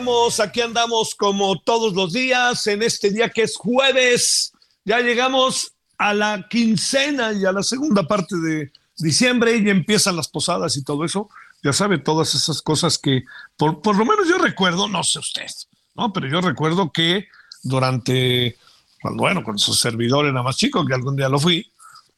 Andamos, 0.00 0.40
aquí 0.40 0.62
andamos 0.62 1.14
como 1.14 1.60
todos 1.60 1.92
los 1.92 2.14
días, 2.14 2.66
en 2.66 2.82
este 2.82 3.10
día 3.10 3.28
que 3.28 3.42
es 3.42 3.54
jueves. 3.56 4.50
Ya 4.82 5.00
llegamos 5.00 5.74
a 5.98 6.14
la 6.14 6.46
quincena 6.48 7.34
y 7.34 7.44
a 7.44 7.52
la 7.52 7.62
segunda 7.62 8.04
parte 8.04 8.34
de 8.36 8.72
diciembre 8.96 9.58
y 9.58 9.68
empiezan 9.68 10.16
las 10.16 10.28
posadas 10.28 10.78
y 10.78 10.84
todo 10.84 11.04
eso. 11.04 11.28
Ya 11.62 11.74
sabe, 11.74 11.98
todas 11.98 12.34
esas 12.34 12.62
cosas 12.62 12.96
que, 12.96 13.24
por, 13.58 13.82
por 13.82 13.94
lo 13.96 14.06
menos 14.06 14.26
yo 14.26 14.38
recuerdo, 14.38 14.88
no 14.88 15.04
sé 15.04 15.18
usted, 15.18 15.50
¿no? 15.94 16.10
Pero 16.14 16.28
yo 16.28 16.40
recuerdo 16.40 16.90
que 16.90 17.28
durante, 17.62 18.56
bueno, 19.02 19.44
con 19.44 19.58
su 19.58 19.74
servidor 19.74 20.24
era 20.24 20.42
más 20.42 20.56
chico, 20.56 20.86
que 20.86 20.94
algún 20.94 21.16
día 21.16 21.28
lo 21.28 21.38
fui, 21.38 21.70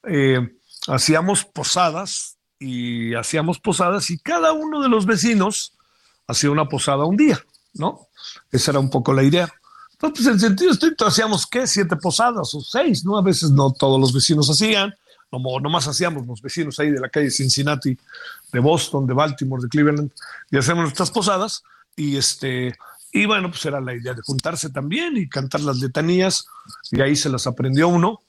eh, 0.05 0.39
hacíamos 0.87 1.45
posadas 1.45 2.37
y 2.61 3.15
hacíamos 3.15 3.59
posadas 3.59 4.09
y 4.11 4.21
cada 4.21 4.53
uno 4.53 4.81
de 4.81 4.89
los 4.89 5.05
vecinos 5.05 5.73
hacía 6.29 6.53
una 6.53 6.69
posada 6.69 7.05
un 7.07 7.17
día, 7.17 7.45
¿no? 7.75 8.09
Esa 8.51 8.73
era 8.73 8.81
un 8.81 8.91
poco 8.91 9.13
la 9.13 9.23
idea. 9.23 9.53
Entonces, 9.93 10.25
pues 10.25 10.35
en 10.35 10.41
sentido 10.41 10.73
estricto, 10.73 11.07
hacíamos, 11.07 11.47
¿qué? 11.47 11.67
Siete 11.67 11.97
posadas 11.97 12.53
o 12.55 12.61
seis, 12.61 13.05
¿no? 13.05 13.17
A 13.17 13.23
veces 13.23 13.51
no 13.51 13.73
todos 13.73 14.01
los 14.01 14.13
vecinos 14.13 14.51
hacían, 14.51 14.93
como 15.31 15.61
nomás 15.61 15.87
hacíamos 15.87 16.27
los 16.27 16.43
vecinos 16.43 16.79
ahí 16.79 16.91
de 16.91 17.01
la 17.01 17.09
calle 17.09 17.31
Cincinnati, 17.31 17.97
de 18.53 18.61
Boston, 18.61 19.07
de 19.07 19.15
Baltimore, 19.15 19.63
de 19.63 19.69
Cleveland, 19.69 20.11
y 20.51 20.59
hacemos 20.59 20.83
nuestras 20.83 21.11
posadas, 21.11 21.63
y 21.97 22.17
este, 22.17 22.75
y 23.13 23.27
bueno, 23.27 23.51
pues 23.51 23.65
era 23.65 23.81
la 23.81 23.95
idea 23.95 24.13
de 24.13 24.23
juntarse 24.23 24.71
también 24.71 25.17
y 25.17 25.29
cantar 25.29 25.61
las 25.61 25.79
letanías, 25.79 26.47
y 26.91 27.01
ahí 27.01 27.17
se 27.17 27.29
las 27.29 27.47
aprendió 27.47 27.89
uno. 27.89 28.21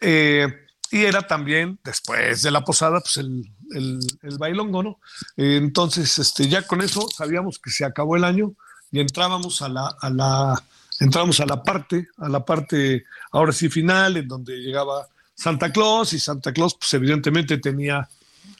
Eh, 0.00 0.46
y 0.90 1.04
era 1.04 1.26
también, 1.26 1.78
después 1.82 2.42
de 2.42 2.50
la 2.50 2.62
posada, 2.62 3.00
pues 3.00 3.16
el, 3.16 3.50
el, 3.70 3.98
el 4.20 4.38
bailongo, 4.38 4.82
¿no? 4.82 5.00
Entonces, 5.36 6.18
este, 6.18 6.46
ya 6.48 6.66
con 6.66 6.82
eso 6.82 7.08
sabíamos 7.08 7.58
que 7.58 7.70
se 7.70 7.86
acabó 7.86 8.16
el 8.16 8.24
año 8.24 8.52
y 8.92 9.00
entrábamos 9.00 9.62
a 9.62 9.68
la, 9.70 9.96
a 10.00 10.10
la, 10.10 10.62
entramos 11.00 11.40
a 11.40 11.46
la 11.46 11.62
parte, 11.62 12.08
a 12.18 12.28
la 12.28 12.44
parte, 12.44 13.04
ahora 13.32 13.52
sí 13.52 13.70
final, 13.70 14.18
en 14.18 14.28
donde 14.28 14.58
llegaba 14.58 15.08
Santa 15.34 15.72
Claus, 15.72 16.12
y 16.12 16.20
Santa 16.20 16.52
Claus, 16.52 16.74
pues 16.74 16.92
evidentemente 16.94 17.56
tenía 17.56 18.08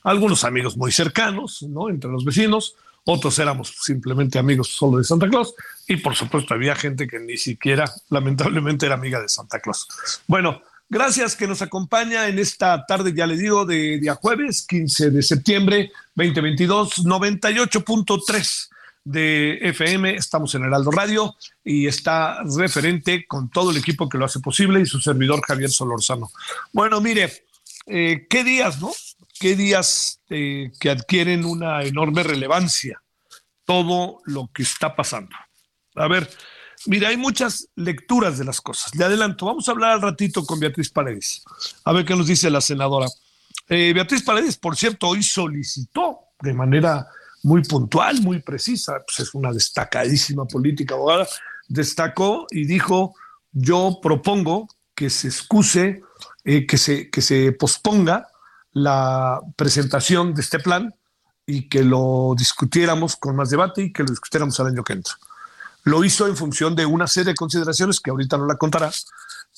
algunos 0.02 0.42
amigos 0.44 0.76
muy 0.76 0.90
cercanos, 0.90 1.62
¿no? 1.62 1.90
Entre 1.90 2.10
los 2.10 2.24
vecinos, 2.24 2.74
otros 3.04 3.38
éramos 3.38 3.74
simplemente 3.82 4.38
amigos 4.38 4.68
solo 4.68 4.98
de 4.98 5.04
Santa 5.04 5.28
Claus, 5.28 5.54
y 5.86 5.96
por 5.96 6.16
supuesto 6.16 6.54
había 6.54 6.74
gente 6.74 7.06
que 7.06 7.20
ni 7.20 7.36
siquiera, 7.36 7.92
lamentablemente, 8.08 8.86
era 8.86 8.94
amiga 8.94 9.20
de 9.20 9.28
Santa 9.28 9.60
Claus. 9.60 9.86
Bueno, 10.26 10.62
Gracias 10.94 11.36
que 11.36 11.46
nos 11.46 11.62
acompaña 11.62 12.28
en 12.28 12.38
esta 12.38 12.84
tarde, 12.84 13.14
ya 13.14 13.26
le 13.26 13.38
digo, 13.38 13.64
de 13.64 13.98
día 13.98 14.14
jueves, 14.14 14.66
15 14.66 15.10
de 15.10 15.22
septiembre 15.22 15.90
2022, 16.14 17.06
98.3 17.06 18.68
de 19.04 19.58
FM. 19.60 20.14
Estamos 20.14 20.54
en 20.54 20.64
Heraldo 20.64 20.90
Radio 20.90 21.36
y 21.64 21.86
está 21.86 22.42
referente 22.44 23.26
con 23.26 23.50
todo 23.50 23.70
el 23.70 23.76
equipo 23.76 24.08
que 24.08 24.18
lo 24.18 24.24
hace 24.24 24.40
posible 24.40 24.80
y 24.80 24.86
su 24.86 25.00
servidor 25.00 25.42
Javier 25.46 25.70
Solorzano. 25.70 26.30
Bueno, 26.72 27.00
mire, 27.00 27.44
eh, 27.86 28.26
qué 28.28 28.44
días, 28.44 28.80
¿no? 28.80 28.92
Qué 29.38 29.56
días 29.56 30.20
eh, 30.30 30.70
que 30.78 30.90
adquieren 30.90 31.44
una 31.44 31.82
enorme 31.82 32.22
relevancia 32.22 33.02
todo 33.64 34.20
lo 34.24 34.50
que 34.52 34.62
está 34.62 34.94
pasando. 34.94 35.34
A 35.94 36.08
ver, 36.08 36.28
Mira, 36.86 37.08
hay 37.08 37.16
muchas 37.16 37.68
lecturas 37.76 38.38
de 38.38 38.44
las 38.44 38.60
cosas. 38.60 38.94
Le 38.94 39.04
adelanto, 39.04 39.46
vamos 39.46 39.68
a 39.68 39.72
hablar 39.72 39.92
al 39.92 40.02
ratito 40.02 40.44
con 40.44 40.58
Beatriz 40.58 40.90
Paredes, 40.90 41.44
a 41.84 41.92
ver 41.92 42.04
qué 42.04 42.16
nos 42.16 42.26
dice 42.26 42.50
la 42.50 42.60
senadora. 42.60 43.06
Eh, 43.68 43.92
Beatriz 43.94 44.22
Paredes, 44.22 44.56
por 44.56 44.76
cierto, 44.76 45.08
hoy 45.08 45.22
solicitó 45.22 46.18
de 46.40 46.52
manera 46.52 47.06
muy 47.42 47.62
puntual, 47.62 48.20
muy 48.22 48.40
precisa, 48.40 49.02
pues 49.06 49.28
es 49.28 49.34
una 49.34 49.52
destacadísima 49.52 50.44
política 50.44 50.94
abogada, 50.94 51.26
destacó 51.68 52.46
y 52.50 52.66
dijo, 52.66 53.14
yo 53.52 53.98
propongo 54.02 54.68
que 54.94 55.10
se 55.10 55.28
excuse, 55.28 56.02
eh, 56.44 56.66
que, 56.66 56.78
se, 56.78 57.10
que 57.10 57.22
se 57.22 57.52
posponga 57.52 58.28
la 58.72 59.40
presentación 59.56 60.34
de 60.34 60.42
este 60.42 60.58
plan 60.58 60.94
y 61.46 61.68
que 61.68 61.82
lo 61.82 62.34
discutiéramos 62.36 63.16
con 63.16 63.36
más 63.36 63.50
debate 63.50 63.82
y 63.82 63.92
que 63.92 64.02
lo 64.02 64.10
discutiéramos 64.10 64.58
al 64.60 64.68
año 64.68 64.84
que 64.84 64.94
entra 64.94 65.14
lo 65.84 66.04
hizo 66.04 66.26
en 66.26 66.36
función 66.36 66.74
de 66.74 66.86
una 66.86 67.06
serie 67.06 67.32
de 67.32 67.34
consideraciones 67.34 68.00
que 68.00 68.10
ahorita 68.10 68.36
no 68.36 68.46
la 68.46 68.56
contará. 68.56 68.90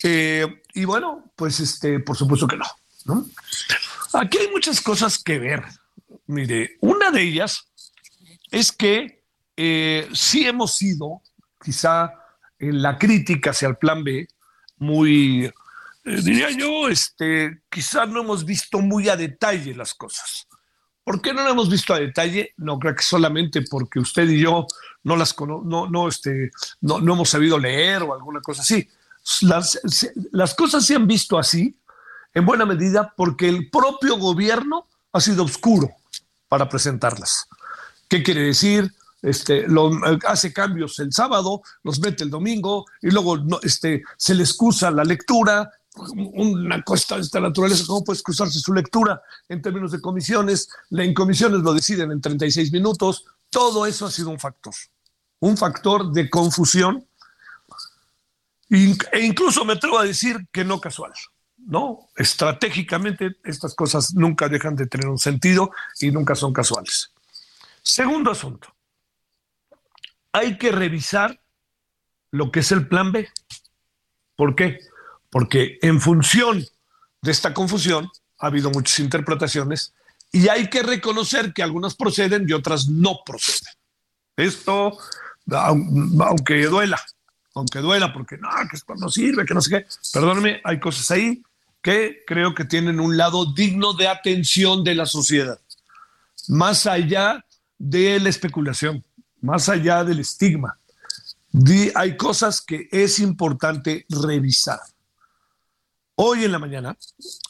Eh, 0.03 0.63
y 0.75 0.85
bueno, 0.85 1.25
pues 1.37 1.61
este, 1.61 2.01
por 2.01 2.17
supuesto 2.17 2.47
que 2.47 2.57
no, 2.57 2.65
no. 3.05 3.27
Aquí 4.15 4.39
hay 4.39 4.49
muchas 4.51 4.81
cosas 4.81 5.19
que 5.19 5.39
ver. 5.39 5.65
Mire, 6.27 6.77
una 6.81 7.11
de 7.11 7.23
ellas 7.23 7.67
es 8.55 8.71
que 8.71 9.25
eh, 9.57 10.09
sí 10.13 10.47
hemos 10.47 10.77
sido, 10.77 11.23
quizá 11.63 12.13
en 12.59 12.83
la 12.83 12.97
crítica 12.99 13.51
hacia 13.51 13.69
el 13.69 13.77
plan 13.77 14.05
B, 14.05 14.29
muy, 14.79 15.47
eh, 15.47 15.53
diría 16.23 16.51
yo, 16.51 16.89
este, 16.89 17.63
quizá 17.69 18.07
no 18.07 18.21
hemos 18.21 18.45
visto 18.45 18.79
muy 18.81 19.09
a 19.09 19.17
detalle 19.17 19.75
las 19.75 19.93
cosas. 19.95 20.47
¿Por 21.03 21.21
qué 21.21 21.35
no 21.35 21.43
lo 21.43 21.51
hemos 21.51 21.69
visto 21.69 21.93
a 21.93 21.99
detalle? 21.99 22.53
No 22.57 22.79
creo 22.79 22.95
que 22.95 23.03
solamente 23.03 23.63
porque 23.69 23.99
usted 23.99 24.29
y 24.29 24.41
yo 24.41 24.67
no 25.03 25.17
las 25.17 25.35
no, 25.39 25.89
no, 25.89 26.09
este, 26.09 26.51
no, 26.81 27.01
no 27.01 27.15
hemos 27.15 27.29
sabido 27.29 27.59
leer 27.59 28.03
o 28.03 28.15
alguna 28.15 28.41
cosa 28.41 28.63
así. 28.63 28.89
Las, 29.43 29.81
las 30.31 30.55
cosas 30.55 30.87
se 30.87 30.95
han 30.95 31.07
visto 31.07 31.39
así 31.39 31.77
en 32.33 32.47
buena 32.47 32.65
medida 32.65 33.13
porque 33.17 33.49
el 33.49 33.69
propio 33.69 34.17
gobierno 34.17 34.87
ha 35.13 35.21
sido 35.21 35.45
oscuro 35.45 35.91
para 36.49 36.69
presentarlas. 36.69 37.49
¿Qué 38.09 38.23
quiere 38.23 38.43
decir? 38.43 38.93
Este, 39.23 39.67
lo, 39.67 39.91
hace 40.27 40.53
cambios 40.53 40.99
el 40.99 41.13
sábado, 41.13 41.63
los 41.83 41.99
mete 42.01 42.25
el 42.25 42.31
domingo 42.31 42.85
y 43.01 43.11
luego 43.11 43.39
este, 43.63 44.03
se 44.17 44.35
le 44.35 44.43
excusa 44.43 44.91
la 44.91 45.05
lectura. 45.05 45.71
Una 45.95 46.83
cosa 46.83 47.17
de 47.17 47.23
esta 47.23 47.41
naturaleza, 47.41 47.85
¿cómo 47.87 48.05
puede 48.05 48.17
excusarse 48.17 48.59
su 48.59 48.75
lectura 48.75 49.23
en 49.49 49.63
términos 49.63 49.93
de 49.93 50.01
comisiones? 50.01 50.69
En 50.91 51.15
comisiones 51.15 51.61
lo 51.61 51.73
deciden 51.73 52.11
en 52.11 52.21
36 52.21 52.73
minutos. 52.73 53.25
Todo 53.49 53.87
eso 53.87 54.07
ha 54.07 54.11
sido 54.11 54.31
un 54.31 54.41
factor 54.41 54.75
un 55.45 55.57
factor 55.59 56.11
de 56.11 56.31
confusión 56.31 57.07
e 58.71 59.21
incluso 59.21 59.65
me 59.65 59.75
atrevo 59.75 59.99
a 59.99 60.05
decir 60.05 60.47
que 60.51 60.65
no 60.65 60.81
casual. 60.81 61.13
¿no? 61.59 62.09
Estratégicamente 62.17 63.37
estas 63.45 63.75
cosas 63.75 64.15
nunca 64.15 64.49
dejan 64.49 64.75
de 64.75 64.87
tener 64.87 65.07
un 65.07 65.19
sentido 65.19 65.71
y 66.01 66.11
nunca 66.11 66.35
son 66.35 66.53
casuales. 66.53 67.13
Segundo 67.85 68.31
asunto, 68.31 68.75
hay 70.33 70.57
que 70.57 70.73
revisar 70.73 71.39
lo 72.31 72.51
que 72.51 72.61
es 72.61 72.73
el 72.73 72.89
plan 72.89 73.13
B. 73.13 73.29
¿Por 74.35 74.57
qué? 74.57 74.81
Porque 75.31 75.79
en 75.83 76.01
función 76.01 76.65
de 77.21 77.31
esta 77.31 77.53
confusión 77.53 78.11
ha 78.39 78.47
habido 78.47 78.71
muchas 78.71 78.99
interpretaciones 78.99 79.95
y 80.33 80.49
hay 80.49 80.69
que 80.69 80.83
reconocer 80.83 81.53
que 81.53 81.63
algunas 81.63 81.95
proceden 81.95 82.47
y 82.49 82.55
otras 82.55 82.89
no 82.89 83.21
proceden. 83.25 83.75
Esto, 84.37 84.99
aunque 85.53 86.65
duela, 86.65 87.01
aunque 87.55 87.79
duela, 87.81 88.13
porque 88.13 88.39
no, 88.39 88.49
que 88.69 88.77
esto 88.77 88.95
no 88.97 89.11
sirve, 89.11 89.45
que 89.45 89.55
no 89.55 89.61
sé 89.61 89.71
qué, 89.71 89.87
perdóneme, 90.13 90.61
hay 90.65 90.81
cosas 90.81 91.11
ahí 91.11 91.43
que 91.83 92.23
creo 92.27 92.55
que 92.55 92.65
tienen 92.65 92.99
un 92.99 93.17
lado 93.17 93.53
digno 93.53 93.93
de 93.93 94.09
atención 94.09 94.83
de 94.83 94.95
la 94.95 95.07
sociedad, 95.07 95.61
más 96.49 96.87
allá 96.87 97.45
de 97.79 98.21
la 98.21 98.29
especulación, 98.29 99.05
más 99.41 99.69
allá 99.69 100.05
del 100.05 100.21
estigma. 100.21 100.79
Hay 101.95 102.17
cosas 102.17 102.61
que 102.61 102.89
es 102.91 103.19
importante 103.19 104.07
revisar. 104.09 104.81
Hoy 106.17 106.45
en 106.45 106.53
la 106.53 106.59
mañana, 106.59 106.97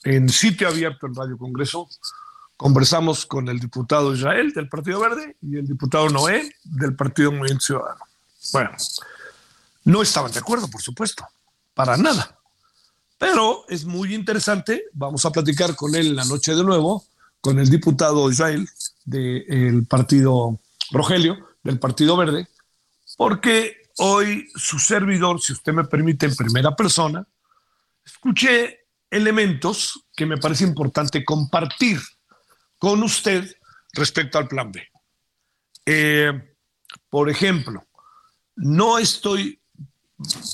en 0.05 0.29
sitio 0.29 0.69
abierto 0.69 1.07
en 1.07 1.15
Radio 1.15 1.39
Congreso, 1.39 1.89
conversamos 2.57 3.27
con 3.27 3.49
el 3.49 3.59
diputado 3.59 4.15
Israel 4.15 4.53
del 4.53 4.69
Partido 4.69 5.01
Verde 5.01 5.37
y 5.43 5.57
el 5.59 5.67
diputado 5.67 6.09
Noé 6.09 6.51
del 6.65 6.95
Partido 6.97 7.31
Movimiento 7.31 7.65
Ciudadano. 7.65 8.05
Bueno, 8.53 8.71
no 9.85 10.03
estaban 10.03 10.33
de 10.33 10.39
acuerdo, 10.39 10.69
por 10.69 10.81
supuesto, 10.81 11.27
para 11.75 11.97
nada. 11.97 12.39
Pero 13.19 13.65
es 13.69 13.85
muy 13.85 14.15
interesante, 14.15 14.85
vamos 14.93 15.25
a 15.25 15.31
platicar 15.31 15.75
con 15.77 15.95
él 15.95 16.15
la 16.15 16.25
noche 16.25 16.55
de 16.55 16.65
nuevo, 16.65 17.05
con 17.41 17.59
el 17.59 17.69
diputado 17.69 18.31
Israel 18.31 18.69
del 19.05 19.87
partido 19.87 20.59
Rogelio, 20.91 21.49
del 21.63 21.79
Partido 21.79 22.17
Verde, 22.17 22.49
porque 23.17 23.91
hoy 23.99 24.49
su 24.55 24.79
servidor, 24.79 25.41
si 25.41 25.53
usted 25.53 25.73
me 25.73 25.85
permite, 25.85 26.27
en 26.27 26.37
primera 26.37 26.75
persona, 26.75 27.27
escuché 28.05 28.87
elementos 29.11 30.05
que 30.17 30.27
me 30.27 30.39
parece 30.39 30.65
importante 30.65 31.25
compartir 31.25 32.01
con 32.79 33.03
usted 33.03 33.57
respecto 33.93 34.39
al 34.39 34.49
plan 34.49 34.73
B. 34.73 34.83
Eh, 35.87 36.57
por 37.09 37.31
ejemplo, 37.31 37.87
no 38.57 38.99
estoy 38.99 39.61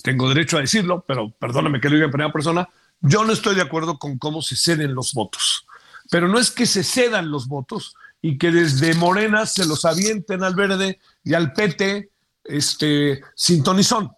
tengo 0.02 0.28
derecho 0.28 0.56
a 0.56 0.60
decirlo, 0.60 1.04
pero 1.06 1.30
perdóname 1.30 1.80
que 1.80 1.88
lo 1.88 1.94
diga 1.94 2.06
en 2.06 2.12
primera 2.12 2.32
persona, 2.32 2.68
yo 3.00 3.24
no 3.24 3.32
estoy 3.32 3.54
de 3.54 3.62
acuerdo 3.62 3.98
con 3.98 4.18
cómo 4.18 4.42
se 4.42 4.56
ceden 4.56 4.94
los 4.94 5.12
votos. 5.14 5.66
Pero 6.10 6.28
no 6.28 6.38
es 6.38 6.50
que 6.50 6.66
se 6.66 6.82
cedan 6.82 7.30
los 7.30 7.46
votos 7.46 7.94
y 8.22 8.38
que 8.38 8.50
desde 8.50 8.94
Morena 8.94 9.46
se 9.46 9.66
los 9.66 9.84
avienten 9.84 10.42
al 10.42 10.54
verde 10.54 10.98
y 11.24 11.34
al 11.34 11.52
PT 11.52 12.10
este, 12.44 13.22
sintonizón. 13.34 14.10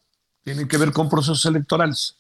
Tiene 0.43 0.67
que 0.67 0.77
ver 0.77 0.93
con 0.93 1.09
procesos 1.09 1.45
electorales. 1.45 2.17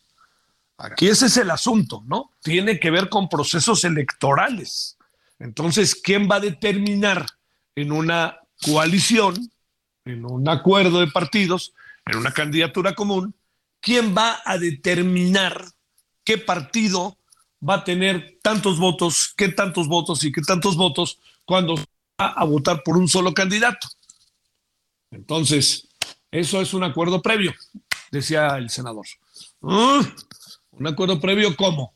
Aquí 0.79 1.08
ese 1.08 1.26
es 1.26 1.37
el 1.37 1.50
asunto, 1.50 2.02
¿no? 2.06 2.31
Tiene 2.43 2.79
que 2.79 2.90
ver 2.90 3.08
con 3.08 3.29
procesos 3.29 3.84
electorales. 3.84 4.96
Entonces, 5.38 5.94
¿quién 5.94 6.29
va 6.31 6.37
a 6.37 6.40
determinar 6.40 7.26
en 7.75 7.93
una 7.93 8.38
coalición, 8.64 9.50
en 10.05 10.25
un 10.25 10.49
acuerdo 10.49 11.00
de 11.00 11.08
partidos, 11.08 11.73
en 12.06 12.17
una 12.17 12.32
candidatura 12.32 12.94
común, 12.94 13.34
¿quién 13.81 14.17
va 14.17 14.40
a 14.44 14.58
determinar 14.58 15.67
qué 16.25 16.38
partido 16.38 17.17
va 17.67 17.75
a 17.75 17.84
tener 17.84 18.38
tantos 18.43 18.79
votos, 18.79 19.34
qué 19.37 19.49
tantos 19.49 19.88
votos 19.88 20.25
y 20.25 20.32
qué 20.32 20.43
tantos 20.43 20.76
votos 20.76 21.19
cuando 21.44 21.76
va 21.76 22.28
a 22.28 22.44
votar 22.44 22.82
por 22.82 22.96
un 22.96 23.08
solo 23.08 23.32
candidato? 23.32 23.88
Entonces, 25.10 25.88
eso 26.30 26.60
es 26.60 26.72
un 26.74 26.84
acuerdo 26.84 27.20
previo, 27.20 27.54
decía 28.10 28.56
el 28.56 28.70
senador. 28.70 29.06
Ah, 29.62 30.00
¿Un 30.70 30.86
acuerdo 30.86 31.20
previo 31.20 31.54
cómo? 31.56 31.94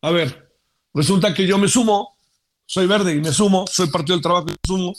A 0.00 0.10
ver, 0.10 0.50
resulta 0.92 1.34
que 1.34 1.46
yo 1.46 1.58
me 1.58 1.68
sumo, 1.68 2.16
soy 2.66 2.86
verde 2.86 3.14
y 3.14 3.20
me 3.20 3.32
sumo, 3.32 3.66
soy 3.66 3.88
partido 3.88 4.16
del 4.16 4.22
trabajo 4.22 4.46
y 4.48 4.52
me 4.52 4.58
sumo, 4.66 4.94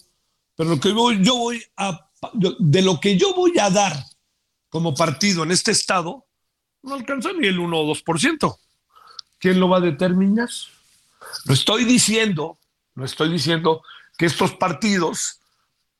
pero 0.56 0.70
lo 0.70 0.80
que 0.80 0.92
voy, 0.92 1.24
yo 1.24 1.36
voy 1.36 1.64
a, 1.78 2.10
de 2.60 2.82
lo 2.82 3.00
que 3.00 3.18
yo 3.18 3.34
voy 3.34 3.58
a 3.60 3.70
dar 3.70 4.06
como 4.70 4.94
partido 4.94 5.44
en 5.44 5.52
este 5.52 5.72
estado, 5.72 6.26
no 6.84 6.94
alcanza 6.96 7.30
ni 7.34 7.48
el 7.48 7.60
1 7.60 7.78
o 7.78 7.96
2%. 7.96 8.58
¿Quién 9.40 9.60
lo 9.60 9.70
va 9.70 9.78
a 9.78 9.82
determinar? 9.82 10.50
No 11.46 11.54
estoy 11.54 11.86
diciendo, 11.86 12.58
no 12.96 13.06
estoy 13.06 13.32
diciendo 13.32 13.84
que 14.18 14.26
estos 14.26 14.54
partidos, 14.56 15.40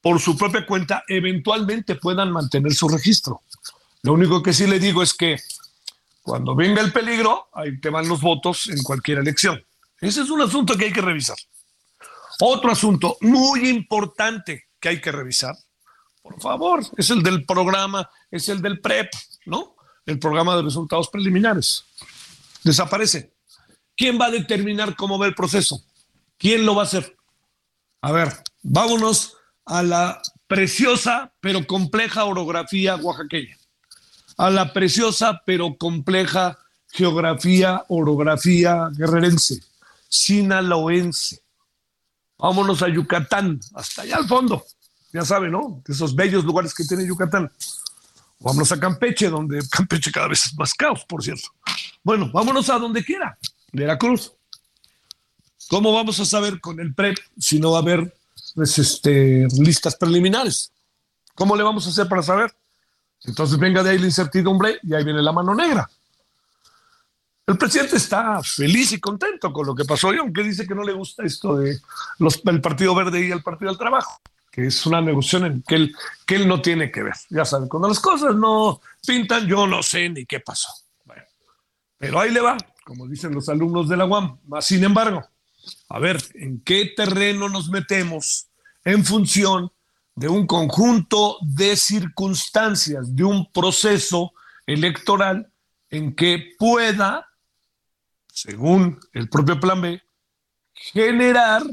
por 0.02 0.20
su 0.20 0.38
propia 0.38 0.66
cuenta, 0.66 1.04
eventualmente 1.08 1.96
puedan 1.96 2.32
mantener 2.32 2.74
su 2.74 2.88
registro. 2.88 3.42
Lo 4.02 4.14
único 4.14 4.42
que 4.42 4.54
sí 4.54 4.68
le 4.68 4.80
digo 4.80 5.04
es 5.04 5.14
que 5.14 5.40
cuando 6.22 6.56
venga 6.56 6.82
el 6.82 6.92
peligro, 6.92 7.50
ahí 7.54 7.80
te 7.80 7.90
van 7.90 8.08
los 8.08 8.22
votos 8.22 8.68
en 8.68 8.82
cualquier 8.84 9.20
elección. 9.20 9.64
Ese 10.02 10.22
es 10.22 10.30
un 10.30 10.42
asunto 10.42 10.76
que 10.78 10.86
hay 10.86 10.94
que 10.94 11.02
revisar. 11.02 11.38
Otro 12.40 12.72
asunto 12.72 13.18
muy 13.22 13.70
importante 13.70 14.66
que 14.80 14.90
hay 14.90 15.02
que 15.02 15.12
revisar 15.12 15.56
por 16.26 16.42
favor, 16.42 16.84
es 16.98 17.12
el 17.12 17.22
del 17.22 17.46
programa, 17.46 18.10
es 18.32 18.50
el 18.50 18.60
del 18.60 18.80
PREP, 18.80 19.12
¿no? 19.46 19.76
El 20.08 20.18
programa 20.18 20.56
de 20.56 20.64
resultados 20.64 21.08
preliminares. 21.08 21.86
Desaparece. 22.64 23.32
¿Quién 23.96 24.20
va 24.20 24.26
a 24.26 24.32
determinar 24.32 24.96
cómo 24.96 25.20
va 25.20 25.28
el 25.28 25.36
proceso? 25.36 25.84
¿Quién 26.38 26.66
lo 26.66 26.76
va 26.76 26.84
a 26.84 26.86
hacer? 26.86 27.16
A 28.02 28.12
ver, 28.12 28.34
vámonos 28.62 29.38
a 29.66 29.84
la 29.84 30.22
preciosa 30.48 31.34
pero 31.40 31.66
compleja 31.66 32.26
orografía 32.26 32.96
oaxaqueña, 32.96 33.58
a 34.38 34.50
la 34.50 34.74
preciosa 34.74 35.42
pero 35.46 35.78
compleja 35.78 36.58
geografía, 36.92 37.84
orografía 37.88 38.90
guerrerense, 38.96 39.62
sinaloense. 40.08 41.42
Vámonos 42.38 42.84
a 42.84 42.90
Yucatán, 42.90 43.60
hasta 43.74 44.04
allá 44.04 44.18
al 44.18 44.28
fondo 44.28 44.66
ya 45.16 45.24
saben, 45.24 45.52
¿no? 45.54 45.82
De 45.86 45.94
esos 45.94 46.14
bellos 46.14 46.44
lugares 46.44 46.74
que 46.74 46.84
tiene 46.84 47.08
Yucatán. 47.08 47.50
Vámonos 48.40 48.70
a 48.74 48.80
Campeche, 48.80 49.30
donde 49.30 49.62
Campeche 49.70 50.12
cada 50.12 50.28
vez 50.28 50.46
es 50.48 50.58
más 50.58 50.74
caos, 50.74 51.06
por 51.06 51.24
cierto. 51.24 51.48
Bueno, 52.04 52.30
vámonos 52.34 52.70
a 52.70 52.78
donde 52.78 53.02
quiera, 53.02 53.38
Veracruz. 53.72 54.34
¿Cómo 55.70 55.94
vamos 55.94 56.20
a 56.20 56.26
saber 56.26 56.60
con 56.60 56.80
el 56.80 56.94
PREP 56.94 57.18
si 57.38 57.60
no 57.60 57.72
va 57.72 57.80
a 57.80 57.82
haber 57.82 58.16
pues, 58.54 58.78
este, 58.78 59.48
listas 59.60 59.96
preliminares? 59.96 60.72
¿Cómo 61.34 61.56
le 61.56 61.64
vamos 61.64 61.86
a 61.88 61.90
hacer 61.90 62.08
para 62.08 62.24
saber? 62.24 62.54
Entonces 63.24 63.58
venga 63.58 63.84
de 63.84 63.92
ahí 63.92 63.98
la 63.98 64.06
incertidumbre 64.06 64.80
y 64.84 64.94
ahí 64.94 65.04
viene 65.04 65.22
la 65.22 65.32
mano 65.32 65.56
negra. 65.56 65.90
El 67.48 67.58
presidente 67.58 67.98
está 67.98 68.42
feliz 68.44 68.92
y 68.92 69.00
contento 69.00 69.52
con 69.54 69.66
lo 69.66 69.76
que 69.76 69.86
pasó 69.86 70.14
y 70.14 70.18
aunque 70.18 70.44
dice 70.44 70.68
que 70.68 70.76
no 70.76 70.84
le 70.84 70.94
gusta 70.94 71.24
esto 71.24 71.58
de 71.58 71.80
los, 72.20 72.42
el 72.46 72.62
Partido 72.62 72.96
Verde 72.96 73.26
y 73.26 73.32
el 73.32 73.44
Partido 73.44 73.70
del 73.70 73.78
Trabajo 73.78 74.20
que 74.56 74.68
es 74.68 74.86
una 74.86 75.02
negociación 75.02 75.52
en 75.52 75.62
que 75.64 75.76
él, 75.76 75.96
que 76.26 76.36
él 76.36 76.48
no 76.48 76.62
tiene 76.62 76.90
que 76.90 77.04
ver. 77.04 77.14
Ya 77.30 77.44
saben, 77.44 77.68
cuando 77.68 77.90
las 77.90 78.00
cosas 78.00 78.34
no 78.36 78.80
pintan, 79.06 79.46
yo 79.46 79.68
no 79.68 79.84
sé 79.84 80.08
ni 80.08 80.26
qué 80.26 80.40
pasó. 80.40 80.70
pero 81.98 82.22
ahí 82.22 82.32
le 82.32 82.40
va, 82.40 82.56
como 82.86 83.06
dicen 83.06 83.34
los 83.34 83.50
alumnos 83.50 83.90
de 83.90 83.98
la 83.98 84.06
UAM. 84.06 84.40
Sin 84.62 84.82
embargo, 84.86 85.28
a 85.90 86.00
ver, 86.00 86.22
¿en 86.36 86.62
qué 86.62 86.94
terreno 86.96 87.50
nos 87.50 87.70
metemos 87.70 88.48
en 88.84 89.04
función 89.06 89.72
de 90.16 90.30
un 90.30 90.48
conjunto 90.48 91.38
de 91.42 91.76
circunstancias, 91.76 93.16
de 93.16 93.24
un 93.24 93.52
proceso 93.52 94.34
electoral 94.66 95.52
en 95.90 96.16
que 96.16 96.56
pueda, 96.58 97.28
según 98.32 99.00
el 99.14 99.30
propio 99.30 99.60
plan 99.60 99.82
B, 99.82 100.02
generar 100.74 101.64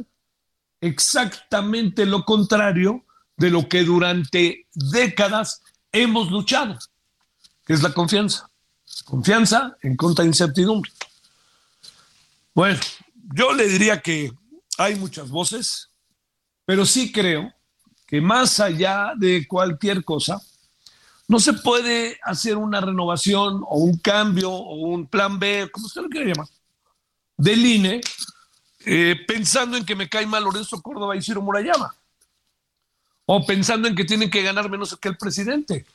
exactamente 0.81 2.05
lo 2.07 2.25
contrario 2.25 3.05
de 3.37 3.51
lo 3.51 3.69
que 3.69 3.85
durante 3.85 4.67
décadas 4.75 5.63
hemos 5.93 6.31
luchado, 6.31 6.79
que 7.65 7.73
es 7.73 7.83
la 7.83 7.93
confianza. 7.93 8.49
Confianza 9.05 9.77
en 9.83 9.97
contra 9.97 10.23
de 10.23 10.29
incertidumbre. 10.29 10.91
Bueno, 12.55 12.81
yo 13.35 13.53
le 13.53 13.69
diría 13.69 14.01
que 14.01 14.33
hay 14.79 14.97
muchas 14.97 15.31
voces, 15.31 15.91
pero 16.65 16.87
sí 16.87 17.13
creo 17.13 17.53
que 18.07 18.21
más 18.21 18.61
allá 18.61 19.13
de 19.17 19.47
cualquier 19.47 20.05
cosa, 20.05 20.41
no 21.29 21.41
se 21.41 21.55
puede 21.55 22.19
hacer 22.25 22.57
una 22.57 22.81
renovación 22.81 23.63
o 23.67 23.79
un 23.79 23.97
cambio 23.99 24.51
o 24.51 24.75
un 24.89 25.07
plan 25.07 25.39
B, 25.39 25.71
como 25.73 25.87
usted 25.87 26.03
lo 26.03 26.09
quiera 26.09 26.27
llamar, 26.27 26.49
del 27.37 27.65
INE 27.65 28.01
eh, 28.85 29.17
pensando 29.27 29.77
en 29.77 29.87
que 29.87 29.97
me 29.97 30.09
cae 30.09 30.27
mal 30.27 30.45
Lorenzo 30.45 30.83
Córdoba 30.83 31.17
y 31.17 31.23
Ciro 31.23 31.41
Murayama, 31.41 31.95
o 33.27 33.47
pensando 33.47 33.89
en 33.89 33.95
que 33.95 34.05
tienen 34.05 34.29
que 34.29 34.43
ganar 34.43 34.69
menos 34.69 34.97
que 34.97 35.09
el 35.09 35.17
presidente. 35.17 35.87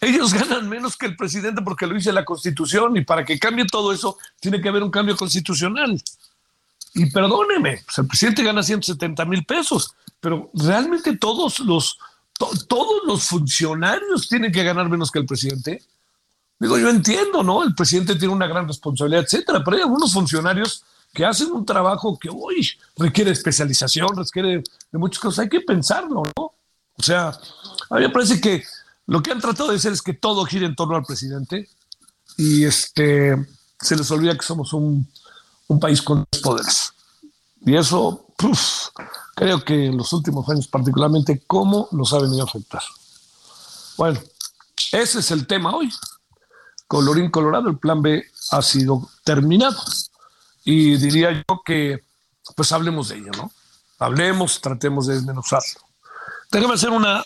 ellos 0.00 0.32
ganan 0.48 0.68
menos 0.68 0.96
que 0.96 1.06
el 1.06 1.16
presidente 1.16 1.60
porque 1.62 1.86
lo 1.86 1.94
dice 1.94 2.12
la 2.12 2.24
Constitución 2.24 2.96
y 2.96 3.04
para 3.04 3.24
que 3.24 3.38
cambie 3.38 3.66
todo 3.66 3.92
eso 3.92 4.16
tiene 4.40 4.60
que 4.60 4.68
haber 4.68 4.82
un 4.82 4.90
cambio 4.90 5.16
constitucional. 5.16 6.00
Y 6.96 7.10
perdóneme, 7.10 7.82
pues 7.84 7.98
el 7.98 8.06
presidente 8.06 8.42
gana 8.42 8.62
170 8.62 9.24
mil 9.26 9.44
pesos, 9.44 9.94
pero 10.18 10.50
realmente 10.54 11.14
todos 11.18 11.58
los, 11.58 11.98
todos 12.66 13.02
los 13.06 13.24
funcionarios 13.24 14.26
tienen 14.30 14.50
que 14.50 14.64
ganar 14.64 14.88
menos 14.88 15.10
que 15.10 15.18
el 15.18 15.26
presidente. 15.26 15.82
Digo, 16.58 16.78
yo 16.78 16.88
entiendo, 16.88 17.42
¿no? 17.42 17.62
El 17.62 17.74
presidente 17.74 18.16
tiene 18.16 18.32
una 18.32 18.46
gran 18.46 18.66
responsabilidad, 18.66 19.24
etcétera, 19.24 19.62
pero 19.62 19.76
hay 19.76 19.82
algunos 19.82 20.10
funcionarios 20.10 20.84
que 21.12 21.26
hacen 21.26 21.52
un 21.52 21.66
trabajo 21.66 22.18
que 22.18 22.30
hoy 22.30 22.66
requiere 22.96 23.30
especialización, 23.30 24.16
requiere 24.16 24.62
de 24.90 24.98
muchas 24.98 25.20
cosas. 25.20 25.40
Hay 25.40 25.50
que 25.50 25.60
pensarlo, 25.60 26.22
¿no? 26.34 26.54
O 26.98 27.02
sea, 27.02 27.28
a 27.90 27.94
mí 27.96 28.00
me 28.00 28.08
parece 28.08 28.40
que 28.40 28.64
lo 29.06 29.22
que 29.22 29.32
han 29.32 29.40
tratado 29.42 29.68
de 29.68 29.76
hacer 29.76 29.92
es 29.92 30.00
que 30.00 30.14
todo 30.14 30.46
gire 30.46 30.64
en 30.64 30.74
torno 30.74 30.96
al 30.96 31.04
presidente 31.04 31.68
y 32.38 32.64
este 32.64 33.36
se 33.78 33.96
les 33.96 34.10
olvida 34.10 34.34
que 34.34 34.46
somos 34.46 34.72
un, 34.72 35.06
país 35.80 36.02
con 36.02 36.24
poderes. 36.42 36.92
Y 37.64 37.76
eso, 37.76 38.26
creo 39.34 39.64
que 39.64 39.86
en 39.86 39.96
los 39.96 40.12
últimos 40.12 40.48
años 40.48 40.68
particularmente, 40.68 41.42
¿cómo 41.46 41.88
nos 41.92 42.12
ha 42.12 42.18
venido 42.18 42.42
a 42.42 42.44
afectar? 42.44 42.82
Bueno, 43.96 44.20
ese 44.92 45.18
es 45.20 45.30
el 45.30 45.46
tema 45.46 45.74
hoy. 45.74 45.92
Colorín 46.86 47.30
colorado, 47.30 47.68
el 47.68 47.78
plan 47.78 48.02
B 48.02 48.24
ha 48.52 48.62
sido 48.62 49.10
terminado. 49.24 49.82
Y 50.64 50.96
diría 50.96 51.32
yo 51.32 51.62
que, 51.64 52.04
pues 52.54 52.72
hablemos 52.72 53.08
de 53.08 53.16
ello, 53.16 53.30
¿no? 53.36 53.50
Hablemos, 53.98 54.60
tratemos 54.60 55.06
de 55.06 55.14
desmenuzarlo. 55.14 55.80
Déjame 56.50 56.74
hacer 56.74 56.90
una 56.90 57.24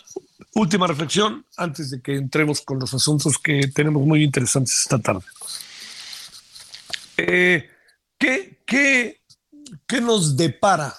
última 0.55 0.87
reflexión 0.87 1.45
antes 1.57 1.91
de 1.91 2.01
que 2.01 2.15
entremos 2.15 2.61
con 2.61 2.79
los 2.79 2.93
asuntos 2.93 3.37
que 3.37 3.67
tenemos 3.67 4.03
muy 4.05 4.23
interesantes 4.23 4.81
esta 4.81 4.99
tarde. 4.99 5.23
Eh, 7.17 7.69
¿qué, 8.21 8.61
qué, 8.67 9.21
qué, 9.87 9.99
nos 9.99 10.37
depara 10.37 10.93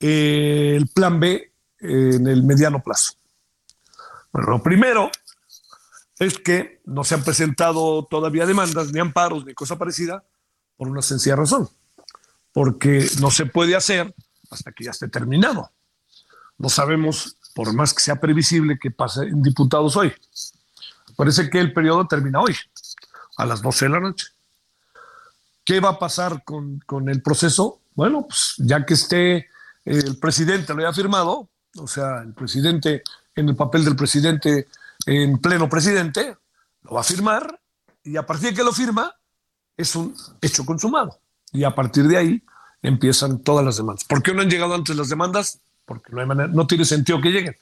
eh, 0.00 0.74
el 0.76 0.88
plan 0.88 1.20
B 1.20 1.52
en 1.78 2.26
el 2.26 2.42
mediano 2.42 2.82
plazo? 2.82 3.14
Bueno, 4.32 4.50
lo 4.50 4.62
primero 4.62 5.10
es 6.18 6.38
que 6.38 6.80
no 6.86 7.04
se 7.04 7.14
han 7.14 7.22
presentado 7.22 8.04
todavía 8.10 8.46
demandas, 8.46 8.92
ni 8.92 8.98
amparos, 8.98 9.46
ni 9.46 9.54
cosa 9.54 9.78
parecida, 9.78 10.24
por 10.76 10.88
una 10.88 11.02
sencilla 11.02 11.36
razón, 11.36 11.68
porque 12.52 13.06
no 13.20 13.30
se 13.30 13.46
puede 13.46 13.76
hacer 13.76 14.12
hasta 14.50 14.72
que 14.72 14.84
ya 14.84 14.90
esté 14.90 15.08
terminado. 15.08 15.70
No 16.58 16.68
sabemos 16.68 17.36
por 17.54 17.72
más 17.72 17.94
que 17.94 18.02
sea 18.02 18.20
previsible 18.20 18.78
que 18.78 18.90
pase 18.90 19.22
en 19.22 19.40
diputados 19.40 19.96
hoy. 19.96 20.12
Parece 21.16 21.48
que 21.48 21.60
el 21.60 21.72
periodo 21.72 22.08
termina 22.08 22.40
hoy, 22.40 22.56
a 23.36 23.46
las 23.46 23.62
12 23.62 23.84
de 23.84 23.90
la 23.90 24.00
noche. 24.00 24.35
¿Qué 25.66 25.80
va 25.80 25.90
a 25.90 25.98
pasar 25.98 26.42
con, 26.44 26.80
con 26.86 27.10
el 27.10 27.20
proceso? 27.20 27.80
Bueno, 27.94 28.26
pues 28.26 28.54
ya 28.56 28.86
que 28.86 28.94
esté 28.94 29.48
el 29.84 30.16
presidente 30.16 30.72
lo 30.72 30.80
haya 30.80 30.94
firmado, 30.94 31.50
o 31.76 31.86
sea, 31.86 32.22
el 32.22 32.32
presidente 32.32 33.02
en 33.34 33.50
el 33.50 33.56
papel 33.56 33.84
del 33.84 33.96
presidente 33.96 34.68
en 35.04 35.38
pleno 35.38 35.68
presidente, 35.68 36.38
lo 36.84 36.92
va 36.92 37.02
a 37.02 37.04
firmar 37.04 37.60
y 38.02 38.16
a 38.16 38.24
partir 38.24 38.50
de 38.50 38.56
que 38.56 38.64
lo 38.64 38.72
firma 38.72 39.14
es 39.76 39.94
un 39.94 40.14
hecho 40.40 40.64
consumado. 40.64 41.18
Y 41.52 41.64
a 41.64 41.74
partir 41.74 42.08
de 42.08 42.16
ahí 42.16 42.42
empiezan 42.80 43.40
todas 43.40 43.64
las 43.64 43.76
demandas. 43.76 44.04
¿Por 44.04 44.22
qué 44.22 44.32
no 44.32 44.40
han 44.40 44.48
llegado 44.48 44.74
antes 44.74 44.96
las 44.96 45.10
demandas? 45.10 45.60
porque 45.86 46.12
no, 46.12 46.20
hay 46.20 46.26
manera, 46.26 46.48
no 46.48 46.66
tiene 46.66 46.84
sentido 46.84 47.20
que 47.20 47.30
lleguen. 47.30 47.56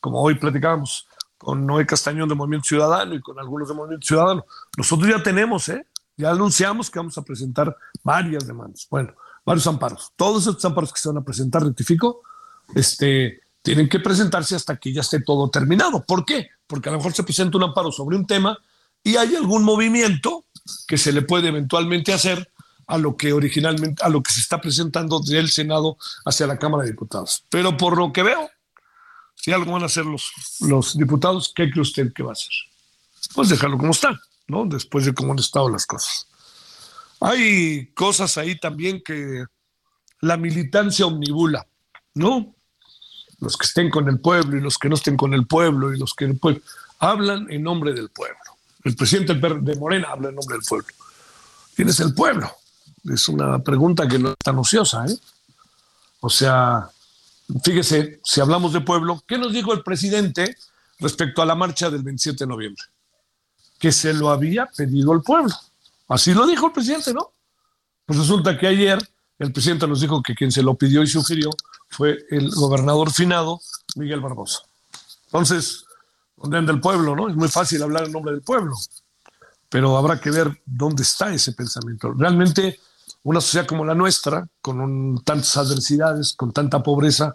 Como 0.00 0.20
hoy 0.20 0.34
platicábamos 0.34 1.06
con 1.38 1.64
Noé 1.64 1.86
Castañón 1.86 2.28
de 2.28 2.34
Movimiento 2.34 2.66
Ciudadano 2.66 3.14
y 3.14 3.20
con 3.20 3.38
algunos 3.38 3.68
de 3.68 3.74
Movimiento 3.74 4.06
Ciudadano. 4.06 4.44
Nosotros 4.76 5.08
ya 5.08 5.22
tenemos, 5.22 5.68
¿eh? 5.68 5.86
Ya 6.18 6.32
anunciamos 6.32 6.90
que 6.90 6.98
vamos 6.98 7.16
a 7.16 7.22
presentar 7.22 7.74
varias 8.02 8.46
demandas. 8.46 8.86
Bueno, 8.90 9.14
varios 9.46 9.66
amparos. 9.66 10.12
Todos 10.16 10.46
estos 10.46 10.64
amparos 10.64 10.92
que 10.92 11.00
se 11.00 11.08
van 11.08 11.18
a 11.18 11.24
presentar, 11.24 11.62
rectifico, 11.62 12.22
este, 12.74 13.40
tienen 13.62 13.88
que 13.88 14.00
presentarse 14.00 14.56
hasta 14.56 14.76
que 14.76 14.92
ya 14.92 15.00
esté 15.00 15.20
todo 15.20 15.48
terminado. 15.48 16.04
¿Por 16.04 16.24
qué? 16.24 16.50
Porque 16.66 16.88
a 16.88 16.92
lo 16.92 16.98
mejor 16.98 17.14
se 17.14 17.22
presenta 17.22 17.56
un 17.56 17.64
amparo 17.64 17.92
sobre 17.92 18.16
un 18.16 18.26
tema 18.26 18.58
y 19.04 19.16
hay 19.16 19.36
algún 19.36 19.62
movimiento 19.62 20.44
que 20.86 20.98
se 20.98 21.12
le 21.12 21.22
puede 21.22 21.48
eventualmente 21.48 22.12
hacer 22.12 22.50
a 22.88 22.98
lo 22.98 23.16
que 23.16 23.32
originalmente, 23.32 24.02
a 24.02 24.08
lo 24.08 24.22
que 24.22 24.32
se 24.32 24.40
está 24.40 24.60
presentando 24.60 25.20
del 25.20 25.50
Senado 25.50 25.98
hacia 26.24 26.46
la 26.46 26.58
Cámara 26.58 26.82
de 26.82 26.90
Diputados. 26.90 27.44
Pero 27.48 27.76
por 27.76 27.96
lo 27.96 28.12
que 28.12 28.24
veo, 28.24 28.50
si 29.36 29.52
algo 29.52 29.72
van 29.72 29.82
a 29.82 29.86
hacer 29.86 30.04
los, 30.04 30.32
los 30.60 30.98
diputados, 30.98 31.52
¿qué 31.54 31.70
cree 31.70 31.82
usted 31.82 32.12
que 32.12 32.24
va 32.24 32.30
a 32.30 32.32
hacer? 32.32 32.50
Pues 33.34 33.50
dejarlo 33.50 33.78
como 33.78 33.92
está, 33.92 34.18
¿no? 34.48 34.64
Después 34.66 35.04
de 35.04 35.14
cómo 35.14 35.32
han 35.32 35.38
estado 35.38 35.68
las 35.68 35.86
cosas. 35.86 36.26
Hay 37.20 37.92
cosas 37.94 38.36
ahí 38.38 38.58
también 38.58 39.02
que 39.04 39.44
la 40.20 40.36
militancia 40.36 41.06
omnibula, 41.06 41.66
¿no? 42.14 42.54
Los 43.40 43.56
que 43.56 43.66
estén 43.66 43.90
con 43.90 44.08
el 44.08 44.20
pueblo 44.20 44.56
y 44.56 44.60
los 44.60 44.78
que 44.78 44.88
no 44.88 44.96
estén 44.96 45.16
con 45.16 45.32
el 45.34 45.46
pueblo 45.46 45.94
y 45.94 45.98
los 45.98 46.14
que 46.14 46.26
pues, 46.34 46.58
hablan 46.98 47.50
en 47.50 47.62
nombre 47.62 47.92
del 47.92 48.08
pueblo. 48.08 48.38
El 48.84 48.96
presidente 48.96 49.34
de 49.34 49.76
Morena 49.76 50.08
habla 50.10 50.30
en 50.30 50.34
nombre 50.34 50.56
del 50.56 50.66
pueblo. 50.66 50.88
¿Quién 51.76 51.88
es 51.88 52.00
el 52.00 52.14
pueblo? 52.14 52.50
Es 53.04 53.28
una 53.28 53.58
pregunta 53.60 54.08
que 54.08 54.18
no 54.18 54.30
es 54.30 54.36
tan 54.42 54.58
ociosa, 54.58 55.06
¿eh? 55.06 55.16
O 56.20 56.28
sea, 56.28 56.90
fíjese, 57.62 58.20
si 58.24 58.40
hablamos 58.40 58.72
de 58.72 58.80
pueblo, 58.80 59.22
¿qué 59.26 59.38
nos 59.38 59.52
dijo 59.52 59.72
el 59.72 59.82
presidente 59.82 60.56
respecto 60.98 61.42
a 61.42 61.46
la 61.46 61.54
marcha 61.54 61.90
del 61.90 62.02
27 62.02 62.44
de 62.44 62.48
noviembre? 62.48 62.82
Que 63.78 63.92
se 63.92 64.12
lo 64.12 64.30
había 64.30 64.66
pedido 64.66 65.12
el 65.12 65.22
pueblo. 65.22 65.54
Así 66.08 66.34
lo 66.34 66.46
dijo 66.46 66.66
el 66.66 66.72
presidente, 66.72 67.12
¿no? 67.14 67.32
Pues 68.06 68.18
resulta 68.18 68.56
que 68.56 68.66
ayer 68.66 68.98
el 69.38 69.52
presidente 69.52 69.86
nos 69.86 70.00
dijo 70.00 70.22
que 70.22 70.34
quien 70.34 70.50
se 70.50 70.62
lo 70.62 70.74
pidió 70.74 71.02
y 71.02 71.06
sugirió 71.06 71.50
fue 71.90 72.18
el 72.30 72.50
gobernador 72.50 73.12
finado, 73.12 73.60
Miguel 73.96 74.20
Barbosa. 74.20 74.60
Entonces, 75.26 75.84
¿dónde 76.36 76.58
anda 76.58 76.72
el 76.72 76.80
pueblo, 76.80 77.14
no? 77.14 77.28
Es 77.28 77.36
muy 77.36 77.48
fácil 77.48 77.82
hablar 77.82 78.04
en 78.04 78.12
nombre 78.12 78.32
del 78.32 78.42
pueblo, 78.42 78.74
pero 79.68 79.96
habrá 79.96 80.20
que 80.20 80.30
ver 80.30 80.60
dónde 80.64 81.02
está 81.02 81.32
ese 81.32 81.52
pensamiento. 81.52 82.12
Realmente 82.12 82.80
una 83.22 83.40
sociedad 83.40 83.66
como 83.66 83.84
la 83.84 83.94
nuestra, 83.94 84.48
con 84.60 85.22
tantas 85.24 85.56
adversidades, 85.56 86.34
con 86.34 86.52
tanta 86.52 86.82
pobreza, 86.82 87.34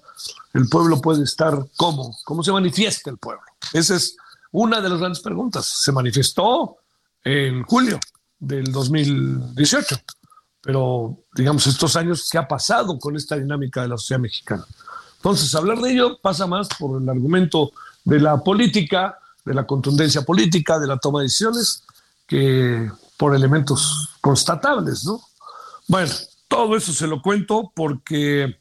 el 0.53 0.67
pueblo 0.67 0.99
puede 1.01 1.23
estar 1.23 1.53
¿cómo? 1.77 2.17
¿Cómo 2.23 2.43
se 2.43 2.51
manifiesta 2.51 3.09
el 3.09 3.17
pueblo? 3.17 3.43
Esa 3.73 3.95
es 3.95 4.17
una 4.53 4.79
de 4.81 4.89
las 4.89 4.99
grandes 4.99 5.19
preguntas. 5.19 5.65
Se 5.65 5.91
manifestó 5.91 6.77
en 7.23 7.63
julio 7.63 7.99
del 8.39 8.71
2018, 8.71 9.97
pero 10.61 11.17
digamos 11.33 11.67
estos 11.67 11.95
años, 11.95 12.29
¿qué 12.31 12.37
ha 12.37 12.47
pasado 12.47 12.97
con 12.97 13.15
esta 13.15 13.35
dinámica 13.35 13.81
de 13.81 13.89
la 13.89 13.97
sociedad 13.97 14.21
mexicana? 14.21 14.65
Entonces, 15.17 15.53
hablar 15.55 15.79
de 15.79 15.91
ello 15.91 16.19
pasa 16.21 16.45
más 16.47 16.67
por 16.79 17.01
el 17.01 17.09
argumento 17.09 17.71
de 18.03 18.19
la 18.19 18.37
política, 18.37 19.17
de 19.43 19.53
la 19.53 19.65
contundencia 19.65 20.21
política, 20.21 20.79
de 20.79 20.87
la 20.87 20.97
toma 20.97 21.19
de 21.19 21.25
decisiones, 21.25 21.83
que 22.27 22.91
por 23.17 23.35
elementos 23.35 24.17
constatables, 24.21 25.05
¿no? 25.05 25.21
Bueno, 25.87 26.11
todo 26.47 26.75
eso 26.75 26.93
se 26.93 27.07
lo 27.07 27.21
cuento 27.21 27.71
porque 27.75 28.59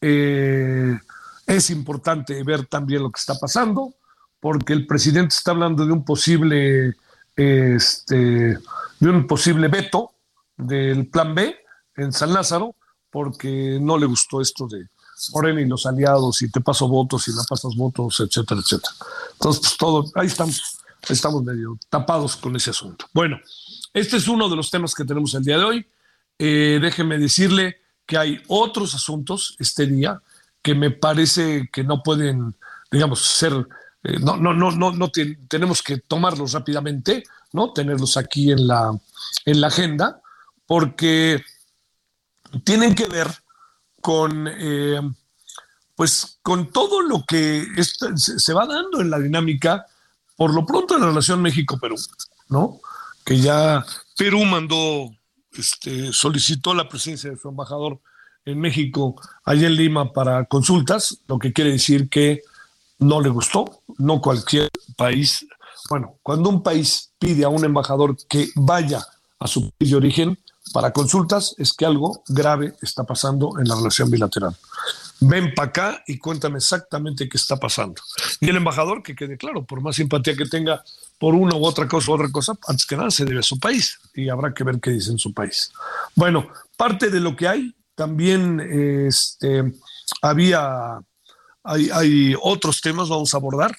eh, 0.00 0.98
es 1.46 1.70
importante 1.70 2.42
ver 2.44 2.66
también 2.66 3.02
lo 3.02 3.10
que 3.10 3.18
está 3.18 3.34
pasando, 3.34 3.94
porque 4.42 4.72
el 4.72 4.88
presidente 4.88 5.36
está 5.36 5.52
hablando 5.52 5.86
de 5.86 5.92
un 5.92 6.04
posible, 6.04 6.96
este, 7.36 8.58
de 8.98 9.08
un 9.08 9.24
posible 9.28 9.68
veto 9.68 10.14
del 10.56 11.06
plan 11.06 11.32
B 11.32 11.54
en 11.94 12.12
San 12.12 12.32
Lázaro, 12.32 12.74
porque 13.08 13.78
no 13.80 13.96
le 13.96 14.06
gustó 14.06 14.40
esto 14.40 14.66
de 14.66 14.88
Morena 15.32 15.60
y 15.60 15.66
los 15.66 15.86
aliados, 15.86 16.42
y 16.42 16.50
te 16.50 16.60
paso 16.60 16.88
votos 16.88 17.28
y 17.28 17.32
la 17.32 17.44
pasas 17.48 17.76
votos, 17.76 18.18
etcétera, 18.18 18.60
etcétera. 18.60 18.92
Entonces, 19.34 19.60
pues 19.62 19.76
todo, 19.76 20.10
ahí 20.16 20.26
estamos, 20.26 20.60
estamos 21.08 21.44
medio 21.44 21.78
tapados 21.88 22.34
con 22.34 22.56
ese 22.56 22.70
asunto. 22.70 23.06
Bueno, 23.12 23.38
este 23.94 24.16
es 24.16 24.26
uno 24.26 24.48
de 24.48 24.56
los 24.56 24.72
temas 24.72 24.92
que 24.92 25.04
tenemos 25.04 25.32
el 25.34 25.44
día 25.44 25.58
de 25.58 25.64
hoy. 25.64 25.86
Eh, 26.36 26.80
déjeme 26.82 27.16
decirle 27.16 27.76
que 28.04 28.18
hay 28.18 28.42
otros 28.48 28.96
asuntos 28.96 29.54
este 29.60 29.86
día 29.86 30.20
que 30.62 30.74
me 30.74 30.90
parece 30.90 31.70
que 31.72 31.84
no 31.84 32.02
pueden, 32.02 32.56
digamos, 32.90 33.20
ser, 33.20 33.68
eh, 34.04 34.18
no, 34.20 34.36
no, 34.36 34.52
no, 34.52 34.70
no, 34.70 34.92
no 34.92 35.10
tenemos 35.48 35.82
que 35.82 35.98
tomarlos 35.98 36.52
rápidamente, 36.52 37.22
¿no? 37.52 37.72
Tenerlos 37.72 38.16
aquí 38.16 38.50
en 38.50 38.66
la, 38.66 38.90
en 39.44 39.60
la 39.60 39.68
agenda, 39.68 40.20
porque 40.66 41.42
tienen 42.64 42.94
que 42.94 43.06
ver 43.06 43.28
con, 44.00 44.48
eh, 44.48 45.00
pues, 45.94 46.38
con 46.42 46.72
todo 46.72 47.02
lo 47.02 47.24
que 47.26 47.66
se 48.16 48.52
va 48.52 48.66
dando 48.66 49.00
en 49.00 49.10
la 49.10 49.18
dinámica, 49.18 49.86
por 50.36 50.52
lo 50.52 50.66
pronto 50.66 50.94
en 50.94 51.02
la 51.02 51.06
relación 51.08 51.40
México-Perú, 51.40 51.96
¿no? 52.48 52.80
Que 53.24 53.38
ya 53.38 53.84
Perú 54.16 54.44
mandó 54.44 55.10
este, 55.52 56.12
solicitó 56.12 56.74
la 56.74 56.88
presencia 56.88 57.30
de 57.30 57.36
su 57.36 57.48
embajador 57.48 58.00
en 58.44 58.58
México, 58.58 59.20
allá 59.44 59.68
en 59.68 59.76
Lima, 59.76 60.12
para 60.12 60.46
consultas, 60.46 61.18
lo 61.28 61.38
que 61.38 61.52
quiere 61.52 61.72
decir 61.72 62.08
que 62.08 62.42
no 63.02 63.20
le 63.20 63.28
gustó, 63.28 63.82
no 63.98 64.20
cualquier 64.20 64.68
país 64.96 65.46
Bueno, 65.90 66.18
cuando 66.22 66.48
un 66.48 66.62
país 66.62 67.12
pide 67.18 67.44
a 67.44 67.48
un 67.48 67.64
embajador 67.64 68.16
que 68.28 68.48
vaya 68.54 69.04
a 69.38 69.46
su 69.46 69.70
país 69.70 69.90
de 69.90 69.96
origen 69.96 70.38
para 70.72 70.92
consultas, 70.92 71.54
es 71.58 71.72
que 71.72 71.84
algo 71.84 72.22
grave 72.28 72.74
está 72.80 73.04
pasando 73.04 73.58
en 73.58 73.68
la 73.68 73.74
relación 73.74 74.10
bilateral. 74.10 74.56
Ven 75.20 75.52
para 75.54 75.68
acá 75.68 76.04
y 76.06 76.18
cuéntame 76.18 76.58
exactamente 76.58 77.28
qué 77.28 77.36
está 77.36 77.56
pasando. 77.56 78.00
Y 78.40 78.48
el 78.48 78.56
embajador, 78.56 79.02
que 79.02 79.14
quede 79.14 79.36
claro, 79.36 79.64
por 79.64 79.80
más 79.80 79.96
simpatía 79.96 80.36
que 80.36 80.46
tenga 80.46 80.82
por 81.18 81.34
una 81.34 81.54
u 81.54 81.64
otra 81.64 81.86
cosa 81.86 82.12
otra 82.12 82.30
cosa, 82.30 82.54
antes 82.66 82.86
que 82.86 82.96
nada 82.96 83.10
se 83.10 83.24
debe 83.24 83.40
a 83.40 83.44
su 83.44 83.58
país 83.58 83.98
y 84.14 84.28
habrá 84.28 84.52
que 84.52 84.64
ver 84.64 84.80
qué 84.80 84.90
dice 84.90 85.10
en 85.10 85.18
su 85.18 85.32
país. 85.32 85.70
Bueno, 86.16 86.48
parte 86.76 87.10
de 87.10 87.20
lo 87.20 87.36
que 87.36 87.48
hay, 87.48 87.74
también 87.94 88.60
este, 88.60 89.72
había, 90.20 90.98
hay, 91.64 91.90
hay 91.92 92.34
otros 92.40 92.80
temas, 92.80 93.08
vamos 93.08 93.32
a 93.34 93.36
abordar 93.36 93.76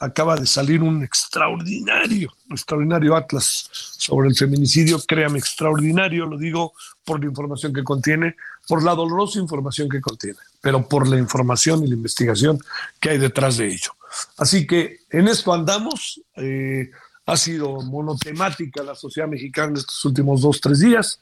acaba 0.00 0.34
de 0.34 0.46
salir 0.46 0.82
un 0.82 1.04
extraordinario, 1.04 2.32
extraordinario 2.50 3.14
atlas 3.14 3.68
sobre 3.70 4.30
el 4.30 4.34
feminicidio, 4.34 4.98
créame, 5.06 5.38
extraordinario, 5.38 6.24
lo 6.24 6.38
digo 6.38 6.72
por 7.04 7.20
la 7.20 7.26
información 7.26 7.74
que 7.74 7.84
contiene, 7.84 8.34
por 8.66 8.82
la 8.82 8.94
dolorosa 8.94 9.38
información 9.38 9.90
que 9.90 10.00
contiene, 10.00 10.38
pero 10.62 10.88
por 10.88 11.06
la 11.06 11.18
información 11.18 11.84
y 11.84 11.88
la 11.88 11.94
investigación 11.94 12.58
que 12.98 13.10
hay 13.10 13.18
detrás 13.18 13.58
de 13.58 13.68
ello. 13.68 13.92
Así 14.38 14.66
que 14.66 15.00
en 15.10 15.28
esto 15.28 15.52
andamos, 15.52 16.22
eh, 16.36 16.90
ha 17.26 17.36
sido 17.36 17.82
monotemática 17.82 18.82
la 18.82 18.94
sociedad 18.94 19.28
mexicana 19.28 19.78
estos 19.78 20.02
últimos 20.06 20.40
dos, 20.40 20.62
tres 20.62 20.80
días, 20.80 21.20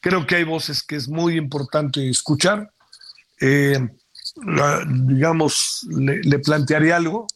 creo 0.00 0.24
que 0.28 0.36
hay 0.36 0.44
voces 0.44 0.84
que 0.84 0.94
es 0.94 1.08
muy 1.08 1.36
importante 1.36 2.08
escuchar. 2.08 2.70
Eh, 3.40 3.88
digamos, 4.36 5.86
le, 5.88 6.22
le 6.22 6.38
plantearé 6.38 6.92
algo, 6.92 7.26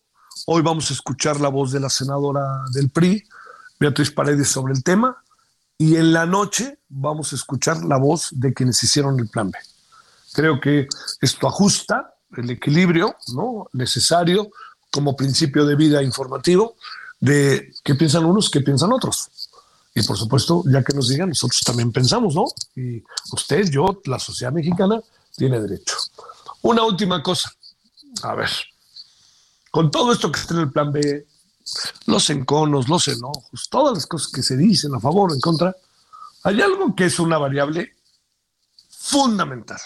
Hoy 0.45 0.63
vamos 0.63 0.91
a 0.91 0.95
escuchar 0.95 1.41
la 1.41 1.49
voz 1.49 1.73
de 1.73 1.81
la 1.81 1.89
senadora 1.89 2.63
del 2.73 2.91
PRI, 2.91 3.25
Beatriz 3.81 4.11
Paredes, 4.11 4.49
sobre 4.49 4.75
el 4.75 4.85
tema. 4.85 5.17
Y 5.79 5.97
en 5.97 6.13
la 6.13 6.27
noche 6.27 6.79
vamos 6.89 7.33
a 7.33 7.37
escuchar 7.37 7.85
la 7.85 7.97
voz 7.97 8.29
de 8.33 8.53
quienes 8.53 8.81
hicieron 8.83 9.19
el 9.19 9.29
plan 9.29 9.51
B. 9.51 9.59
Creo 10.35 10.61
que 10.61 10.87
esto 11.21 11.49
ajusta 11.49 12.15
el 12.37 12.51
equilibrio 12.51 13.17
necesario 13.73 14.51
como 14.91 15.17
principio 15.17 15.65
de 15.67 15.75
vida 15.75 16.03
informativo 16.03 16.77
de 17.19 17.73
qué 17.83 17.95
piensan 17.95 18.25
unos, 18.25 18.51
qué 18.51 18.61
piensan 18.61 18.93
otros. 18.93 19.29
Y 19.95 20.03
por 20.03 20.17
supuesto, 20.19 20.63
ya 20.67 20.85
que 20.85 20.93
nos 20.93 21.09
digan, 21.09 21.31
nosotros 21.31 21.61
también 21.63 21.91
pensamos, 21.91 22.35
¿no? 22.35 22.45
Y 22.77 23.03
usted, 23.33 23.69
yo, 23.71 24.01
la 24.05 24.19
sociedad 24.19 24.53
mexicana, 24.53 25.01
tiene 25.35 25.61
derecho. 25.61 25.97
Una 26.63 26.83
última 26.83 27.23
cosa. 27.23 27.53
A 28.23 28.35
ver, 28.35 28.51
con 29.71 29.91
todo 29.91 30.13
esto 30.13 30.33
que 30.33 30.41
está 30.41 30.55
en 30.55 30.61
el 30.61 30.73
plan 30.73 30.93
B, 30.93 31.27
los 32.07 32.31
enconos, 32.31 32.89
los 32.89 33.09
enojos, 33.09 33.69
todas 33.69 33.95
las 33.95 34.07
cosas 34.07 34.33
que 34.33 34.43
se 34.43 34.57
dicen 34.57 34.95
a 34.95 35.01
favor 35.01 35.31
o 35.31 35.35
en 35.35 35.41
contra, 35.41 35.75
hay 36.45 36.61
algo 36.61 36.95
que 36.95 37.07
es 37.07 37.19
una 37.19 37.39
variable 37.39 37.95
fundamental 38.89 39.81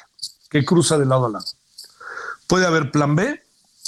que 0.49 0.65
cruza 0.65 0.99
de 0.99 1.07
lado 1.07 1.27
a 1.27 1.31
lado. 1.31 1.47
Puede 2.47 2.67
haber 2.67 2.91
plan 2.91 3.17
B, 3.17 3.43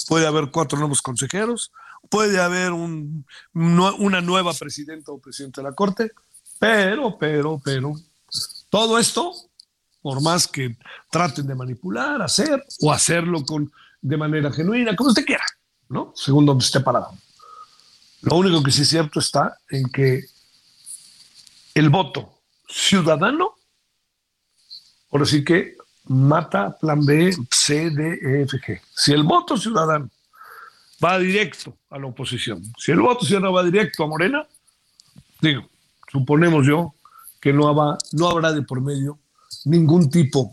puede 0.08 0.26
haber 0.26 0.50
cuatro 0.50 0.78
nuevos 0.78 1.02
consejeros, 1.02 1.72
puede 2.08 2.40
haber 2.40 2.72
una 2.72 4.20
nueva 4.20 4.52
presidenta 4.54 5.12
o 5.12 5.18
presidente 5.18 5.60
de 5.60 5.68
la 5.68 5.74
Corte, 5.74 6.12
pero, 6.58 7.18
pero, 7.18 7.60
pero, 7.62 7.94
todo 8.70 8.98
esto, 8.98 9.34
por 10.02 10.20
más 10.20 10.48
que 10.48 10.76
traten 11.10 11.46
de 11.46 11.54
manipular, 11.54 12.20
hacer 12.20 12.64
o 12.80 12.92
hacerlo 12.92 13.44
con, 13.44 13.72
de 14.00 14.16
manera 14.16 14.52
genuina, 14.52 14.96
como 14.96 15.10
usted 15.10 15.24
quiera, 15.24 15.44
¿no? 15.88 16.12
Según 16.16 16.44
donde 16.44 16.64
esté 16.64 16.80
parado. 16.80 17.12
Lo 18.22 18.36
único 18.36 18.62
que 18.62 18.72
sí 18.72 18.82
es 18.82 18.88
cierto 18.88 19.20
está 19.20 19.56
en 19.70 19.88
que 19.90 20.24
el 21.74 21.88
voto 21.88 22.40
ciudadano, 22.68 23.54
por 25.08 25.20
decir 25.20 25.44
que 25.44 25.76
mata 26.06 26.76
plan 26.78 27.04
B, 27.04 27.34
C, 27.50 27.90
D, 27.90 28.18
E, 28.22 28.42
F, 28.42 28.58
G. 28.58 28.80
Si 28.94 29.12
el 29.12 29.22
voto 29.22 29.56
ciudadano 29.56 30.10
va 31.02 31.18
directo 31.18 31.76
a 31.90 31.98
la 31.98 32.06
oposición, 32.06 32.62
si 32.76 32.92
el 32.92 33.00
voto 33.00 33.24
ciudadano 33.24 33.52
va 33.52 33.62
directo 33.62 34.02
a 34.02 34.08
Morena, 34.08 34.46
digo, 35.40 35.68
suponemos 36.10 36.66
yo 36.66 36.94
que 37.40 37.52
no, 37.52 37.68
habrá, 37.68 37.98
no 38.12 38.28
habrá 38.28 38.52
de 38.52 38.62
por 38.62 38.80
medio 38.80 39.18
ningún 39.64 40.10
tipo 40.10 40.50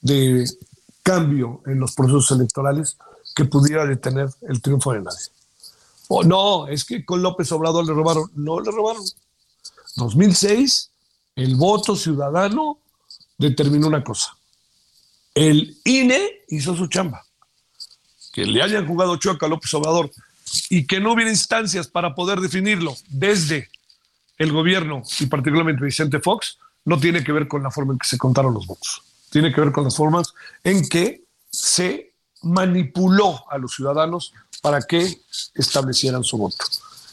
de 0.00 0.48
cambio 1.02 1.62
en 1.66 1.80
los 1.80 1.94
procesos 1.94 2.30
electorales 2.32 2.96
que 3.34 3.44
pudiera 3.44 3.86
detener 3.86 4.28
el 4.42 4.60
triunfo 4.60 4.92
de 4.92 5.02
nadie. 5.02 5.26
Oh, 6.08 6.22
no, 6.22 6.68
es 6.68 6.84
que 6.84 7.04
con 7.04 7.22
López 7.22 7.50
Obrador 7.52 7.86
le 7.86 7.94
robaron. 7.94 8.30
No 8.34 8.60
le 8.60 8.70
robaron. 8.70 9.02
2006, 9.96 10.90
el 11.36 11.56
voto 11.56 11.96
ciudadano 11.96 12.78
determinó 13.38 13.86
una 13.86 14.04
cosa. 14.04 14.36
El 15.34 15.78
INE 15.84 16.44
hizo 16.48 16.76
su 16.76 16.86
chamba. 16.88 17.24
Que 18.32 18.44
le 18.44 18.62
hayan 18.62 18.86
jugado 18.86 19.16
choca 19.16 19.46
a 19.46 19.48
López 19.48 19.72
Obrador 19.74 20.10
y 20.68 20.86
que 20.86 21.00
no 21.00 21.12
hubiera 21.12 21.30
instancias 21.30 21.88
para 21.88 22.14
poder 22.14 22.40
definirlo 22.40 22.94
desde 23.08 23.70
el 24.38 24.52
gobierno 24.52 25.02
y 25.20 25.26
particularmente 25.26 25.84
Vicente 25.84 26.20
Fox, 26.20 26.58
no 26.84 26.98
tiene 26.98 27.22
que 27.22 27.32
ver 27.32 27.48
con 27.48 27.62
la 27.62 27.70
forma 27.70 27.92
en 27.92 27.98
que 27.98 28.08
se 28.08 28.18
contaron 28.18 28.54
los 28.54 28.66
votos. 28.66 29.02
Tiene 29.30 29.52
que 29.52 29.60
ver 29.60 29.72
con 29.72 29.84
las 29.84 29.96
formas 29.96 30.34
en 30.62 30.88
que 30.88 31.24
se 31.50 32.14
manipuló 32.42 33.44
a 33.50 33.58
los 33.58 33.74
ciudadanos 33.74 34.32
para 34.60 34.80
que 34.82 35.20
establecieran 35.54 36.24
su 36.24 36.38
voto. 36.38 36.64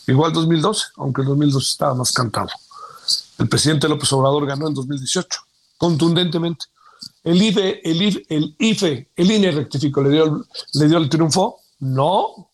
Igual 0.07 0.33
2012, 0.33 0.85
aunque 0.97 1.21
el 1.21 1.27
2012 1.27 1.67
estaba 1.67 1.93
más 1.93 2.11
cantado. 2.11 2.49
El 3.37 3.47
presidente 3.47 3.87
López 3.87 4.11
Obrador 4.13 4.45
ganó 4.45 4.67
en 4.67 4.73
2018, 4.73 5.39
contundentemente. 5.77 6.65
El 7.23 7.41
IFE, 7.41 7.81
el 7.89 8.01
IFE, 8.01 8.25
el, 8.29 8.55
IFE, 8.57 9.09
el 9.15 9.31
INE 9.31 9.51
rectificó, 9.51 10.01
le 10.01 10.09
dio, 10.09 10.45
le 10.73 10.87
dio 10.87 10.97
el 10.97 11.09
triunfo. 11.09 11.59
No, 11.79 12.49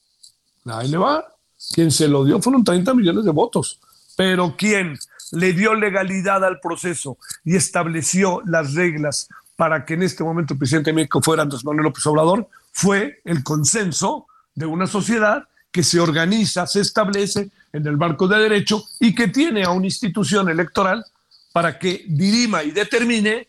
ahí 0.66 0.88
le 0.88 0.98
va. 0.98 1.26
Quien 1.74 1.92
se 1.92 2.08
lo 2.08 2.24
dio 2.24 2.42
fueron 2.42 2.64
30 2.64 2.94
millones 2.94 3.26
de 3.26 3.32
votos. 3.32 3.80
Pero 4.16 4.56
quien 4.56 4.98
le 5.32 5.54
dio 5.54 5.74
legalidad 5.76 6.44
al 6.44 6.60
proceso 6.60 7.18
y 7.44 7.56
estableció 7.56 8.42
las 8.46 8.74
reglas 8.74 9.28
para 9.56 9.86
que 9.86 9.94
en 9.94 10.04
este 10.04 10.24
momento 10.24 10.54
el 10.54 10.60
presidente 10.60 10.92
de 10.92 10.96
México 10.96 11.22
fuera 11.22 11.44
Andrés 11.44 11.64
Manuel 11.64 11.86
López 11.86 12.06
Obrador 12.08 12.48
fue 12.72 13.22
el 13.24 13.44
consenso 13.44 14.28
de 14.54 14.66
una 14.66 14.88
sociedad 14.88 15.48
que 15.72 15.84
se 15.84 16.00
organiza, 16.00 16.68
se 16.68 16.82
establece 16.82 17.50
en 17.74 17.86
el 17.86 17.98
marco 17.98 18.28
de 18.28 18.40
derecho 18.40 18.84
y 19.00 19.14
que 19.14 19.28
tiene 19.28 19.64
a 19.64 19.72
una 19.72 19.86
institución 19.86 20.50
electoral 20.50 21.06
para 21.52 21.78
que 21.78 22.06
dirima 22.08 22.64
y 22.64 22.72
determine 22.72 23.48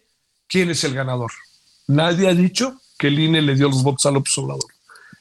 quién 0.49 0.71
es 0.71 0.83
el 0.85 0.95
ganador. 0.95 1.33
Nadie 1.89 2.29
ha 2.29 2.35
dicho 2.35 2.81
que 2.99 3.09
el 3.09 3.19
INE 3.19 3.43
le 3.43 3.55
dio 3.55 3.69
los 3.69 3.83
votos 3.83 4.07
a 4.07 4.11
López 4.11 4.37
Obrador. 4.39 4.71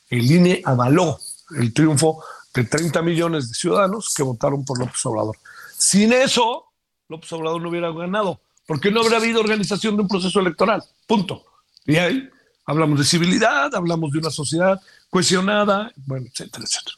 El 0.10 0.32
INE 0.32 0.62
avaló 0.66 1.20
el 1.58 1.74
triunfo 1.74 2.24
de 2.54 2.64
30 2.64 3.02
millones 3.02 3.50
de 3.50 3.54
ciudadanos 3.54 4.14
que 4.16 4.24
votaron 4.24 4.64
por 4.64 4.80
López 4.80 5.06
Obrador. 5.06 5.36
Sin 5.78 6.14
eso, 6.14 6.66
López 7.10 7.32
Obrador 7.34 7.62
no 7.62 7.70
hubiera 7.70 7.92
ganado, 7.92 8.42
porque 8.66 8.92
no 8.92 9.02
habría 9.02 9.18
habido 9.18 9.42
organización 9.42 9.96
de 9.96 10.04
un 10.04 10.08
proceso 10.08 10.40
electoral. 10.40 10.84
Punto. 11.08 11.46
Y 11.86 11.98
ahí 11.98 12.30
Hablamos 12.68 12.98
de 12.98 13.06
civilidad, 13.06 13.74
hablamos 13.76 14.12
de 14.12 14.20
una 14.20 14.32
sociedad 14.32 14.82
cohesionada, 15.10 15.92
bueno, 15.98 16.26
etcétera, 16.28 16.66
etcétera. 16.66 16.98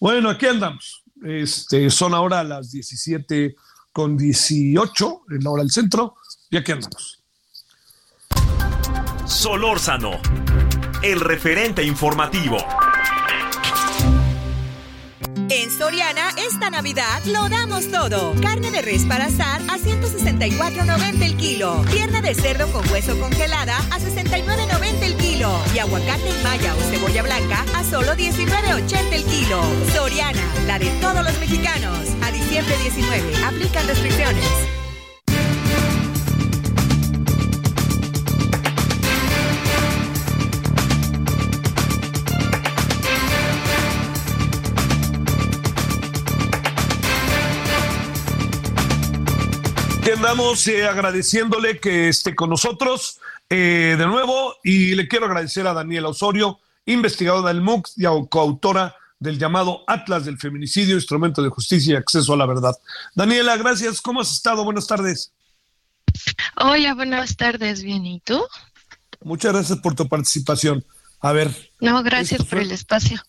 Bueno, 0.00 0.30
aquí 0.30 0.46
andamos. 0.46 1.04
Este, 1.22 1.90
son 1.90 2.14
ahora 2.14 2.42
las 2.42 2.72
17 2.72 3.54
con 3.92 4.16
18 4.16 5.22
en 5.30 5.44
la 5.44 5.50
hora 5.50 5.62
del 5.62 5.70
centro 5.70 6.16
y 6.50 6.56
aquí 6.56 6.72
andamos. 6.72 7.22
Solórzano, 9.26 10.20
el 11.02 11.20
referente 11.20 11.84
informativo. 11.84 12.56
En 15.36 15.70
Soriana, 15.70 16.30
esta 16.48 16.70
Navidad 16.70 17.22
lo 17.26 17.48
damos 17.48 17.90
todo. 17.90 18.34
Carne 18.40 18.70
de 18.70 18.82
res 18.82 19.04
para 19.04 19.26
asar 19.26 19.60
a 19.62 19.78
164.90 19.78 21.22
el 21.22 21.36
kilo. 21.36 21.84
Pierna 21.90 22.20
de 22.20 22.34
cerdo 22.34 22.70
con 22.72 22.88
hueso 22.90 23.18
congelada 23.18 23.76
a 23.76 23.98
69.90 23.98 25.02
el 25.02 25.16
kilo. 25.16 25.52
Y 25.74 25.78
aguacate 25.78 26.28
en 26.28 26.42
malla 26.42 26.74
o 26.74 26.80
cebolla 26.90 27.22
blanca 27.22 27.64
a 27.74 27.84
solo 27.84 28.12
19.80 28.14 29.12
el 29.12 29.24
kilo. 29.24 29.62
Soriana, 29.94 30.42
la 30.66 30.78
de 30.78 30.90
todos 31.00 31.24
los 31.24 31.38
mexicanos. 31.38 31.98
A 32.22 32.30
diciembre 32.30 32.76
19, 32.78 33.44
aplican 33.44 33.86
restricciones. 33.86 34.79
Andamos 50.20 50.68
eh, 50.68 50.86
agradeciéndole 50.86 51.80
que 51.80 52.10
esté 52.10 52.34
con 52.34 52.50
nosotros 52.50 53.18
eh, 53.48 53.96
de 53.98 54.06
nuevo 54.06 54.54
y 54.62 54.94
le 54.94 55.08
quiero 55.08 55.24
agradecer 55.24 55.66
a 55.66 55.72
Daniela 55.72 56.08
Osorio, 56.08 56.60
investigadora 56.84 57.48
del 57.48 57.62
MUC 57.62 57.88
y 57.96 58.04
coautora 58.28 58.94
del 59.18 59.38
llamado 59.38 59.82
Atlas 59.86 60.26
del 60.26 60.36
Feminicidio, 60.36 60.96
Instrumento 60.96 61.42
de 61.42 61.48
Justicia 61.48 61.94
y 61.94 61.96
Acceso 61.96 62.34
a 62.34 62.36
la 62.36 62.44
Verdad. 62.44 62.76
Daniela, 63.14 63.56
gracias. 63.56 64.02
¿Cómo 64.02 64.20
has 64.20 64.30
estado? 64.30 64.62
Buenas 64.62 64.86
tardes. 64.86 65.32
Hola, 66.56 66.92
buenas 66.94 67.34
tardes. 67.38 67.82
Bien, 67.82 68.04
¿y 68.04 68.20
tú? 68.20 68.42
Muchas 69.22 69.54
gracias 69.54 69.78
por 69.78 69.94
tu 69.94 70.06
participación. 70.06 70.84
A 71.20 71.32
ver. 71.32 71.72
No, 71.80 72.02
gracias 72.02 72.44
por 72.44 72.58
el 72.58 72.72
espacio. 72.72 73.22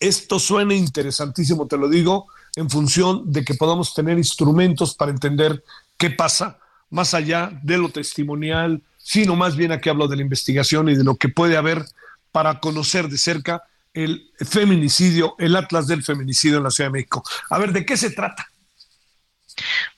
Esto 0.00 0.38
suena 0.38 0.72
interesantísimo, 0.72 1.66
te 1.66 1.76
lo 1.76 1.90
digo, 1.90 2.28
en 2.56 2.70
función 2.70 3.30
de 3.30 3.44
que 3.44 3.52
podamos 3.52 3.92
tener 3.92 4.16
instrumentos 4.16 4.94
para 4.94 5.10
entender 5.10 5.62
qué 5.98 6.10
pasa 6.10 6.58
más 6.90 7.12
allá 7.12 7.50
de 7.62 7.76
lo 7.76 7.90
testimonial, 7.90 8.82
sino 8.96 9.36
más 9.36 9.56
bien 9.56 9.72
aquí 9.72 9.88
hablo 9.88 10.08
de 10.08 10.16
la 10.16 10.22
investigación 10.22 10.88
y 10.88 10.96
de 10.96 11.04
lo 11.04 11.16
que 11.16 11.28
puede 11.28 11.56
haber 11.56 11.84
para 12.32 12.60
conocer 12.60 13.08
de 13.08 13.18
cerca 13.18 13.62
el 13.92 14.30
feminicidio, 14.38 15.34
el 15.38 15.56
Atlas 15.56 15.86
del 15.86 16.02
feminicidio 16.02 16.58
en 16.58 16.64
la 16.64 16.70
Ciudad 16.70 16.88
de 16.88 16.92
México. 16.92 17.22
A 17.50 17.58
ver, 17.58 17.72
¿de 17.72 17.84
qué 17.84 17.96
se 17.96 18.10
trata? 18.10 18.46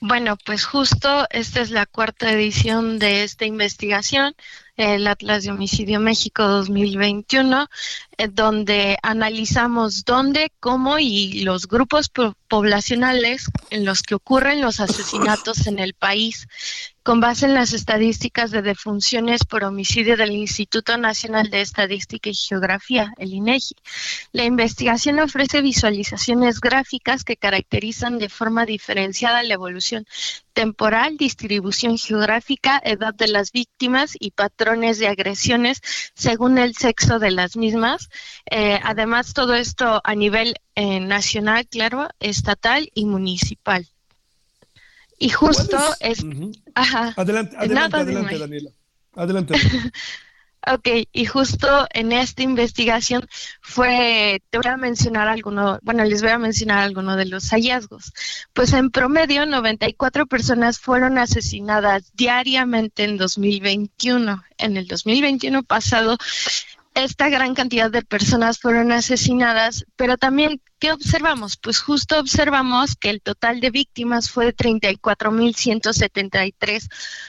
Bueno, 0.01 0.39
pues 0.47 0.65
justo 0.65 1.27
esta 1.31 1.61
es 1.61 1.71
la 1.71 1.87
cuarta 1.87 2.33
edición 2.33 2.99
de 2.99 3.25
esta 3.25 3.45
investigación, 3.45 4.35
el 4.77 5.07
Atlas 5.07 5.45
de 5.45 5.51
Homicidio 5.51 6.01
México 6.01 6.47
2021, 6.47 7.69
eh, 8.17 8.29
donde 8.29 8.99
analizamos 9.03 10.05
dónde, 10.05 10.53
cómo 10.61 10.99
y 10.99 11.43
los 11.43 11.67
grupos 11.67 12.11
poblacionales 12.49 13.47
en 13.71 13.85
los 13.85 14.03
que 14.03 14.15
ocurren 14.15 14.61
los 14.61 14.81
asesinatos 14.81 15.67
en 15.67 15.79
el 15.79 15.95
país 15.95 16.49
con 17.03 17.21
base 17.21 17.47
en 17.47 17.55
las 17.55 17.73
estadísticas 17.73 18.51
de 18.51 18.63
defunciones 18.63 19.45
por 19.45 19.65
homicidio 19.65 20.17
del 20.17 20.33
Instituto 20.33 20.99
Nacional 20.99 21.49
de 21.51 21.63
Estadística 21.63 22.29
y 22.29 22.35
Geografía, 22.35 23.13
el 23.17 23.33
INEGI. 23.33 23.75
La 24.33 24.45
investigación 24.45 25.19
ofrece 25.19 25.63
visualizaciones 25.63 26.61
gráficas 26.61 27.25
que 27.25 27.37
caracterizan 27.37 28.19
de 28.19 28.29
forma 28.29 28.67
diferenciada 28.67 29.43
la 29.43 29.55
evolución 29.55 30.07
temporal, 30.53 31.17
distribución 31.17 31.99
geográfica, 31.99 32.81
edad 32.85 33.15
de 33.15 33.29
las 33.29 33.53
víctimas 33.53 34.17
y 34.19 34.33
patrones 34.33 34.99
de 34.99 35.09
agresiones 35.09 35.81
según 36.15 36.59
el 36.59 36.75
sexo 36.75 37.19
de 37.19 37.31
las 37.31 37.57
mismas. 37.57 38.09
Eh, 38.51 38.79
además, 38.83 39.33
todo 39.35 39.55
esto 39.55 40.01
a 40.05 40.15
nivel 40.15 40.55
eh, 40.75 41.01
nacional, 41.01 41.67
claro, 41.67 42.09
estatal 42.21 42.91
y 42.95 43.05
municipal. 43.05 43.87
Y 45.19 45.29
justo 45.31 45.79
es... 46.01 46.25
Adelante, 47.17 47.57
adelante, 47.57 47.97
adelante, 47.97 48.39
Daniela. 48.39 48.71
Adelante. 49.15 49.55
ok, 50.67 50.89
y 51.13 51.25
justo 51.25 51.87
en 51.93 52.13
esta 52.13 52.43
investigación 52.43 53.27
fue, 53.61 54.43
te 54.51 54.59
voy 54.59 54.71
a 54.71 54.77
mencionar 54.77 55.29
alguno, 55.29 55.79
bueno, 55.83 56.05
les 56.05 56.23
voy 56.23 56.31
a 56.31 56.39
mencionar 56.39 56.79
alguno 56.79 57.17
de 57.17 57.27
los 57.27 57.51
hallazgos. 57.51 58.13
Pues 58.53 58.73
en 58.73 58.91
promedio, 58.91 59.47
94 59.47 60.27
personas 60.27 60.79
fueron 60.79 61.19
asesinadas 61.19 62.13
diariamente 62.15 63.05
en 63.05 63.17
2021. 63.17 64.43
En 64.59 64.77
el 64.77 64.87
2021 64.87 65.63
pasado, 65.63 66.19
esta 66.95 67.29
gran 67.29 67.55
cantidad 67.55 67.91
de 67.91 68.03
personas 68.03 68.59
fueron 68.59 68.93
asesinadas, 68.93 69.87
pero 69.97 70.19
también, 70.19 70.61
¿qué 70.79 70.93
observamos? 70.93 71.57
Pues 71.57 71.81
justo 71.81 72.19
observamos 72.19 72.97
que 72.97 73.11
el 73.11 73.23
total 73.23 73.61
de 73.61 73.71
víctimas 73.71 74.31
fue 74.31 74.47
de 74.47 74.57
34.173 74.57 76.89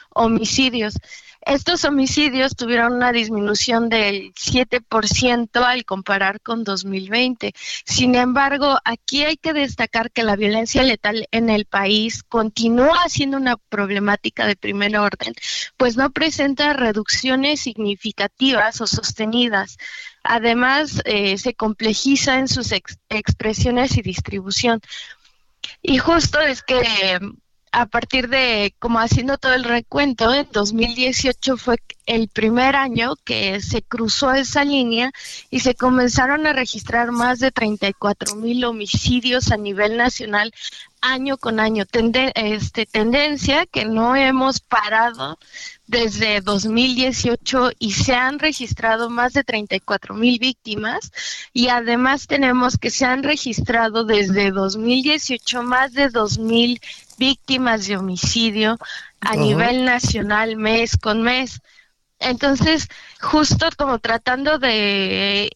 homicidios. 0.09 0.95
Estos 1.45 1.85
homicidios 1.85 2.55
tuvieron 2.55 2.93
una 2.93 3.11
disminución 3.11 3.89
del 3.89 4.31
7% 4.35 5.63
al 5.63 5.85
comparar 5.85 6.39
con 6.39 6.63
2020. 6.63 7.53
Sin 7.83 8.13
embargo, 8.13 8.77
aquí 8.85 9.23
hay 9.23 9.37
que 9.37 9.53
destacar 9.53 10.11
que 10.11 10.23
la 10.23 10.35
violencia 10.35 10.83
letal 10.83 11.27
en 11.31 11.49
el 11.49 11.65
país 11.65 12.21
continúa 12.23 13.09
siendo 13.09 13.37
una 13.37 13.57
problemática 13.57 14.45
de 14.45 14.55
primer 14.55 14.95
orden, 14.97 15.33
pues 15.77 15.97
no 15.97 16.11
presenta 16.11 16.73
reducciones 16.73 17.61
significativas 17.61 18.79
o 18.79 18.87
sostenidas. 18.87 19.77
Además, 20.23 21.01
eh, 21.05 21.39
se 21.39 21.55
complejiza 21.55 22.37
en 22.37 22.47
sus 22.47 22.71
expresiones 23.09 23.97
y 23.97 24.03
distribución. 24.03 24.79
Y 25.81 25.97
justo 25.97 26.39
es 26.39 26.61
que 26.61 27.19
a 27.71 27.85
partir 27.85 28.27
de, 28.27 28.75
como 28.79 28.99
haciendo 28.99 29.37
todo 29.37 29.53
el 29.53 29.63
recuento, 29.63 30.33
en 30.33 30.47
2018 30.51 31.57
fue 31.57 31.77
el 32.05 32.27
primer 32.27 32.75
año 32.75 33.15
que 33.23 33.61
se 33.61 33.81
cruzó 33.81 34.33
esa 34.33 34.65
línea 34.65 35.11
y 35.49 35.61
se 35.61 35.75
comenzaron 35.75 36.45
a 36.47 36.53
registrar 36.53 37.11
más 37.11 37.39
de 37.39 37.51
34 37.51 38.35
mil 38.35 38.65
homicidios 38.65 39.51
a 39.51 39.57
nivel 39.57 39.95
nacional 39.95 40.51
año 41.01 41.37
con 41.37 41.59
año. 41.59 41.85
este, 42.35 42.85
tendencia 42.85 43.65
que 43.65 43.85
no 43.85 44.15
hemos 44.15 44.59
parado 44.59 45.39
desde 45.87 46.41
2018 46.41 47.71
y 47.79 47.93
se 47.93 48.13
han 48.13 48.39
registrado 48.39 49.09
más 49.09 49.33
de 49.33 49.43
34 49.43 50.13
mil 50.13 50.39
víctimas 50.39 51.11
y 51.53 51.69
además 51.69 52.27
tenemos 52.27 52.77
que 52.77 52.91
se 52.91 53.05
han 53.05 53.23
registrado 53.23 54.05
desde 54.05 54.51
2018 54.51 55.63
más 55.63 55.93
de 55.93 56.09
2 56.09 56.37
mil 56.39 56.79
víctimas 57.21 57.85
de 57.85 57.97
homicidio 57.97 58.79
a 59.19 59.35
nivel 59.35 59.85
nacional 59.85 60.55
mes 60.55 60.97
con 60.97 61.21
mes. 61.21 61.61
Entonces, 62.17 62.87
justo 63.21 63.69
como 63.77 63.99
tratando 63.99 64.57
de 64.57 65.55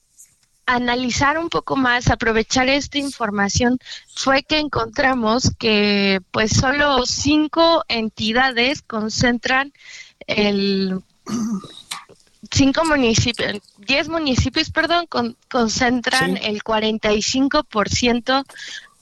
analizar 0.67 1.39
un 1.39 1.49
poco 1.49 1.75
más, 1.75 2.11
aprovechar 2.11 2.69
esta 2.69 2.99
información, 2.99 3.79
fue 4.13 4.43
que 4.43 4.59
encontramos 4.59 5.51
que 5.57 6.21
pues 6.29 6.51
solo 6.51 7.03
cinco 7.07 7.83
entidades 7.87 8.83
concentran 8.83 9.73
el 10.27 11.01
cinco 12.51 12.85
municipios, 12.85 13.59
diez 13.77 14.07
municipios, 14.07 14.69
perdón, 14.69 15.07
concentran 15.49 16.37
el 16.37 16.63
45% 16.63 18.45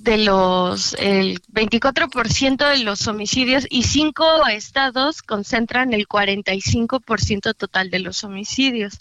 de 0.03 0.17
los, 0.17 0.95
el 0.99 1.41
24% 1.53 2.69
de 2.69 2.83
los 2.83 3.07
homicidios 3.07 3.65
y 3.69 3.83
cinco 3.83 4.25
estados 4.47 5.21
concentran 5.21 5.93
el 5.93 6.09
45% 6.09 7.55
total 7.55 7.89
de 7.89 7.99
los 7.99 8.25
homicidios. 8.25 8.99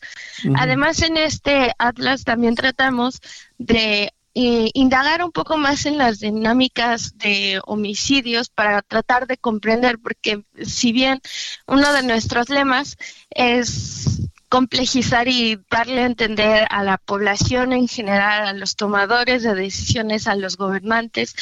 Además, 0.54 1.02
en 1.02 1.16
este 1.16 1.72
atlas 1.76 2.22
también 2.22 2.54
tratamos 2.54 3.20
de 3.58 4.12
eh, 4.34 4.70
indagar 4.74 5.24
un 5.24 5.32
poco 5.32 5.56
más 5.56 5.86
en 5.86 5.98
las 5.98 6.20
dinámicas 6.20 7.18
de 7.18 7.60
homicidios 7.66 8.48
para 8.48 8.80
tratar 8.82 9.26
de 9.26 9.38
comprender, 9.38 9.98
porque 9.98 10.44
si 10.62 10.92
bien 10.92 11.20
uno 11.66 11.92
de 11.92 12.04
nuestros 12.04 12.48
lemas 12.48 12.96
es 13.28 14.30
complejizar 14.52 15.28
y 15.28 15.58
darle 15.70 16.02
a 16.02 16.04
entender 16.04 16.66
a 16.68 16.84
la 16.84 16.98
población 16.98 17.72
en 17.72 17.88
general, 17.88 18.46
a 18.46 18.52
los 18.52 18.76
tomadores 18.76 19.42
de 19.42 19.54
decisiones, 19.54 20.26
a 20.26 20.36
los 20.36 20.58
gobernantes, 20.58 21.34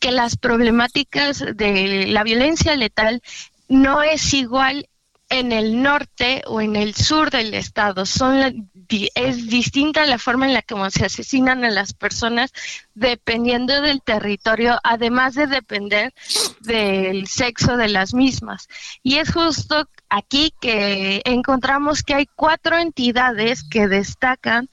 que 0.00 0.10
las 0.10 0.36
problemáticas 0.36 1.44
de 1.54 2.06
la 2.08 2.24
violencia 2.24 2.74
letal 2.74 3.22
no 3.68 4.02
es 4.02 4.34
igual 4.34 4.88
en 5.28 5.52
el 5.52 5.80
norte 5.80 6.42
o 6.48 6.60
en 6.60 6.74
el 6.74 6.96
sur 6.96 7.30
del 7.30 7.54
estado. 7.54 8.04
Son 8.04 8.68
es 9.14 9.48
distinta 9.48 10.06
la 10.06 10.18
forma 10.18 10.46
en 10.46 10.54
la 10.54 10.62
que 10.62 10.74
se 10.90 11.06
asesinan 11.06 11.64
a 11.64 11.70
las 11.70 11.92
personas 11.92 12.52
dependiendo 12.94 13.80
del 13.80 14.02
territorio, 14.02 14.78
además 14.82 15.34
de 15.34 15.46
depender 15.46 16.14
del 16.60 17.26
sexo 17.26 17.76
de 17.76 17.88
las 17.88 18.14
mismas. 18.14 18.68
Y 19.02 19.16
es 19.16 19.32
justo 19.32 19.88
aquí 20.08 20.52
que 20.60 21.22
encontramos 21.24 22.02
que 22.02 22.14
hay 22.14 22.26
cuatro 22.34 22.78
entidades 22.78 23.62
que 23.68 23.88
destacan 23.88 24.68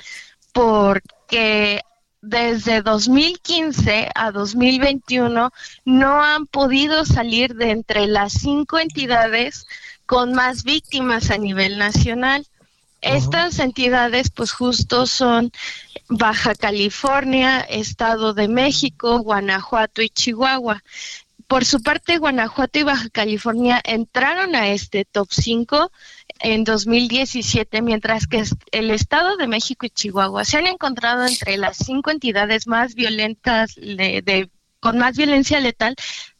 porque 0.54 1.82
desde 2.22 2.82
2015 2.82 4.10
a 4.16 4.32
2021 4.32 5.52
no 5.84 6.24
han 6.24 6.48
podido 6.48 7.04
salir 7.04 7.56
de 7.56 7.72
entre 7.72 8.08
las 8.08 8.32
cinco 8.32 8.80
entidades 8.80 9.66
con 10.06 10.34
más 10.34 10.64
víctimas 10.64 11.32
a 11.32 11.38
nivel 11.38 11.78
nacional. 11.78 12.48
Estas 13.04 13.60
entidades 13.60 14.30
pues 14.30 14.52
justo 14.52 15.06
son 15.06 15.52
Baja 16.08 16.56
California, 16.56 17.60
Estado 17.60 18.34
de 18.34 18.48
México, 18.48 19.20
Guanajuato 19.20 20.02
y 20.02 20.10
Chihuahua. 20.10 20.82
Por 21.48 21.66
su 21.66 21.84
parte, 21.84 22.18
Guanajuato 22.18 22.80
y 22.80 22.84
Baja 22.84 23.10
California 23.10 23.82
entraron 23.84 24.56
a 24.56 24.70
este 24.70 25.06
top 25.06 25.28
5 25.32 25.92
en 26.40 26.64
2017, 26.64 27.82
mientras 27.82 28.26
que 28.28 28.44
el 28.72 28.90
Estado 28.90 29.38
de 29.38 29.48
México 29.48 29.86
y 29.86 29.90
Chihuahua 29.90 30.46
se 30.46 30.58
han 30.58 30.68
encontrado 30.68 31.26
entre 31.26 31.58
las 31.58 31.78
cinco 31.78 32.10
entidades 32.10 32.68
más 32.68 32.96
violentas 32.96 33.76
de, 33.76 34.50
con 34.84 34.98
más 34.98 35.16
violencia 35.16 35.62
letal 35.62 35.96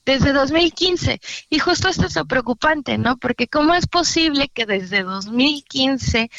desde 0.06 0.34
2015. 0.34 1.22
Y 1.50 1.60
justo 1.60 1.88
esto 1.88 2.08
es 2.08 2.16
lo 2.18 2.26
preocupante, 2.26 2.98
¿no? 2.98 3.16
Porque 3.16 3.48
¿cómo 3.48 3.74
es 3.74 3.88
posible 3.88 4.50
que 4.54 4.66
desde 4.66 5.04
2015 5.04 6.30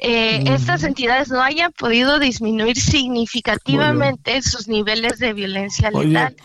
eh, 0.00 0.44
estas 0.46 0.84
entidades 0.84 1.30
no 1.30 1.42
hayan 1.42 1.72
podido 1.72 2.18
disminuir 2.18 2.78
significativamente 2.78 4.42
sus 4.42 4.68
niveles 4.68 5.18
de 5.18 5.32
violencia 5.32 5.90
letal. 5.90 6.36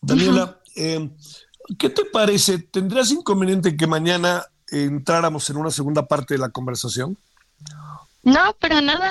Daniela, 0.00 0.60
eh, 0.76 1.10
¿qué 1.76 1.90
te 1.90 2.04
parece? 2.04 2.58
¿Tendrías 2.58 3.10
inconveniente 3.10 3.76
que 3.76 3.86
mañana 3.88 4.46
entráramos 4.68 5.50
en 5.50 5.56
una 5.56 5.70
segunda 5.70 6.06
parte 6.06 6.34
de 6.34 6.38
la 6.38 6.50
conversación? 6.50 7.18
No, 8.22 8.56
pero 8.60 8.80
nada. 8.80 9.10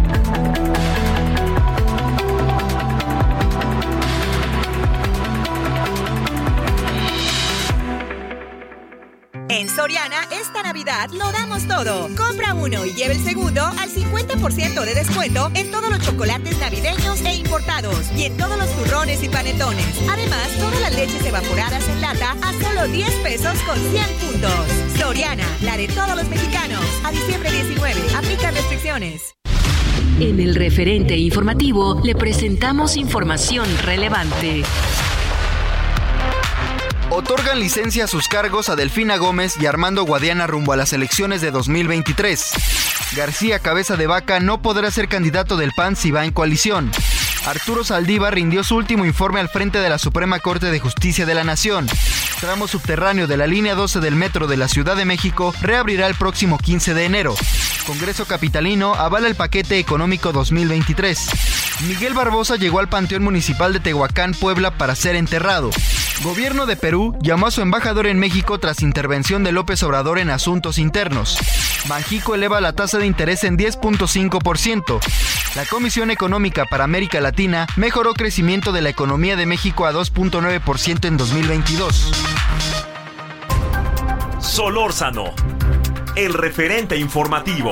En 9.51 9.67
Soriana, 9.67 10.15
esta 10.31 10.63
Navidad 10.63 11.09
lo 11.11 11.29
damos 11.33 11.67
todo. 11.67 12.07
Compra 12.15 12.53
uno 12.53 12.85
y 12.85 12.93
lleve 12.93 13.15
el 13.15 13.19
segundo 13.19 13.61
al 13.61 13.89
50% 13.89 14.85
de 14.85 14.93
descuento 14.93 15.51
en 15.55 15.69
todos 15.71 15.89
los 15.89 15.99
chocolates 15.99 16.57
navideños 16.57 17.19
e 17.25 17.35
importados 17.35 18.09
y 18.15 18.23
en 18.23 18.37
todos 18.37 18.57
los 18.57 18.69
turrones 18.77 19.21
y 19.21 19.27
panetones. 19.27 19.85
Además, 20.09 20.47
todas 20.57 20.79
las 20.79 20.95
leches 20.95 21.25
evaporadas 21.25 21.85
en 21.89 21.99
lata 21.99 22.31
a 22.41 22.53
solo 22.63 22.87
10 22.87 23.11
pesos 23.15 23.59
con 23.63 23.77
100 23.77 24.05
puntos. 24.21 24.97
Soriana, 24.97 25.45
la 25.63 25.75
de 25.75 25.89
todos 25.89 26.15
los 26.15 26.29
mexicanos. 26.29 26.85
A 27.03 27.11
diciembre 27.11 27.51
19, 27.51 27.99
aplican 28.15 28.55
restricciones. 28.55 29.35
En 30.21 30.39
el 30.39 30.55
referente 30.55 31.17
informativo 31.17 31.99
le 32.01 32.15
presentamos 32.15 32.95
información 32.95 33.67
relevante. 33.79 34.63
Otorgan 37.13 37.59
licencia 37.59 38.05
a 38.05 38.07
sus 38.07 38.29
cargos 38.29 38.69
a 38.69 38.77
Delfina 38.77 39.17
Gómez 39.17 39.55
y 39.59 39.65
Armando 39.65 40.03
Guadiana 40.03 40.47
rumbo 40.47 40.71
a 40.71 40.77
las 40.77 40.93
elecciones 40.93 41.41
de 41.41 41.51
2023. 41.51 42.53
García 43.17 43.59
Cabeza 43.59 43.97
de 43.97 44.07
Vaca 44.07 44.39
no 44.39 44.61
podrá 44.61 44.89
ser 44.91 45.09
candidato 45.09 45.57
del 45.57 45.73
PAN 45.75 45.97
si 45.97 46.11
va 46.11 46.23
en 46.23 46.31
coalición. 46.31 46.89
Arturo 47.45 47.83
Saldívar 47.83 48.33
rindió 48.33 48.63
su 48.63 48.77
último 48.77 49.03
informe 49.03 49.41
al 49.41 49.49
frente 49.49 49.79
de 49.79 49.89
la 49.89 49.97
Suprema 49.97 50.39
Corte 50.39 50.71
de 50.71 50.79
Justicia 50.79 51.25
de 51.25 51.33
la 51.35 51.43
Nación. 51.43 51.85
Tramo 52.39 52.69
subterráneo 52.69 53.27
de 53.27 53.35
la 53.35 53.45
línea 53.45 53.75
12 53.75 53.99
del 53.99 54.15
metro 54.15 54.47
de 54.47 54.55
la 54.55 54.69
Ciudad 54.69 54.95
de 54.95 55.03
México 55.03 55.53
reabrirá 55.61 56.07
el 56.07 56.15
próximo 56.15 56.59
15 56.59 56.93
de 56.93 57.03
enero. 57.03 57.35
Congreso 57.85 58.25
Capitalino 58.25 58.93
avala 58.93 59.27
el 59.27 59.35
paquete 59.35 59.79
económico 59.79 60.31
2023. 60.31 61.29
Miguel 61.87 62.13
Barbosa 62.13 62.55
llegó 62.55 62.79
al 62.79 62.87
Panteón 62.87 63.23
Municipal 63.23 63.73
de 63.73 63.81
Tehuacán, 63.81 64.33
Puebla, 64.33 64.77
para 64.77 64.95
ser 64.95 65.17
enterrado. 65.17 65.71
Gobierno 66.23 66.67
de 66.67 66.75
Perú 66.75 67.17
llamó 67.19 67.47
a 67.47 67.51
su 67.51 67.61
embajador 67.61 68.05
en 68.05 68.19
México 68.19 68.59
tras 68.59 68.83
intervención 68.83 69.43
de 69.43 69.51
López 69.51 69.81
Obrador 69.81 70.19
en 70.19 70.29
asuntos 70.29 70.77
internos. 70.77 71.39
Banjico 71.87 72.35
eleva 72.35 72.61
la 72.61 72.73
tasa 72.73 72.99
de 72.99 73.07
interés 73.07 73.43
en 73.43 73.57
10.5%. 73.57 74.99
La 75.55 75.65
Comisión 75.65 76.11
Económica 76.11 76.65
para 76.65 76.83
América 76.83 77.19
Latina 77.21 77.65
mejoró 77.75 78.13
crecimiento 78.13 78.71
de 78.71 78.81
la 78.81 78.89
economía 78.89 79.35
de 79.35 79.47
México 79.47 79.87
a 79.87 79.93
2.9% 79.93 81.07
en 81.07 81.17
2022. 81.17 82.11
Solórzano, 84.39 85.33
el 86.15 86.35
referente 86.35 86.97
informativo. 86.97 87.71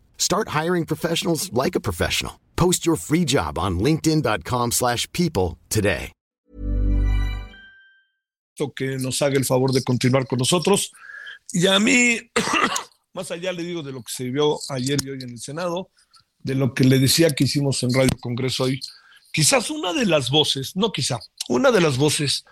Start 0.21 0.49
hiring 0.49 0.85
professionals 0.85 1.51
like 1.51 1.75
a 1.75 1.79
professional. 1.79 2.33
Post 2.55 2.85
your 2.85 2.95
free 2.95 3.25
job 3.25 3.57
on 3.57 3.79
linkedin.com/people 3.79 5.57
today. 5.67 6.11
Que 8.75 8.99
nos 8.99 9.19
haga 9.23 9.37
el 9.37 9.45
favor 9.45 9.71
de 9.71 9.81
continuar 9.81 10.27
con 10.27 10.37
nosotros. 10.37 10.91
Y 11.51 11.65
a 11.65 11.79
mí, 11.79 12.19
más 13.13 13.31
allá 13.31 13.51
le 13.51 13.63
digo 13.63 13.81
de 13.81 13.91
lo 13.91 14.03
que 14.03 14.13
se 14.13 14.29
vio 14.29 14.59
ayer 14.69 14.99
y 15.03 15.09
hoy 15.09 15.23
en 15.23 15.31
el 15.31 15.39
Senado, 15.39 15.89
de 16.43 16.53
lo 16.53 16.75
que 16.75 16.83
le 16.83 16.99
decía 16.99 17.31
que 17.31 17.45
hicimos 17.45 17.81
en 17.81 17.91
Radio 17.91 18.15
Congreso 18.21 18.65
hoy, 18.65 18.79
quizás 19.33 19.71
una 19.71 19.93
de 19.93 20.05
las 20.05 20.29
voces, 20.29 20.75
no 20.75 20.91
quizá, 20.91 21.17
una 21.49 21.71
de 21.71 21.81
las 21.81 21.97
voces 21.97 22.45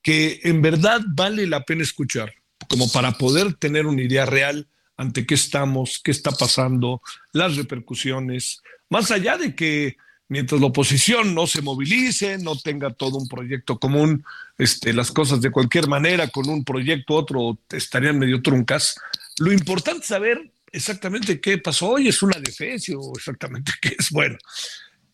que 0.00 0.40
en 0.44 0.62
verdad 0.62 1.02
vale 1.14 1.46
la 1.46 1.64
pena 1.64 1.82
escuchar, 1.82 2.32
como 2.70 2.90
para 2.90 3.12
poder 3.12 3.52
tener 3.52 3.86
una 3.86 4.00
idea 4.00 4.24
real 4.24 4.66
ante 4.96 5.26
qué 5.26 5.34
estamos, 5.34 6.00
qué 6.02 6.10
está 6.10 6.30
pasando, 6.32 7.02
las 7.32 7.56
repercusiones, 7.56 8.62
más 8.88 9.10
allá 9.10 9.38
de 9.38 9.54
que 9.54 9.96
mientras 10.28 10.60
la 10.60 10.68
oposición 10.68 11.34
no 11.34 11.46
se 11.46 11.62
movilice, 11.62 12.38
no 12.38 12.56
tenga 12.56 12.90
todo 12.90 13.18
un 13.18 13.28
proyecto 13.28 13.78
común, 13.78 14.24
este, 14.56 14.92
las 14.92 15.10
cosas 15.10 15.40
de 15.40 15.50
cualquier 15.50 15.88
manera, 15.88 16.28
con 16.28 16.48
un 16.48 16.64
proyecto 16.64 17.14
otro 17.14 17.58
estarían 17.70 18.18
medio 18.18 18.40
truncas. 18.40 18.96
Lo 19.38 19.52
importante 19.52 20.00
es 20.00 20.06
saber 20.06 20.50
exactamente 20.70 21.40
qué 21.40 21.58
pasó 21.58 21.90
hoy, 21.90 22.08
es 22.08 22.22
una 22.22 22.38
defensa 22.40 22.92
o 22.96 23.12
exactamente 23.16 23.72
qué 23.80 23.96
es. 23.98 24.10
Bueno, 24.10 24.38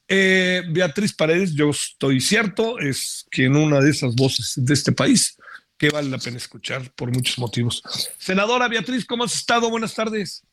eh, 0.07 0.63
Beatriz 0.71 1.13
Paredes, 1.13 1.53
yo 1.55 1.71
estoy 1.71 2.21
cierto, 2.21 2.79
es 2.79 3.27
quien 3.31 3.57
una 3.57 3.81
de 3.81 3.91
esas 3.91 4.15
voces 4.15 4.55
de 4.57 4.75
este 4.75 4.93
país 4.93 5.37
que 5.79 5.91
vale 5.91 6.11
la 6.11 6.19
pena 6.19 6.37
escuchar 6.37 6.83
por 6.97 7.13
muchos 7.13 7.39
motivos. 7.39 7.83
Senadora 8.19 8.69
Beatriz, 8.69 9.07
¿cómo 9.07 9.25
has 9.25 9.35
estado? 9.35 9.71
Buenas 9.71 9.95
tardes. 9.95 10.45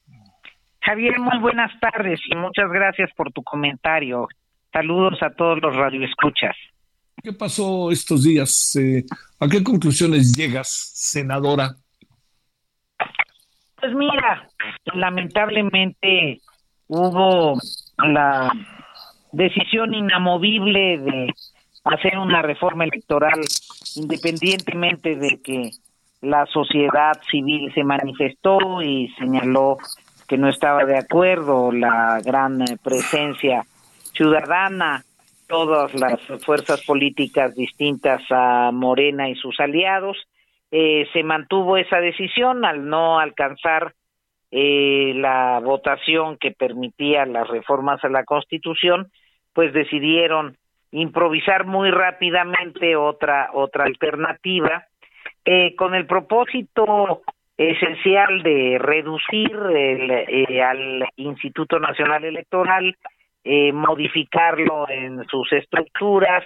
Javier, 0.82 1.20
muy 1.20 1.40
buenas 1.40 1.72
tardes 1.80 2.20
y 2.30 2.36
muchas 2.36 2.70
gracias 2.72 3.10
por 3.18 3.32
tu 3.34 3.42
comentario. 3.42 4.28
Saludos 4.72 5.18
a 5.24 5.32
todos 5.32 5.60
los 5.62 5.76
radioescuchas. 5.76 6.56
¿Qué 7.24 7.34
pasó 7.34 7.92
estos 7.92 8.24
días? 8.24 8.76
Eh, 8.76 9.04
¿A 9.40 9.48
qué 9.48 9.64
conclusiones 9.64 10.36
llegas, 10.36 10.92
senadora? 10.94 11.76
Pues 13.78 13.94
mira, 13.96 14.48
lamentablemente 14.94 16.40
hubo 16.88 17.60
la 17.98 18.52
decisión 19.32 19.94
inamovible 19.94 21.00
de 21.00 21.34
hacer 21.84 22.18
una 22.18 22.44
reforma 22.44 22.84
electoral 22.84 23.42
independientemente 23.96 25.16
de 25.16 25.42
que 25.42 25.72
la 26.22 26.46
sociedad 26.48 27.22
civil 27.30 27.72
se 27.74 27.84
manifestó 27.84 28.82
y 28.82 29.10
señaló 29.18 29.78
que 30.28 30.38
no 30.38 30.50
estaba 30.50 30.86
de 30.86 30.98
acuerdo 30.98 31.72
la 31.72 32.20
gran 32.24 32.64
presencia 32.84 33.66
ciudadana, 34.14 35.04
todas 35.48 35.94
las 35.94 36.20
fuerzas 36.44 36.84
políticas 36.84 37.56
distintas 37.56 38.24
a 38.32 38.72
Morena 38.74 39.30
y 39.30 39.36
sus 39.36 39.60
aliados, 39.60 40.18
eh, 40.72 41.08
se 41.14 41.24
mantuvo 41.24 41.78
esa 41.78 42.00
decisión 42.00 42.66
al 42.66 42.90
no 42.90 43.20
alcanzar 43.20 43.94
eh, 44.52 45.14
la 45.16 45.60
votación 45.64 46.38
que 46.38 46.52
permitía 46.52 47.26
las 47.26 47.48
reformas 47.48 48.04
a 48.04 48.10
la 48.10 48.24
Constitución, 48.24 49.12
pues 49.54 49.74
decidieron 49.74 50.58
improvisar 50.92 51.66
muy 51.66 51.92
rápidamente 51.92 52.96
otra 52.96 53.50
otra 53.54 53.86
alternativa 53.86 54.86
eh, 55.44 55.76
con 55.76 55.96
el 55.96 56.06
propósito 56.06 57.22
esencial 57.58 58.44
de 58.44 58.78
reducir 58.80 59.52
el, 59.52 60.12
eh, 60.12 60.62
al 60.62 61.06
Instituto 61.16 61.80
Nacional 61.80 62.26
Electoral, 62.26 62.96
eh, 63.44 63.72
modificarlo 63.72 64.90
en 64.90 65.24
sus 65.28 65.52
estructuras, 65.54 66.44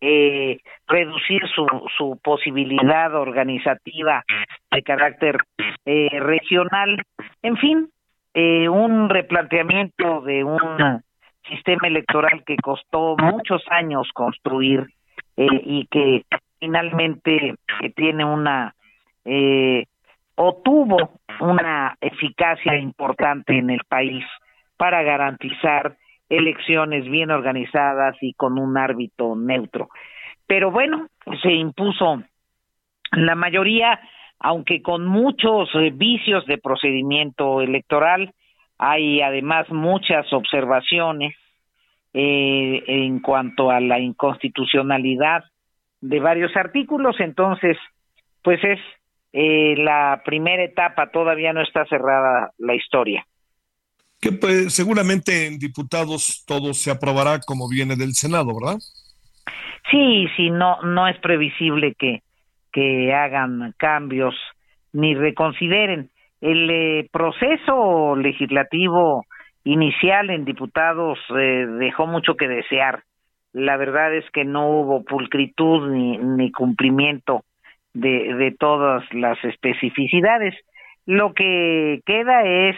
eh, 0.00 0.60
reducir 0.86 1.42
su, 1.54 1.66
su 1.96 2.20
posibilidad 2.22 3.14
organizativa 3.14 4.22
de 4.70 4.82
carácter 4.82 5.38
eh, 5.84 6.20
regional, 6.20 7.02
en 7.42 7.56
fin, 7.56 7.90
eh, 8.34 8.68
un 8.68 9.08
replanteamiento 9.08 10.20
de 10.20 10.44
un 10.44 11.02
sistema 11.48 11.88
electoral 11.88 12.42
que 12.44 12.56
costó 12.56 13.16
muchos 13.16 13.62
años 13.70 14.08
construir 14.14 14.86
eh, 15.36 15.46
y 15.64 15.86
que 15.86 16.24
finalmente 16.58 17.54
eh, 17.82 17.90
tiene 17.94 18.24
una 18.24 18.74
eh, 19.24 19.84
o 20.36 20.62
tuvo 20.64 21.12
una 21.40 21.96
eficacia 22.00 22.76
importante 22.76 23.58
en 23.58 23.70
el 23.70 23.80
país 23.88 24.24
para 24.76 25.02
garantizar 25.02 25.96
elecciones 26.28 27.04
bien 27.10 27.30
organizadas 27.30 28.16
y 28.20 28.34
con 28.34 28.58
un 28.58 28.76
árbitro 28.76 29.34
neutro. 29.34 29.88
Pero 30.46 30.70
bueno, 30.70 31.08
se 31.42 31.52
impuso 31.52 32.22
la 33.12 33.34
mayoría, 33.34 34.00
aunque 34.38 34.80
con 34.82 35.06
muchos 35.06 35.68
eh, 35.74 35.90
vicios 35.92 36.46
de 36.46 36.58
procedimiento 36.58 37.60
electoral, 37.60 38.32
hay 38.78 39.20
además 39.20 39.68
muchas 39.70 40.32
observaciones 40.32 41.34
eh, 42.14 42.84
en 42.86 43.20
cuanto 43.20 43.70
a 43.70 43.80
la 43.80 43.98
inconstitucionalidad 43.98 45.44
de 46.00 46.20
varios 46.20 46.56
artículos, 46.56 47.16
entonces, 47.18 47.76
pues 48.42 48.62
es 48.62 48.78
eh, 49.32 49.74
la 49.76 50.22
primera 50.24 50.62
etapa, 50.62 51.10
todavía 51.10 51.52
no 51.52 51.60
está 51.60 51.84
cerrada 51.86 52.52
la 52.58 52.74
historia. 52.74 53.26
Que 54.20 54.32
pues, 54.32 54.72
seguramente 54.74 55.46
en 55.46 55.58
diputados 55.58 56.44
todo 56.46 56.72
se 56.72 56.90
aprobará 56.90 57.40
como 57.40 57.68
viene 57.68 57.96
del 57.96 58.14
Senado, 58.14 58.52
¿verdad? 58.58 58.78
Sí, 59.90 60.26
sí, 60.36 60.50
no, 60.50 60.80
no 60.82 61.08
es 61.08 61.18
previsible 61.18 61.94
que, 61.94 62.22
que 62.72 63.12
hagan 63.12 63.74
cambios 63.76 64.34
ni 64.92 65.14
reconsideren. 65.14 66.10
El 66.40 66.70
eh, 66.70 67.08
proceso 67.12 68.16
legislativo 68.16 69.24
inicial 69.64 70.30
en 70.30 70.44
diputados 70.44 71.18
eh, 71.36 71.66
dejó 71.78 72.06
mucho 72.06 72.36
que 72.36 72.48
desear. 72.48 73.02
La 73.52 73.76
verdad 73.76 74.14
es 74.14 74.24
que 74.30 74.44
no 74.44 74.68
hubo 74.68 75.04
pulcritud 75.04 75.90
ni, 75.90 76.18
ni 76.18 76.52
cumplimiento 76.52 77.42
de, 77.92 78.34
de 78.34 78.52
todas 78.52 79.02
las 79.12 79.42
especificidades. 79.44 80.54
Lo 81.06 81.32
que 81.32 82.00
queda 82.06 82.44
es, 82.44 82.76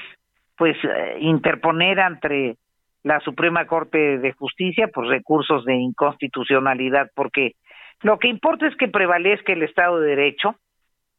pues, 0.57 0.77
eh, 0.85 1.17
interponer 1.21 2.01
ante 2.01 2.57
la 3.03 3.21
Suprema 3.21 3.67
Corte 3.67 4.19
de 4.19 4.33
Justicia 4.33 4.89
por 4.89 5.07
recursos 5.07 5.65
de 5.65 5.75
inconstitucionalidad, 5.75 7.11
porque 7.15 7.53
lo 8.03 8.19
que 8.19 8.29
importa 8.29 8.67
es 8.67 8.77
que 8.77 8.89
prevalezca 8.89 9.53
el 9.53 9.63
Estado 9.63 10.01
de 10.01 10.09
Derecho 10.09 10.55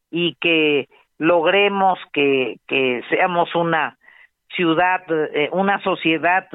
y 0.10 0.36
que 0.40 0.88
logremos 1.22 2.00
que, 2.14 2.56
que 2.68 3.04
seamos 3.12 3.54
una 3.54 3.96
ciudad, 4.56 5.04
eh, 5.36 5.50
una 5.52 5.80
sociedad, 5.84 6.48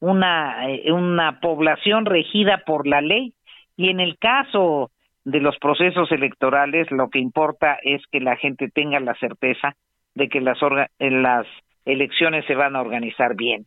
una, 0.00 0.68
eh, 0.68 0.92
una 0.92 1.40
población 1.40 2.04
regida 2.04 2.62
por 2.66 2.86
la 2.86 3.00
ley. 3.00 3.32
Y 3.74 3.88
en 3.88 4.00
el 4.00 4.18
caso 4.18 4.90
de 5.24 5.40
los 5.40 5.56
procesos 5.56 6.12
electorales, 6.12 6.90
lo 6.90 7.08
que 7.08 7.20
importa 7.20 7.78
es 7.82 8.02
que 8.12 8.20
la 8.20 8.36
gente 8.36 8.68
tenga 8.68 9.00
la 9.00 9.14
certeza 9.14 9.76
de 10.14 10.28
que 10.28 10.42
las, 10.42 10.62
orga 10.62 10.90
las 10.98 11.46
elecciones 11.86 12.44
se 12.44 12.54
van 12.54 12.76
a 12.76 12.82
organizar 12.82 13.34
bien. 13.34 13.64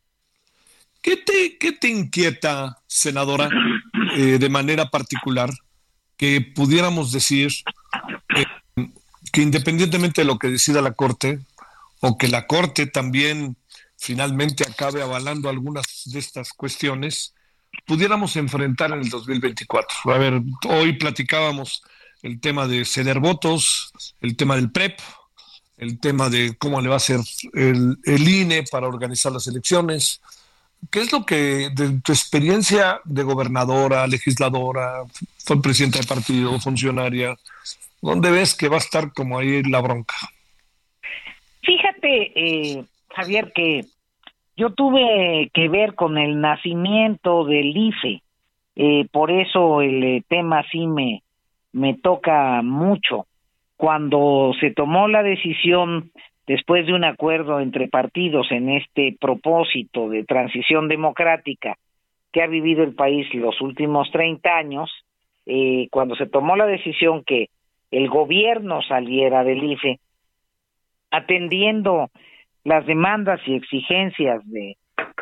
¿Qué 1.01 1.17
te, 1.17 1.88
inquieta, 1.88 2.77
senadora, 2.86 3.49
eh, 4.15 4.38
de 4.38 4.49
manera 4.49 4.86
particular, 4.91 5.49
que 6.17 6.39
pudiéramos 6.53 7.12
decir 7.12 7.49
eh, 8.38 8.45
que 9.36 9.41
independientemente 9.41 10.21
de 10.21 10.26
lo 10.26 10.39
que 10.39 10.48
decida 10.48 10.82
la 10.82 10.93
Corte, 10.93 11.41
o 12.00 12.17
que 12.17 12.30
la 12.30 12.48
Corte 12.48 12.88
también 12.88 13.58
finalmente 13.98 14.63
acabe 14.63 15.02
avalando 15.02 15.50
algunas 15.50 16.04
de 16.06 16.19
estas 16.19 16.54
cuestiones, 16.54 17.34
pudiéramos 17.86 18.38
enfrentar 18.38 18.93
en 18.93 19.02
el 19.02 19.10
2024? 19.10 20.13
A 20.13 20.17
ver, 20.17 20.41
hoy 20.69 20.93
platicábamos 20.93 21.84
el 22.21 22.39
tema 22.39 22.65
de 22.65 22.86
ceder 22.86 23.19
votos, 23.19 23.91
el 24.21 24.38
tema 24.38 24.56
del 24.56 24.71
PREP, 24.71 25.00
el 25.80 26.00
tema 26.00 26.30
de 26.30 26.56
cómo 26.58 26.80
le 26.80 26.88
va 26.88 26.93
a 26.93 27.04
hacer 27.04 27.19
el, 27.56 27.98
el 28.06 28.30
INE 28.30 28.63
para 28.63 28.88
organizar 28.88 29.34
las 29.34 29.48
elecciones, 29.48 30.21
¿Qué 30.91 31.02
es 31.02 31.12
lo 31.12 31.26
que, 31.26 31.71
de 31.74 32.00
tu 32.02 32.12
experiencia 32.12 33.02
de 33.06 33.24
gobernadora, 33.24 34.06
legisladora, 34.06 35.04
fue 35.43 35.62
presidenta 35.62 36.00
de 36.00 36.06
partido, 36.06 36.60
funcionaria, 36.60 37.36
dónde 38.06 38.32
ves 38.32 38.56
que 38.56 38.70
va 38.70 38.76
a 38.76 38.86
estar 38.86 39.12
como 39.13 39.39
ahí 39.39 39.63
la 39.63 39.82
bronca? 39.82 40.15
Fíjate, 41.62 42.32
eh, 42.36 42.84
Javier, 43.10 43.52
que 43.54 43.86
yo 44.56 44.70
tuve 44.70 45.50
que 45.54 45.68
ver 45.68 45.96
con 45.96 46.18
el 46.18 46.39
nacimiento 46.39 47.44
del 47.44 47.76
IFE, 47.76 48.22
eh, 48.76 49.08
por 49.12 49.32
eso 49.32 49.82
el 49.82 50.04
eh, 50.04 50.24
tema 50.28 50.63
sí 50.72 50.86
me, 50.88 51.24
me 51.74 51.96
toca 51.96 52.62
mucho. 52.62 53.26
Cuando 53.78 54.54
se 54.60 54.72
tomó 54.72 55.08
la 55.08 55.24
decisión 55.24 56.12
después 56.48 56.86
de 56.86 56.94
un 56.94 57.04
acuerdo 57.04 57.60
entre 57.60 57.88
partidos 57.88 58.52
en 58.52 58.70
este 58.70 59.18
propósito 59.20 60.10
de 60.10 60.24
transición 60.24 60.88
democrática 60.88 61.76
que 62.32 62.41
ha 62.41 62.48
vivido 62.48 62.84
el 62.84 62.94
país 62.94 63.28
los 63.34 63.60
últimos 63.62 64.12
30 64.12 64.50
años, 64.56 64.91
eh, 65.46 65.88
cuando 65.91 66.15
se 66.15 66.28
tomó 66.28 66.56
la 66.56 66.65
decisión 66.65 67.24
que 67.24 67.50
el 67.97 68.10
gobierno 68.10 68.81
saliera 68.81 69.43
del 69.43 69.63
IFE, 69.63 69.99
atendiendo 71.12 72.10
las 72.63 72.86
demandas 72.86 73.39
y 73.45 73.55
exigencias 73.55 74.41
de, 74.45 74.75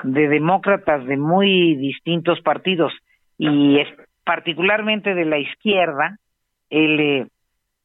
de 0.04 0.28
demócratas 0.28 1.06
de 1.06 1.18
muy 1.18 1.76
distintos 1.76 2.42
partidos 2.42 2.94
y 3.38 3.80
es, 3.80 3.88
particularmente 4.24 5.14
de 5.14 5.26
la 5.26 5.38
izquierda, 5.38 6.18
eh, 6.70 7.28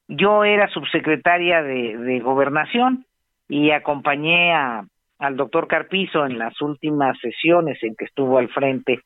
yo 0.08 0.44
era 0.44 0.68
subsecretaria 0.68 1.62
de, 1.62 1.98
de 1.98 2.20
gobernación 2.20 3.04
y 3.48 3.72
acompañé 3.72 4.54
a, 4.54 4.84
al 5.18 5.36
doctor 5.36 5.68
Carpizo 5.68 6.24
en 6.24 6.38
las 6.38 6.58
últimas 6.62 7.18
sesiones 7.18 7.82
en 7.82 7.94
que 7.94 8.06
estuvo 8.06 8.38
al 8.38 8.48
frente 8.48 9.00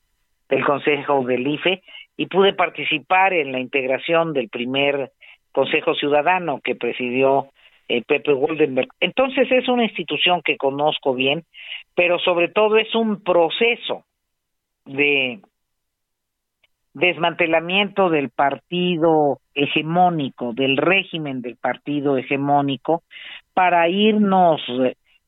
del 0.48 0.64
Consejo 0.64 1.24
del 1.24 1.46
IFE 1.46 1.82
y 2.16 2.26
pude 2.26 2.52
participar 2.52 3.32
en 3.32 3.50
la 3.50 3.58
integración 3.58 4.32
del 4.32 4.48
primer 4.48 5.10
Consejo 5.52 5.94
Ciudadano 5.94 6.60
que 6.62 6.74
presidió 6.74 7.48
eh, 7.88 8.02
Pepe 8.02 8.32
Goldenberg. 8.32 8.88
Entonces 9.00 9.50
es 9.50 9.68
una 9.68 9.84
institución 9.84 10.40
que 10.42 10.56
conozco 10.56 11.14
bien, 11.14 11.44
pero 11.94 12.18
sobre 12.18 12.48
todo 12.48 12.78
es 12.78 12.94
un 12.94 13.22
proceso 13.22 14.04
de 14.84 15.40
desmantelamiento 16.94 18.10
del 18.10 18.30
partido 18.30 19.40
hegemónico, 19.54 20.52
del 20.52 20.76
régimen 20.76 21.40
del 21.40 21.56
partido 21.56 22.16
hegemónico, 22.16 23.02
para 23.54 23.88
irnos 23.88 24.60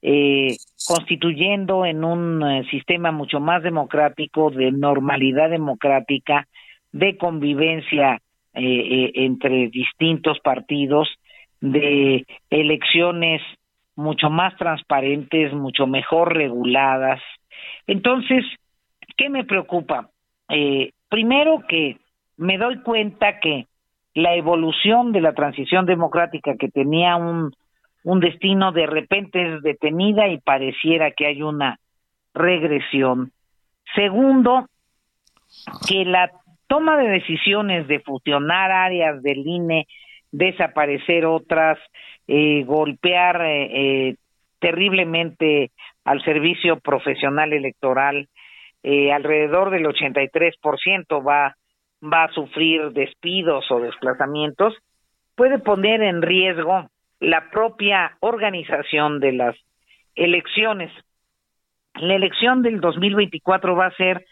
eh, 0.02 0.56
constituyendo 0.87 1.87
en 1.87 2.04
un 2.04 2.42
eh, 2.42 2.64
sistema 2.70 3.12
mucho 3.12 3.40
más 3.40 3.62
democrático, 3.62 4.50
de 4.50 4.70
normalidad 4.72 5.48
democrática, 5.48 6.46
de 6.92 7.16
convivencia 7.16 8.20
eh, 8.54 8.62
eh, 8.62 9.12
entre 9.14 9.68
distintos 9.68 10.38
partidos, 10.40 11.08
de 11.60 12.26
elecciones 12.50 13.40
mucho 13.96 14.28
más 14.30 14.56
transparentes, 14.56 15.52
mucho 15.52 15.86
mejor 15.86 16.34
reguladas. 16.34 17.20
Entonces, 17.86 18.44
¿qué 19.16 19.28
me 19.30 19.44
preocupa? 19.44 20.10
Eh, 20.48 20.90
primero 21.08 21.62
que 21.68 21.98
me 22.36 22.58
doy 22.58 22.80
cuenta 22.82 23.40
que 23.40 23.66
la 24.14 24.34
evolución 24.34 25.12
de 25.12 25.20
la 25.20 25.32
transición 25.32 25.86
democrática 25.86 26.56
que 26.56 26.68
tenía 26.68 27.16
un, 27.16 27.52
un 28.04 28.20
destino 28.20 28.72
de 28.72 28.87
repente 28.87 29.56
es 29.56 29.62
detenida 29.62 30.29
y 30.29 30.38
pareciera 30.38 31.10
que 31.12 31.26
hay 31.26 31.42
una 31.42 31.79
regresión. 32.35 33.33
Segundo, 33.94 34.66
que 35.88 36.04
la 36.04 36.31
toma 36.67 36.96
de 36.96 37.08
decisiones 37.08 37.87
de 37.88 38.00
fusionar 38.00 38.71
áreas 38.71 39.23
del 39.23 39.46
INE, 39.46 39.87
desaparecer 40.33 41.27
otras, 41.27 41.79
eh, 42.27 42.65
golpear 42.65 43.42
eh, 43.44 44.08
eh, 44.08 44.17
terriblemente 44.58 45.71
al 46.04 46.23
servicio 46.25 46.81
profesional 46.81 47.52
electoral, 47.52 48.29
eh, 48.83 49.12
alrededor 49.12 49.71
del 49.71 49.87
83% 49.87 51.27
va, 51.27 51.56
va 52.02 52.25
a 52.25 52.33
sufrir 52.33 52.92
despidos 52.92 53.71
o 53.71 53.81
desplazamientos, 53.81 54.75
puede 55.35 55.58
poner 55.58 56.02
en 56.02 56.23
riesgo 56.23 56.88
la 57.21 57.50
propia 57.50 58.17
organización 58.21 59.21
de 59.21 59.33
las 59.33 59.56
elecciones. 60.15 60.92
La 61.94 62.15
elección 62.15 62.62
del 62.62 62.81
2024 62.81 63.75
va 63.77 63.87
a 63.87 63.96
ser 63.96 64.25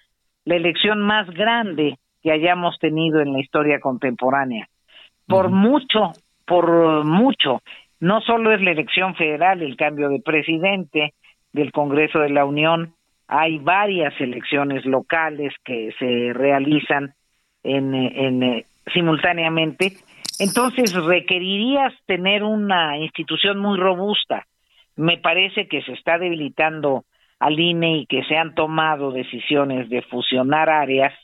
la 0.44 0.56
elección 0.56 1.00
más 1.00 1.30
grande 1.30 1.98
que 2.22 2.32
hayamos 2.32 2.78
tenido 2.78 3.20
en 3.20 3.32
la 3.32 3.40
historia 3.40 3.80
contemporánea. 3.80 4.68
Por 5.26 5.50
mucho, 5.50 6.12
por 6.46 7.04
mucho. 7.04 7.62
No 8.00 8.20
solo 8.20 8.52
es 8.52 8.60
la 8.60 8.72
elección 8.72 9.14
federal, 9.14 9.62
el 9.62 9.76
cambio 9.76 10.08
de 10.08 10.20
presidente 10.20 11.14
del 11.52 11.72
Congreso 11.72 12.20
de 12.20 12.30
la 12.30 12.44
Unión, 12.44 12.94
hay 13.28 13.58
varias 13.58 14.12
elecciones 14.20 14.84
locales 14.84 15.54
que 15.64 15.90
se 15.98 16.32
realizan 16.32 17.14
en, 17.62 17.94
en 17.94 18.42
eh, 18.42 18.66
simultáneamente. 18.92 19.92
Entonces 20.38 20.92
requerirías 20.94 21.94
tener 22.06 22.42
una 22.42 22.98
institución 22.98 23.58
muy 23.58 23.78
robusta. 23.78 24.46
Me 24.96 25.18
parece 25.18 25.68
que 25.68 25.82
se 25.82 25.92
está 25.92 26.18
debilitando 26.18 27.04
al 27.38 27.58
INE 27.58 27.98
y 27.98 28.06
que 28.06 28.22
se 28.24 28.36
han 28.36 28.54
tomado 28.54 29.12
decisiones 29.12 29.88
de 29.88 30.02
fusionar 30.02 30.68
áreas 30.68 31.14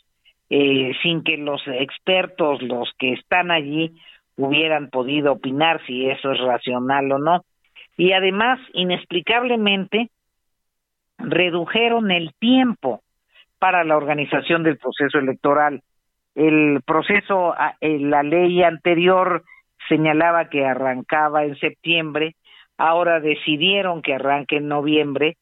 eh, 0.51 0.93
sin 1.03 1.23
que 1.23 1.37
los 1.37 1.63
expertos, 1.67 2.63
los 2.63 2.91
que 2.99 3.13
están 3.13 3.51
allí, 3.51 3.93
hubieran 4.37 4.89
podido 4.89 5.33
opinar 5.33 5.81
si 5.87 6.09
eso 6.09 6.33
es 6.33 6.41
racional 6.41 7.11
o 7.13 7.19
no. 7.19 7.45
Y 7.97 8.13
además, 8.13 8.61
inexplicablemente, 8.73 10.11
redujeron 11.19 12.11
el 12.11 12.33
tiempo 12.39 13.03
para 13.59 13.85
la 13.85 13.97
organización 13.97 14.63
del 14.63 14.79
proceso 14.79 15.19
electoral. 15.19 15.83
El 16.35 16.81
proceso, 16.87 17.55
eh, 17.81 17.99
la 17.99 18.23
ley 18.23 18.63
anterior 18.63 19.43
señalaba 19.89 20.49
que 20.49 20.65
arrancaba 20.65 21.45
en 21.45 21.57
septiembre, 21.57 22.37
ahora 22.77 23.19
decidieron 23.19 24.03
que 24.03 24.15
arranque 24.15 24.59
en 24.59 24.69
noviembre 24.69 25.37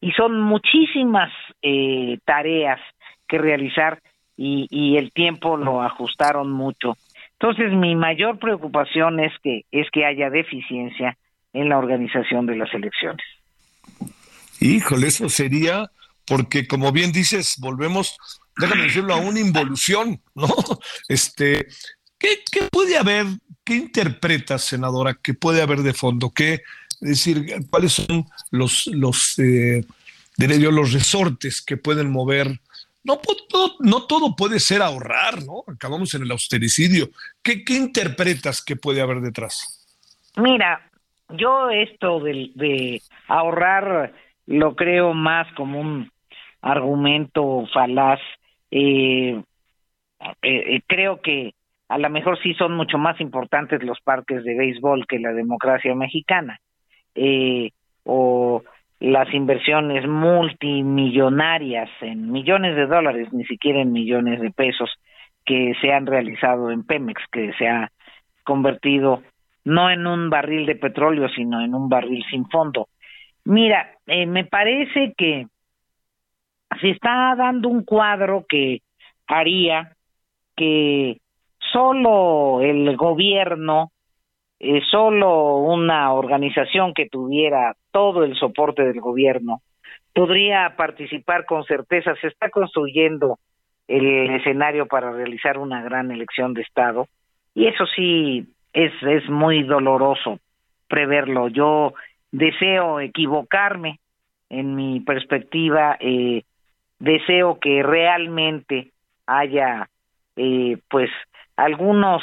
y 0.00 0.10
son 0.12 0.40
muchísimas 0.40 1.30
eh, 1.62 2.18
tareas 2.24 2.80
que 3.28 3.38
realizar 3.38 4.00
y, 4.42 4.66
y 4.70 4.96
el 4.96 5.12
tiempo 5.12 5.58
lo 5.58 5.82
ajustaron 5.82 6.50
mucho. 6.50 6.96
Entonces, 7.38 7.72
mi 7.72 7.94
mayor 7.94 8.38
preocupación 8.38 9.20
es 9.20 9.32
que 9.42 9.66
es 9.70 9.86
que 9.92 10.06
haya 10.06 10.30
deficiencia 10.30 11.18
en 11.52 11.68
la 11.68 11.76
organización 11.76 12.46
de 12.46 12.56
las 12.56 12.72
elecciones. 12.72 13.24
Híjole, 14.60 15.08
eso 15.08 15.28
sería 15.28 15.90
porque 16.26 16.66
como 16.66 16.90
bien 16.90 17.12
dices, 17.12 17.56
volvemos, 17.58 18.16
déjame 18.56 18.84
decirlo, 18.84 19.12
a 19.12 19.18
una 19.18 19.40
involución, 19.40 20.22
¿no? 20.34 20.46
Este, 21.08 21.66
¿qué, 22.18 22.38
qué 22.50 22.62
puede 22.72 22.96
haber, 22.96 23.26
qué 23.62 23.74
interpretas, 23.74 24.64
senadora, 24.64 25.18
que 25.22 25.34
puede 25.34 25.60
haber 25.60 25.80
de 25.80 25.92
fondo? 25.92 26.30
¿Qué, 26.30 26.62
es 27.02 27.08
decir, 27.08 27.44
cuáles 27.68 27.92
son 27.92 28.24
los, 28.50 28.86
los 28.86 29.38
eh, 29.38 29.84
yo, 30.38 30.70
los 30.70 30.92
resortes 30.92 31.60
que 31.60 31.76
pueden 31.76 32.10
mover 32.10 32.60
no, 33.04 33.18
todo, 33.48 33.76
no 33.80 34.06
todo 34.06 34.36
puede 34.36 34.60
ser 34.60 34.82
ahorrar, 34.82 35.42
¿no? 35.44 35.64
Acabamos 35.72 36.14
en 36.14 36.22
el 36.22 36.30
austericidio. 36.30 37.08
¿Qué, 37.42 37.64
qué 37.64 37.74
interpretas 37.74 38.62
que 38.62 38.76
puede 38.76 39.00
haber 39.00 39.20
detrás? 39.20 39.86
Mira, 40.36 40.90
yo 41.30 41.70
esto 41.70 42.20
de, 42.20 42.50
de 42.54 43.02
ahorrar 43.28 44.12
lo 44.46 44.74
creo 44.74 45.14
más 45.14 45.46
como 45.54 45.80
un 45.80 46.10
argumento 46.60 47.66
falaz. 47.72 48.20
Eh, 48.70 49.42
eh, 50.20 50.32
eh, 50.42 50.80
creo 50.86 51.20
que 51.20 51.54
a 51.88 51.98
lo 51.98 52.10
mejor 52.10 52.40
sí 52.42 52.54
son 52.54 52.76
mucho 52.76 52.98
más 52.98 53.20
importantes 53.20 53.82
los 53.82 54.00
parques 54.00 54.44
de 54.44 54.56
béisbol 54.56 55.06
que 55.06 55.18
la 55.18 55.32
democracia 55.32 55.94
mexicana. 55.94 56.60
Eh, 57.14 57.70
o 58.04 58.62
las 59.00 59.32
inversiones 59.32 60.06
multimillonarias 60.06 61.88
en 62.02 62.30
millones 62.30 62.76
de 62.76 62.86
dólares, 62.86 63.32
ni 63.32 63.44
siquiera 63.44 63.80
en 63.80 63.92
millones 63.92 64.40
de 64.40 64.50
pesos, 64.50 64.90
que 65.44 65.72
se 65.80 65.92
han 65.92 66.06
realizado 66.06 66.70
en 66.70 66.84
Pemex, 66.84 67.22
que 67.32 67.52
se 67.54 67.66
ha 67.66 67.90
convertido 68.44 69.22
no 69.64 69.90
en 69.90 70.06
un 70.06 70.28
barril 70.30 70.66
de 70.66 70.76
petróleo, 70.76 71.28
sino 71.30 71.62
en 71.62 71.74
un 71.74 71.88
barril 71.88 72.22
sin 72.30 72.46
fondo. 72.48 72.88
Mira, 73.44 73.90
eh, 74.06 74.26
me 74.26 74.44
parece 74.44 75.14
que 75.16 75.46
se 76.80 76.90
está 76.90 77.34
dando 77.36 77.68
un 77.68 77.84
cuadro 77.84 78.44
que 78.48 78.82
haría 79.26 79.96
que 80.56 81.18
solo 81.72 82.60
el 82.60 82.96
gobierno 82.96 83.92
eh, 84.60 84.82
solo 84.90 85.56
una 85.56 86.12
organización 86.12 86.92
que 86.92 87.08
tuviera 87.08 87.74
todo 87.90 88.24
el 88.24 88.36
soporte 88.36 88.84
del 88.84 89.00
gobierno 89.00 89.62
podría 90.12 90.76
participar 90.76 91.46
con 91.46 91.64
certeza. 91.64 92.14
Se 92.20 92.26
está 92.26 92.50
construyendo 92.50 93.38
el 93.88 94.30
escenario 94.30 94.86
para 94.86 95.12
realizar 95.12 95.58
una 95.58 95.82
gran 95.82 96.10
elección 96.10 96.52
de 96.52 96.62
Estado 96.62 97.08
y 97.54 97.66
eso 97.66 97.86
sí 97.86 98.46
es, 98.72 98.92
es 99.02 99.28
muy 99.30 99.62
doloroso 99.62 100.38
preverlo. 100.88 101.48
Yo 101.48 101.94
deseo 102.30 103.00
equivocarme 103.00 103.98
en 104.50 104.74
mi 104.74 105.00
perspectiva, 105.00 105.96
eh, 106.00 106.42
deseo 106.98 107.58
que 107.58 107.82
realmente 107.82 108.90
haya 109.26 109.88
eh, 110.36 110.76
pues 110.90 111.10
algunos 111.56 112.22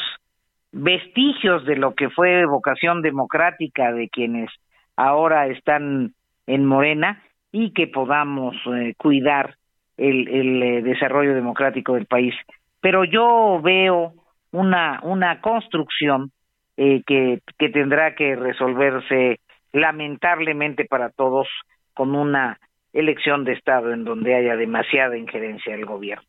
vestigios 0.77 1.65
de 1.65 1.75
lo 1.75 1.95
que 1.95 2.09
fue 2.09 2.45
vocación 2.45 3.01
democrática 3.01 3.91
de 3.91 4.09
quienes 4.09 4.49
ahora 4.95 5.47
están 5.47 6.13
en 6.45 6.65
Morena 6.65 7.23
y 7.51 7.73
que 7.73 7.87
podamos 7.87 8.55
eh, 8.73 8.93
cuidar 8.97 9.55
el, 9.97 10.27
el 10.27 10.63
eh, 10.63 10.81
desarrollo 10.81 11.33
democrático 11.33 11.95
del 11.95 12.05
país. 12.05 12.33
Pero 12.79 13.03
yo 13.03 13.59
veo 13.63 14.13
una, 14.51 14.99
una 15.03 15.41
construcción 15.41 16.31
eh, 16.77 17.01
que, 17.05 17.41
que 17.57 17.69
tendrá 17.69 18.15
que 18.15 18.35
resolverse 18.35 19.39
lamentablemente 19.73 20.85
para 20.85 21.09
todos 21.09 21.47
con 21.93 22.15
una 22.15 22.59
elección 22.93 23.43
de 23.43 23.53
Estado 23.53 23.91
en 23.93 24.03
donde 24.03 24.35
haya 24.35 24.55
demasiada 24.55 25.17
injerencia 25.17 25.73
del 25.75 25.85
gobierno. 25.85 26.23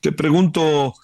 Te 0.00 0.12
pregunto, 0.12 0.94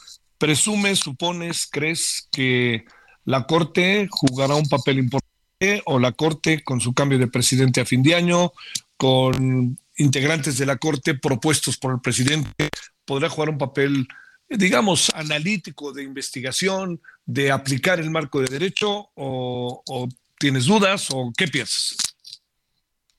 ¿Presumes, 0.45 0.99
supones, 0.99 1.66
crees 1.72 2.28
que 2.30 2.84
la 3.24 3.47
Corte 3.47 4.09
jugará 4.11 4.55
un 4.55 4.68
papel 4.68 4.99
importante 4.99 5.80
o 5.86 5.99
la 5.99 6.12
Corte, 6.12 6.62
con 6.62 6.82
su 6.82 6.92
cambio 6.92 7.18
de 7.18 7.28
presidente 7.28 7.80
a 7.80 7.86
fin 7.86 8.03
de 8.03 8.14
año, 8.14 8.53
con 8.99 9.78
integrantes 9.97 10.59
de 10.59 10.66
la 10.66 10.76
Corte 10.76 11.14
propuestos 11.14 11.78
por 11.78 11.95
el 11.95 12.03
presidente, 12.03 12.68
podrá 13.07 13.30
jugar 13.30 13.49
un 13.49 13.57
papel, 13.57 14.07
digamos, 14.51 15.11
analítico 15.14 15.95
de 15.95 16.03
investigación, 16.03 17.01
de 17.24 17.51
aplicar 17.51 17.99
el 17.99 18.11
marco 18.11 18.42
de 18.42 18.49
derecho 18.49 19.09
o, 19.14 20.09
tienes 20.38 20.66
dudas 20.66 21.09
o 21.11 21.32
qué 21.34 21.49
piensas? 21.49 21.97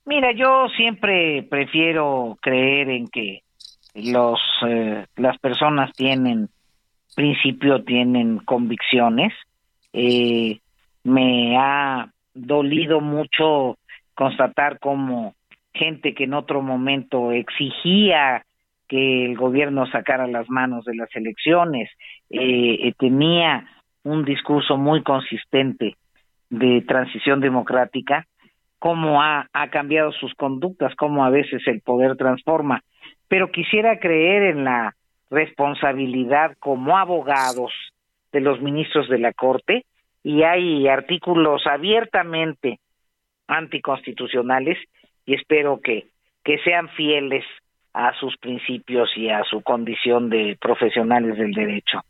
Mira, 0.05 0.31
yo 0.31 0.67
siempre 0.77 1.41
prefiero 1.49 2.37
creer 2.39 2.87
en 2.91 3.07
que 3.07 3.41
los 3.95 4.39
eh, 4.67 5.07
las 5.15 5.39
personas 5.39 5.91
tienen 5.95 6.49
principio 7.15 7.83
tienen 7.83 8.39
convicciones. 8.39 9.33
Eh, 9.93 10.59
me 11.03 11.57
ha 11.57 12.09
dolido 12.33 12.99
mucho 12.99 13.77
constatar 14.13 14.79
como 14.79 15.33
gente 15.73 16.13
que 16.13 16.25
en 16.25 16.33
otro 16.33 16.61
momento 16.61 17.31
exigía 17.31 18.43
que 18.87 19.25
el 19.25 19.35
gobierno 19.35 19.87
sacara 19.87 20.27
las 20.27 20.49
manos 20.49 20.85
de 20.85 20.95
las 20.95 21.13
elecciones, 21.15 21.89
eh, 22.29 22.93
tenía 22.99 23.67
un 24.03 24.23
discurso 24.23 24.77
muy 24.77 25.01
consistente 25.01 25.95
de 26.49 26.81
transición 26.81 27.39
democrática, 27.39 28.25
cómo 28.77 29.23
ha, 29.23 29.47
ha 29.51 29.69
cambiado 29.69 30.11
sus 30.11 30.33
conductas, 30.35 30.93
cómo 30.95 31.25
a 31.25 31.31
veces 31.31 31.63
el 31.65 31.81
poder 31.81 32.15
transforma. 32.15 32.83
Pero 33.27 33.51
quisiera 33.51 33.99
creer 33.99 34.43
en 34.55 34.63
la 34.63 34.93
responsabilidad 35.29 36.55
como 36.59 36.97
abogados 36.97 37.71
de 38.31 38.41
los 38.41 38.61
ministros 38.61 39.09
de 39.09 39.19
la 39.19 39.33
Corte 39.33 39.85
y 40.23 40.43
hay 40.43 40.87
artículos 40.87 41.65
abiertamente 41.67 42.79
anticonstitucionales 43.47 44.77
y 45.25 45.35
espero 45.35 45.79
que, 45.81 46.07
que 46.43 46.57
sean 46.59 46.89
fieles 46.89 47.43
a 47.93 48.13
sus 48.19 48.35
principios 48.37 49.09
y 49.15 49.29
a 49.29 49.43
su 49.43 49.61
condición 49.61 50.29
de 50.29 50.57
profesionales 50.59 51.37
del 51.37 51.53
derecho. 51.53 52.01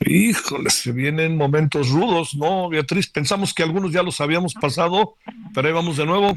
Híjole, 0.00 0.70
se 0.70 0.92
vienen 0.92 1.36
momentos 1.36 1.90
rudos, 1.90 2.34
¿no, 2.36 2.68
Beatriz? 2.68 3.10
Pensamos 3.10 3.52
que 3.52 3.62
algunos 3.62 3.92
ya 3.92 4.02
los 4.02 4.20
habíamos 4.20 4.54
pasado, 4.54 5.14
pero 5.54 5.66
ahí 5.66 5.74
vamos 5.74 5.96
de 5.96 6.06
nuevo. 6.06 6.34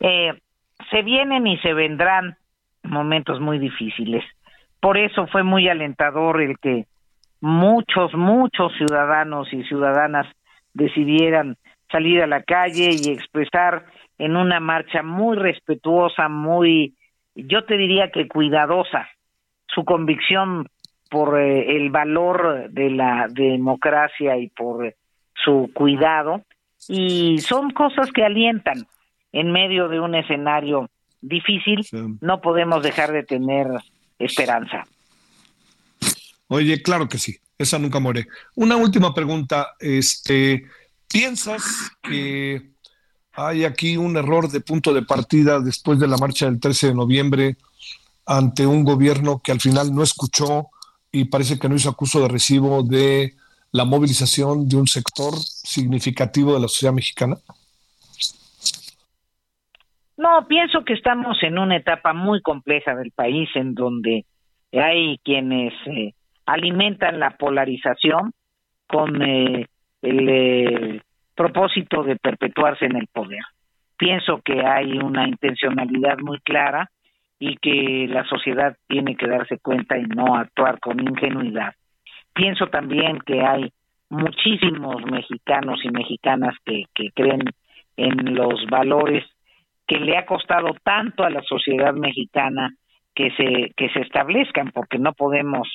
Eh, 0.00 0.32
se 0.90 1.02
vienen 1.02 1.46
y 1.46 1.58
se 1.58 1.72
vendrán 1.72 2.36
momentos 2.92 3.40
muy 3.40 3.58
difíciles. 3.58 4.22
Por 4.80 4.98
eso 4.98 5.26
fue 5.26 5.42
muy 5.42 5.68
alentador 5.68 6.40
el 6.40 6.58
que 6.58 6.86
muchos, 7.40 8.14
muchos 8.14 8.72
ciudadanos 8.76 9.52
y 9.52 9.64
ciudadanas 9.64 10.26
decidieran 10.74 11.56
salir 11.90 12.22
a 12.22 12.26
la 12.26 12.42
calle 12.42 12.90
y 12.92 13.10
expresar 13.10 13.86
en 14.18 14.36
una 14.36 14.60
marcha 14.60 15.02
muy 15.02 15.36
respetuosa, 15.36 16.28
muy, 16.28 16.94
yo 17.34 17.64
te 17.64 17.76
diría 17.76 18.10
que 18.10 18.28
cuidadosa, 18.28 19.08
su 19.66 19.84
convicción 19.84 20.68
por 21.10 21.38
eh, 21.38 21.76
el 21.76 21.90
valor 21.90 22.70
de 22.70 22.90
la 22.90 23.26
democracia 23.28 24.36
y 24.38 24.48
por 24.48 24.94
su 25.34 25.70
cuidado. 25.74 26.42
Y 26.88 27.38
son 27.38 27.70
cosas 27.70 28.10
que 28.12 28.24
alientan 28.24 28.86
en 29.32 29.52
medio 29.52 29.88
de 29.88 30.00
un 30.00 30.14
escenario 30.14 30.88
difícil. 31.22 31.86
No 32.20 32.40
podemos 32.40 32.82
dejar 32.82 33.12
de 33.12 33.22
tener 33.22 33.68
esperanza. 34.18 34.84
Oye, 36.48 36.82
claro 36.82 37.08
que 37.08 37.18
sí, 37.18 37.38
esa 37.56 37.78
nunca 37.78 37.98
muere. 37.98 38.26
Una 38.56 38.76
última 38.76 39.14
pregunta, 39.14 39.74
este, 39.80 40.66
¿piensas 41.10 41.62
que 42.02 42.72
hay 43.32 43.64
aquí 43.64 43.96
un 43.96 44.16
error 44.16 44.50
de 44.50 44.60
punto 44.60 44.92
de 44.92 45.02
partida 45.02 45.60
después 45.60 45.98
de 45.98 46.08
la 46.08 46.18
marcha 46.18 46.46
del 46.46 46.60
13 46.60 46.88
de 46.88 46.94
noviembre 46.94 47.56
ante 48.26 48.66
un 48.66 48.84
gobierno 48.84 49.40
que 49.42 49.52
al 49.52 49.60
final 49.60 49.94
no 49.94 50.02
escuchó 50.02 50.68
y 51.10 51.24
parece 51.24 51.58
que 51.58 51.68
no 51.68 51.76
hizo 51.76 51.88
acuso 51.88 52.20
de 52.20 52.28
recibo 52.28 52.82
de 52.82 53.34
la 53.70 53.84
movilización 53.84 54.68
de 54.68 54.76
un 54.76 54.86
sector 54.86 55.34
significativo 55.38 56.52
de 56.52 56.60
la 56.60 56.68
sociedad 56.68 56.92
mexicana? 56.92 57.38
No, 60.22 60.46
pienso 60.46 60.84
que 60.84 60.92
estamos 60.92 61.36
en 61.42 61.58
una 61.58 61.74
etapa 61.74 62.12
muy 62.12 62.40
compleja 62.42 62.94
del 62.94 63.10
país 63.10 63.48
en 63.56 63.74
donde 63.74 64.24
hay 64.72 65.18
quienes 65.24 65.74
eh, 65.86 66.12
alimentan 66.46 67.18
la 67.18 67.30
polarización 67.30 68.32
con 68.86 69.20
eh, 69.20 69.66
el 70.00 70.28
eh, 70.28 71.00
propósito 71.34 72.04
de 72.04 72.14
perpetuarse 72.14 72.84
en 72.84 72.98
el 72.98 73.08
poder. 73.08 73.42
Pienso 73.96 74.40
que 74.44 74.64
hay 74.64 74.96
una 74.96 75.26
intencionalidad 75.26 76.18
muy 76.18 76.38
clara 76.38 76.88
y 77.40 77.56
que 77.56 78.06
la 78.08 78.22
sociedad 78.26 78.76
tiene 78.86 79.16
que 79.16 79.26
darse 79.26 79.58
cuenta 79.58 79.98
y 79.98 80.04
no 80.04 80.36
actuar 80.36 80.78
con 80.78 81.00
ingenuidad. 81.00 81.74
Pienso 82.32 82.68
también 82.68 83.18
que 83.26 83.40
hay 83.40 83.72
muchísimos 84.08 85.04
mexicanos 85.04 85.80
y 85.82 85.90
mexicanas 85.90 86.54
que, 86.64 86.84
que 86.94 87.10
creen 87.10 87.42
en 87.96 88.36
los 88.36 88.64
valores 88.70 89.24
que 89.92 90.00
le 90.00 90.16
ha 90.16 90.24
costado 90.24 90.74
tanto 90.82 91.22
a 91.22 91.28
la 91.28 91.42
sociedad 91.42 91.92
mexicana 91.92 92.70
que 93.14 93.30
se 93.32 93.74
que 93.76 93.90
se 93.90 94.00
establezcan 94.00 94.70
porque 94.72 94.98
no 94.98 95.12
podemos 95.12 95.68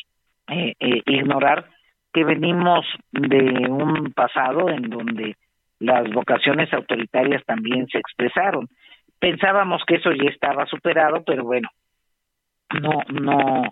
eh, 0.48 0.74
eh, 0.80 1.04
ignorar 1.06 1.70
que 2.12 2.24
venimos 2.24 2.84
de 3.12 3.70
un 3.70 4.12
pasado 4.14 4.70
en 4.70 4.90
donde 4.90 5.36
las 5.78 6.10
vocaciones 6.12 6.74
autoritarias 6.74 7.46
también 7.46 7.86
se 7.90 8.00
expresaron. 8.00 8.68
Pensábamos 9.20 9.84
que 9.86 9.96
eso 9.96 10.12
ya 10.12 10.32
estaba 10.32 10.66
superado, 10.66 11.24
pero 11.24 11.44
bueno, 11.44 11.70
no, 12.82 13.02
no, 13.22 13.66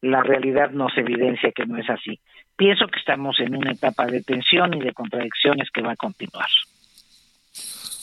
la 0.00 0.22
realidad 0.22 0.70
nos 0.70 0.96
evidencia 0.96 1.50
que 1.50 1.66
no 1.66 1.76
es 1.76 1.90
así. 1.90 2.20
Pienso 2.56 2.86
que 2.86 3.00
estamos 3.00 3.40
en 3.40 3.56
una 3.56 3.72
etapa 3.72 4.06
de 4.06 4.22
tensión 4.22 4.74
y 4.74 4.80
de 4.80 4.92
contradicciones 4.92 5.68
que 5.72 5.82
va 5.82 5.92
a 5.92 5.96
continuar. 5.96 6.46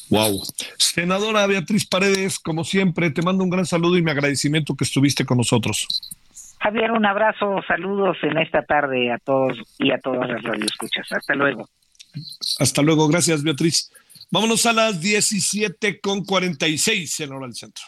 Wow. 0.10 0.44
Senadora 0.78 1.48
Beatriz 1.48 1.86
Paredes, 1.86 2.40
como 2.40 2.64
siempre, 2.64 3.10
te 3.10 3.22
mando 3.22 3.44
un 3.44 3.50
gran 3.50 3.66
saludo 3.66 3.98
y 3.98 4.02
mi 4.02 4.12
agradecimiento 4.12 4.76
que 4.76 4.84
estuviste 4.84 5.26
con 5.26 5.38
nosotros. 5.38 5.88
Javier, 6.60 6.92
un 6.92 7.06
abrazo, 7.06 7.62
saludos 7.68 8.18
en 8.24 8.38
esta 8.38 8.64
tarde 8.64 9.12
a 9.12 9.18
todos 9.20 9.58
y 9.78 9.92
a 9.92 10.00
todas 10.00 10.28
las 10.28 10.42
radioescuchas. 10.42 11.08
Hasta 11.12 11.36
luego. 11.36 11.70
Hasta 12.60 12.82
luego, 12.82 13.08
gracias 13.08 13.44
Beatriz. 13.44 13.92
Vámonos 14.32 14.66
a 14.66 14.74
las 14.74 15.00
17 15.02 16.00
con 16.00 16.24
46 16.24 17.20
en 17.20 17.32
hora 17.34 17.46
del 17.46 17.56
centro. 17.56 17.84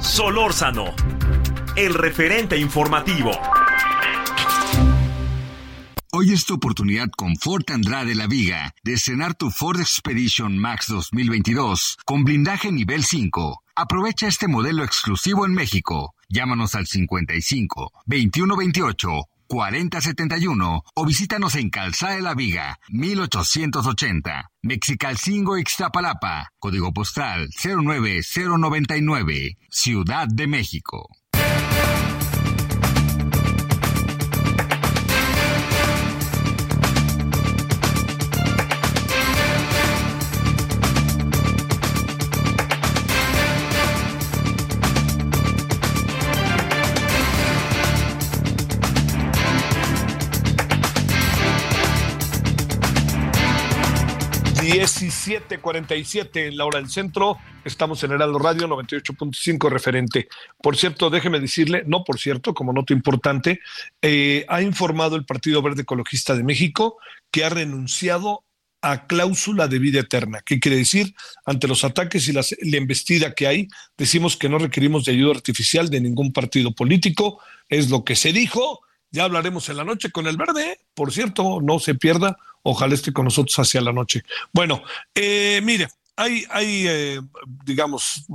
Solórzano, 0.00 0.94
el 1.76 1.94
referente 1.94 2.56
informativo. 2.56 3.32
Hoy 6.16 6.32
es 6.32 6.44
tu 6.44 6.54
oportunidad 6.54 7.10
con 7.10 7.34
Ford 7.34 7.64
Andrade 7.72 8.14
La 8.14 8.28
Viga 8.28 8.72
de 8.84 8.92
estrenar 8.92 9.34
tu 9.34 9.50
Ford 9.50 9.80
Expedition 9.80 10.56
Max 10.56 10.86
2022 10.86 11.98
con 12.04 12.22
blindaje 12.22 12.70
nivel 12.70 13.02
5. 13.02 13.64
Aprovecha 13.74 14.28
este 14.28 14.46
modelo 14.46 14.84
exclusivo 14.84 15.44
en 15.44 15.54
México. 15.54 16.14
Llámanos 16.28 16.76
al 16.76 16.86
55 16.86 17.90
2128 18.06 19.10
4071 19.48 20.84
o 20.94 21.04
visítanos 21.04 21.56
en 21.56 21.70
Calzada 21.70 22.14
de 22.14 22.22
la 22.22 22.34
Viga, 22.34 22.78
1880, 22.90 24.52
Mexicalcingo, 24.62 25.58
Ixtapalapa, 25.58 26.52
código 26.60 26.92
postal 26.92 27.48
09099, 27.60 29.58
Ciudad 29.68 30.28
de 30.28 30.46
México. 30.46 31.08
17:47 54.74 56.48
en 56.48 56.56
la 56.56 56.64
hora 56.64 56.80
del 56.80 56.90
centro. 56.90 57.38
Estamos 57.64 58.02
en 58.02 58.10
Heraldo 58.10 58.40
Radio 58.40 58.66
98.5 58.66 59.70
referente. 59.70 60.26
Por 60.60 60.76
cierto, 60.76 61.10
déjeme 61.10 61.38
decirle, 61.38 61.84
no 61.86 62.02
por 62.02 62.18
cierto, 62.18 62.54
como 62.54 62.72
nota 62.72 62.92
importante, 62.92 63.60
eh, 64.02 64.44
ha 64.48 64.62
informado 64.62 65.14
el 65.14 65.24
Partido 65.24 65.62
Verde 65.62 65.82
Ecologista 65.82 66.34
de 66.34 66.42
México 66.42 66.96
que 67.30 67.44
ha 67.44 67.50
renunciado 67.50 68.42
a 68.82 69.06
cláusula 69.06 69.68
de 69.68 69.78
vida 69.78 70.00
eterna. 70.00 70.40
¿Qué 70.44 70.58
quiere 70.58 70.78
decir? 70.78 71.14
Ante 71.46 71.68
los 71.68 71.84
ataques 71.84 72.26
y 72.26 72.32
la 72.32 72.42
embestida 72.76 73.32
que 73.32 73.46
hay, 73.46 73.68
decimos 73.96 74.36
que 74.36 74.48
no 74.48 74.58
requerimos 74.58 75.04
de 75.04 75.12
ayuda 75.12 75.36
artificial 75.36 75.88
de 75.88 76.00
ningún 76.00 76.32
partido 76.32 76.72
político. 76.72 77.40
Es 77.68 77.90
lo 77.90 78.04
que 78.04 78.16
se 78.16 78.32
dijo. 78.32 78.80
Ya 79.12 79.22
hablaremos 79.22 79.68
en 79.68 79.76
la 79.76 79.84
noche 79.84 80.10
con 80.10 80.26
el 80.26 80.36
verde. 80.36 80.80
Por 80.94 81.12
cierto, 81.12 81.60
no 81.62 81.78
se 81.78 81.94
pierda 81.94 82.36
Ojalá 82.64 82.94
esté 82.94 83.12
con 83.12 83.24
nosotros 83.24 83.58
hacia 83.58 83.80
la 83.82 83.92
noche. 83.92 84.22
Bueno, 84.52 84.82
eh, 85.14 85.60
mire, 85.62 85.86
hay, 86.16 86.44
hay 86.50 86.86
eh, 86.86 87.20
digamos, 87.64 88.26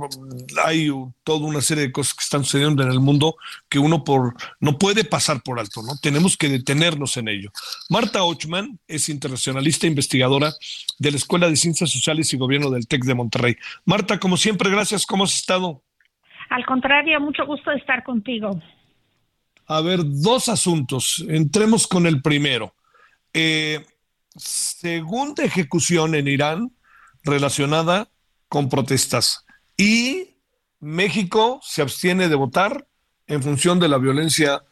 hay 0.64 0.88
toda 1.24 1.46
una 1.46 1.60
serie 1.60 1.84
de 1.84 1.92
cosas 1.92 2.14
que 2.14 2.22
están 2.22 2.44
sucediendo 2.44 2.82
en 2.82 2.90
el 2.90 3.00
mundo 3.00 3.36
que 3.68 3.78
uno 3.78 4.04
por, 4.04 4.34
no 4.60 4.78
puede 4.78 5.04
pasar 5.04 5.42
por 5.42 5.58
alto, 5.58 5.82
¿no? 5.82 5.96
Tenemos 6.00 6.36
que 6.36 6.48
detenernos 6.48 7.16
en 7.16 7.28
ello. 7.28 7.50
Marta 7.88 8.22
Ochman 8.22 8.78
es 8.86 9.08
internacionalista 9.08 9.86
e 9.86 9.90
investigadora 9.90 10.52
de 10.98 11.10
la 11.10 11.16
Escuela 11.16 11.48
de 11.48 11.56
Ciencias 11.56 11.90
Sociales 11.90 12.32
y 12.32 12.36
Gobierno 12.36 12.70
del 12.70 12.86
TEC 12.86 13.04
de 13.04 13.14
Monterrey. 13.14 13.56
Marta, 13.84 14.20
como 14.20 14.36
siempre, 14.36 14.70
gracias. 14.70 15.06
¿Cómo 15.06 15.24
has 15.24 15.34
estado? 15.34 15.82
Al 16.50 16.64
contrario, 16.66 17.18
mucho 17.20 17.46
gusto 17.46 17.70
de 17.70 17.78
estar 17.78 18.04
contigo. 18.04 18.60
A 19.66 19.80
ver, 19.80 20.00
dos 20.04 20.48
asuntos. 20.48 21.24
Entremos 21.28 21.86
con 21.86 22.06
el 22.06 22.20
primero. 22.20 22.74
Eh, 23.32 23.86
segunda 24.40 25.44
ejecución 25.44 26.14
en 26.14 26.28
Irán 26.28 26.72
relacionada 27.22 28.08
con 28.48 28.68
protestas. 28.68 29.44
Y 29.76 30.36
México 30.80 31.60
se 31.62 31.82
abstiene 31.82 32.28
de 32.28 32.34
votar 32.34 32.86
en 33.26 33.42
función 33.42 33.78
de 33.78 33.88
la 33.88 33.98
violencia 33.98 34.62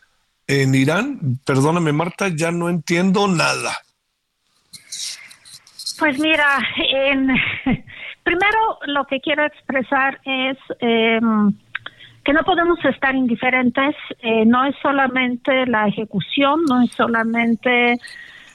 en 0.46 0.74
Irán. 0.74 1.38
Perdóname, 1.44 1.92
Marta, 1.92 2.28
ya 2.28 2.50
no 2.50 2.68
entiendo 2.68 3.28
nada. 3.28 3.76
Pues 5.98 6.18
mira, 6.18 6.58
primero 8.22 8.78
lo 8.86 9.04
que 9.06 9.20
quiero 9.20 9.44
expresar 9.44 10.20
es 10.24 10.56
em, 10.80 11.52
que 12.24 12.32
no 12.32 12.42
podemos 12.42 12.82
estar 12.84 13.14
indiferentes. 13.14 13.94
Eh, 14.22 14.44
no 14.46 14.64
es 14.64 14.74
solamente 14.80 15.66
la 15.66 15.88
ejecución, 15.88 16.64
no 16.68 16.82
es 16.82 16.92
solamente 16.92 17.98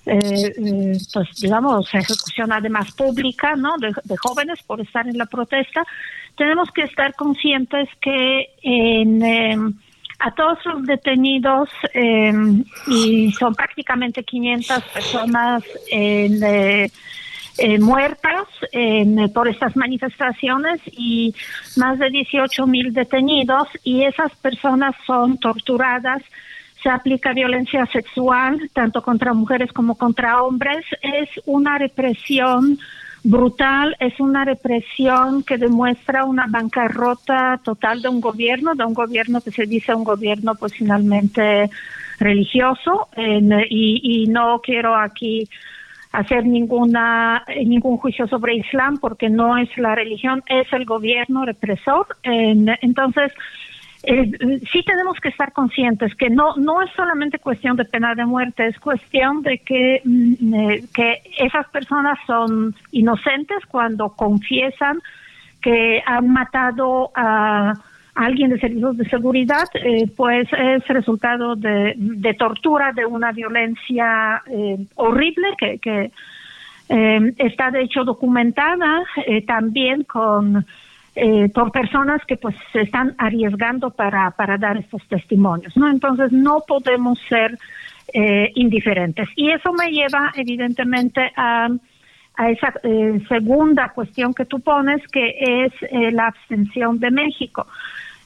eh, 0.06 0.54
eh, 0.58 0.98
pues 1.14 1.30
digamos, 1.42 1.94
ejecución 1.94 2.52
además 2.52 2.92
pública, 2.92 3.56
¿no? 3.56 3.78
De, 3.78 3.94
jóvenes 4.18 4.62
por 4.64 4.82
estar 4.82 5.08
en 5.08 5.18
la 5.18 5.26
protesta, 5.26 5.86
tenemos 6.38 6.70
que 6.72 6.84
estar 6.84 7.14
conscientes 7.16 7.88
que 8.02 8.50
en, 8.62 9.24
em, 9.24 9.74
a 10.20 10.32
todos 10.32 10.60
los 10.66 10.84
detenidos, 10.86 11.70
em, 11.94 12.66
y 12.88 13.32
son 13.34 13.56
prácticamente 13.56 14.24
500 14.24 14.84
personas 14.94 15.64
en, 15.90 16.44
eh, 16.44 16.92
muertas 17.80 18.48
por 19.32 19.48
estas 19.48 19.76
manifestaciones 19.76 20.82
y 20.92 21.36
más 21.78 22.00
de 22.00 22.10
18 22.10 22.66
mil 22.66 22.92
detenidos 22.94 23.68
y 23.84 24.06
esas 24.06 24.36
personas 24.38 24.96
son 25.06 25.38
torturadas 25.38 26.24
se 26.84 26.90
aplica 26.90 27.34
violencia 27.34 27.86
sexual 27.88 28.70
tanto 28.74 29.02
contra 29.02 29.34
mujeres 29.34 29.72
como 29.72 29.96
contra 29.96 30.44
hombres, 30.44 30.86
es 31.02 31.30
una 31.46 31.78
represión 31.78 32.78
brutal, 33.24 33.96
es 34.00 34.20
una 34.20 34.44
represión 34.44 35.44
que 35.44 35.58
demuestra 35.58 36.26
una 36.26 36.46
bancarrota 36.50 37.60
total 37.64 38.02
de 38.02 38.10
un 38.10 38.20
gobierno, 38.20 38.76
de 38.76 38.84
un 38.84 38.94
gobierno 38.94 39.40
que 39.40 39.52
se 39.52 39.66
dice 39.66 39.96
un 39.96 40.04
gobierno 40.04 40.56
pues 40.56 40.74
finalmente 40.74 41.70
religioso 42.20 43.08
y, 43.18 44.24
y 44.24 44.28
no 44.28 44.60
quiero 44.62 44.96
aquí 44.96 45.48
hacer 46.12 46.46
ninguna 46.46 47.44
ningún 47.66 47.98
juicio 47.98 48.28
sobre 48.28 48.56
Islam 48.56 49.00
porque 49.00 49.30
no 49.30 49.58
es 49.58 49.70
la 49.78 49.96
religión, 49.96 50.44
es 50.48 50.72
el 50.74 50.86
gobierno 50.86 51.46
represor. 51.46 52.06
entonces, 52.24 53.32
eh, 54.06 54.60
sí 54.70 54.84
tenemos 54.84 55.18
que 55.22 55.30
estar 55.30 55.54
conscientes 55.54 56.14
que 56.16 56.30
no 56.30 56.58
no 56.58 56.82
es 56.82 56.92
solamente 56.92 57.40
cuestión 57.40 57.78
de 57.78 57.86
pena 57.86 58.14
de 58.16 58.26
muerte, 58.26 58.68
es 58.68 58.78
cuestión 58.78 59.42
de 59.44 59.60
que, 59.60 60.02
mm, 60.04 60.54
eh, 60.54 60.84
que 60.94 61.22
esas 61.38 61.70
personas 61.70 62.20
son 62.28 62.76
inocentes 62.92 63.60
cuando 63.70 64.10
confiesan 64.10 65.00
que 65.62 66.04
han 66.06 66.28
matado 66.28 67.12
a 67.16 67.74
alguien 68.14 68.50
de 68.50 68.60
servicios 68.60 68.98
de 68.98 69.10
seguridad, 69.10 69.70
eh, 69.76 70.06
pues 70.18 70.50
es 70.52 70.86
resultado 70.90 71.56
de, 71.56 71.94
de, 71.96 72.34
tortura, 72.34 72.92
de 72.92 73.06
una 73.06 73.32
violencia 73.32 74.44
horrible 74.96 75.48
que, 75.58 75.80
que 75.80 76.12
está 77.38 77.72
de 77.72 77.84
hecho 77.84 78.04
documentada 78.04 79.04
también 79.48 80.04
con 80.04 80.66
eh, 81.16 81.48
por 81.54 81.72
personas 81.72 82.26
que 82.26 82.38
pues 82.38 82.56
se 82.72 82.82
están 82.82 83.14
arriesgando 83.20 83.92
para, 83.92 84.32
para 84.32 84.58
dar 84.58 84.78
estos 84.78 85.08
testimonios, 85.08 85.78
¿no? 85.78 85.88
Entonces 85.88 86.32
no 86.32 86.64
podemos 86.68 87.20
ser 87.30 87.56
eh, 88.12 88.52
indiferentes. 88.56 89.30
Y 89.36 89.52
eso 89.52 89.74
me 89.74 89.92
lleva 89.92 90.32
evidentemente 90.36 91.32
a, 91.36 91.70
a 92.36 92.50
esa 92.50 92.74
eh, 92.82 93.22
segunda 93.30 93.90
cuestión 93.90 94.34
que 94.34 94.46
tú 94.46 94.60
pones, 94.60 95.08
que 95.10 95.36
es 95.40 95.74
la 96.14 96.28
abstención 96.30 96.98
de 97.00 97.12
México. 97.12 97.68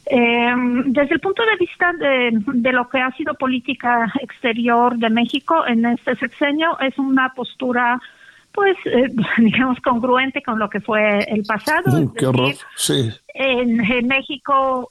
desde 0.06 1.14
el 1.14 1.20
punto 1.20 1.44
de 1.44 1.58
vista 1.58 1.92
de, 1.92 2.40
de, 2.54 2.72
lo 2.72 2.88
que 2.88 3.00
ha 3.00 3.12
sido 3.12 3.34
política 3.34 4.14
exterior 4.22 4.96
de 4.96 5.10
México 5.10 5.68
en 5.68 5.86
este 5.86 6.16
sexenio, 6.16 6.80
es 6.80 6.98
una 6.98 7.34
postura 7.34 8.00
pues, 8.58 8.76
eh, 8.86 9.14
digamos, 9.38 9.80
congruente 9.82 10.42
con 10.42 10.58
lo 10.58 10.68
que 10.68 10.82
fue 10.82 11.20
el 11.30 11.44
pasado. 11.44 11.96
Uh, 11.96 12.12
qué 12.16 12.26
horror, 12.26 12.56
sí. 12.76 13.12
En, 13.36 14.08
México 14.08 14.90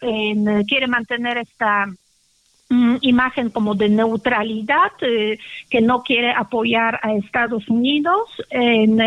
quiere 0.68 0.86
mantener 0.86 1.38
esta 1.38 1.86
mm, 2.68 2.98
imagen 3.00 3.50
como 3.50 3.74
de 3.74 3.88
neutralidad, 3.88 4.92
eh, 5.00 5.40
que 5.68 5.80
no 5.80 6.04
quiere 6.04 6.30
apoyar 6.30 7.00
a 7.02 7.12
Estados 7.14 7.68
Unidos. 7.68 8.40
En, 8.50 9.00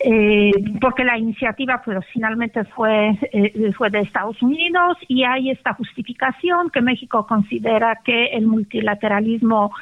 eh, 0.00 0.52
porque 0.80 1.04
la 1.04 1.18
iniciativa 1.18 1.82
pues 1.84 1.98
finalmente 2.12 2.64
fue 2.64 3.18
fue 3.76 3.90
de 3.90 4.00
Estados 4.00 4.40
Unidos 4.42 4.96
y 5.08 5.24
hay 5.24 5.50
esta 5.50 5.74
justificación 5.74 6.70
que 6.70 6.80
México 6.80 7.26
considera 7.26 7.98
que 8.04 8.26
el 8.26 8.46
multilateralismo 8.46 9.72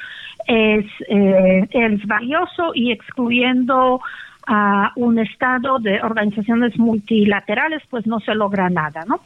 es, 0.47 0.87
eh, 1.09 1.67
es 1.71 2.07
valioso 2.07 2.73
y 2.75 2.93
excluyendo 2.93 4.01
a 4.47 4.93
un 4.95 5.19
estado 5.19 5.79
de 5.81 6.01
organizaciones 6.01 6.79
multilaterales, 6.79 7.83
pues 7.91 8.07
no 8.07 8.21
se 8.21 8.35
logra 8.35 8.71
nada, 8.71 9.05
¿no? 9.07 9.21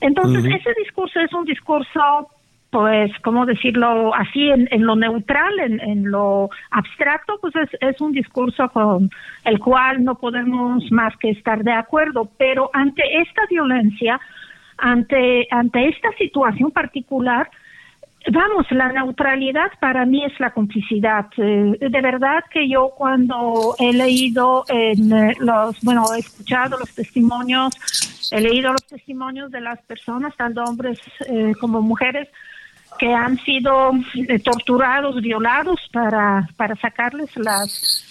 Entonces, 0.00 0.44
ese 0.46 0.70
discurso 0.78 1.20
es 1.20 1.32
un 1.34 1.44
discurso, 1.44 2.28
pues, 2.72 3.12
¿cómo 3.22 3.44
decirlo 3.44 4.14
así? 4.14 4.48
En, 4.48 4.66
en 4.70 4.86
lo 4.86 4.96
neutral, 4.96 5.60
en, 5.60 6.10
lo 6.10 6.48
abstracto, 6.70 7.38
pues 7.38 7.54
es, 7.54 7.68
es 7.82 8.00
un 8.00 8.12
discurso 8.12 8.66
con 8.70 9.10
el 9.44 9.58
cual 9.58 10.02
no 10.02 10.14
podemos 10.14 10.90
más 10.90 11.14
que 11.18 11.28
estar 11.28 11.62
de 11.62 11.72
acuerdo, 11.72 12.30
pero 12.38 12.70
ante 12.72 13.02
esta 13.20 13.42
violencia, 13.50 14.18
ante, 14.78 15.46
ante 15.50 15.86
esta 15.86 16.12
situación 16.12 16.70
particular, 16.70 17.50
Vamos, 18.30 18.70
la 18.70 18.92
neutralidad 18.92 19.72
para 19.80 20.06
mí 20.06 20.24
es 20.24 20.38
la 20.38 20.52
complicidad. 20.52 21.26
Eh, 21.38 21.76
de 21.80 22.00
verdad 22.00 22.44
que 22.52 22.68
yo 22.68 22.90
cuando 22.96 23.74
he 23.80 23.92
leído 23.92 24.64
en 24.68 25.12
eh, 25.12 25.36
los, 25.40 25.80
bueno, 25.82 26.04
he 26.14 26.20
escuchado 26.20 26.78
los 26.78 26.94
testimonios, 26.94 27.74
he 28.30 28.40
leído 28.40 28.70
los 28.70 28.86
testimonios 28.86 29.50
de 29.50 29.60
las 29.60 29.80
personas, 29.82 30.36
tanto 30.36 30.62
hombres 30.62 31.00
eh, 31.28 31.52
como 31.60 31.82
mujeres, 31.82 32.28
que 32.98 33.12
han 33.12 33.38
sido 33.38 33.92
torturados, 34.44 35.20
violados 35.20 35.80
para, 35.92 36.48
para 36.56 36.76
sacarles 36.76 37.30
las 37.36 38.08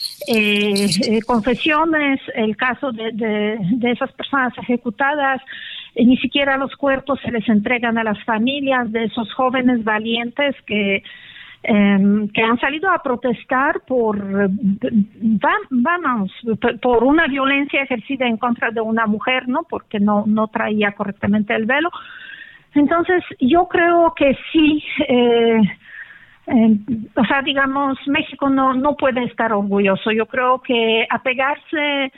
confesiones, 1.25 2.19
el 2.35 2.55
caso 2.55 2.91
de, 2.91 3.11
de, 3.13 3.91
esas 3.91 4.11
personas 4.13 4.53
ejecutadas, 4.57 5.41
ni 5.95 6.17
siquiera 6.17 6.57
los 6.57 6.75
cuerpos 6.75 7.19
se 7.21 7.31
les 7.31 7.47
entregan 7.49 7.97
a 7.97 8.03
las 8.03 8.23
familias 8.23 8.91
de 8.91 9.05
esos 9.05 9.33
jóvenes 9.33 9.83
valientes 9.83 10.55
que 10.65 11.03
em, 11.63 12.27
que 12.29 12.41
han 12.41 12.59
salido 12.59 12.89
a 12.89 13.03
protestar 13.03 13.81
por 13.81 14.17
vamos 15.69 16.31
por 16.81 17.03
una 17.03 17.27
violencia 17.27 17.83
ejercida 17.83 18.25
en 18.25 18.37
contra 18.37 18.71
de 18.71 18.81
una 18.81 19.05
mujer 19.05 19.47
no 19.47 19.63
porque 19.69 19.99
no 19.99 20.23
no 20.25 20.47
traía 20.47 20.93
correctamente 20.93 21.53
el 21.53 21.65
velo 21.65 21.91
entonces 22.73 23.23
yo 23.39 23.67
creo 23.67 24.13
que 24.15 24.37
sí 24.51 24.83
eh, 25.07 25.61
em, 26.47 26.85
o 27.15 27.25
sea 27.25 27.41
digamos 27.41 27.97
México 28.07 28.49
no 28.49 28.73
no 28.73 28.95
puede 28.95 29.23
estar 29.25 29.51
orgulloso. 29.53 30.11
Yo 30.11 30.25
creo 30.25 30.61
que 30.61 31.05
apegarse 31.09 32.11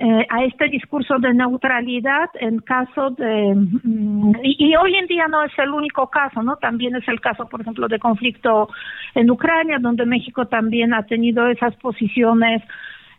eh, 0.00 0.26
a 0.30 0.44
este 0.44 0.68
discurso 0.68 1.18
de 1.18 1.34
neutralidad 1.34 2.30
en 2.34 2.60
caso 2.60 3.10
de 3.10 3.52
mm, 3.54 4.32
y, 4.44 4.76
hoy 4.76 4.94
en 4.94 5.06
día 5.08 5.26
no 5.26 5.42
es 5.42 5.52
el 5.58 5.70
único 5.70 6.08
caso 6.08 6.40
no 6.40 6.54
también 6.54 6.94
es 6.94 7.08
el 7.08 7.20
caso 7.20 7.48
por 7.48 7.62
ejemplo 7.62 7.88
de 7.88 7.98
conflicto 7.98 8.68
en 9.16 9.28
Ucrania 9.28 9.78
donde 9.80 10.06
México 10.06 10.46
también 10.46 10.94
ha 10.94 11.02
tenido 11.02 11.48
esas 11.48 11.74
posiciones 11.76 12.62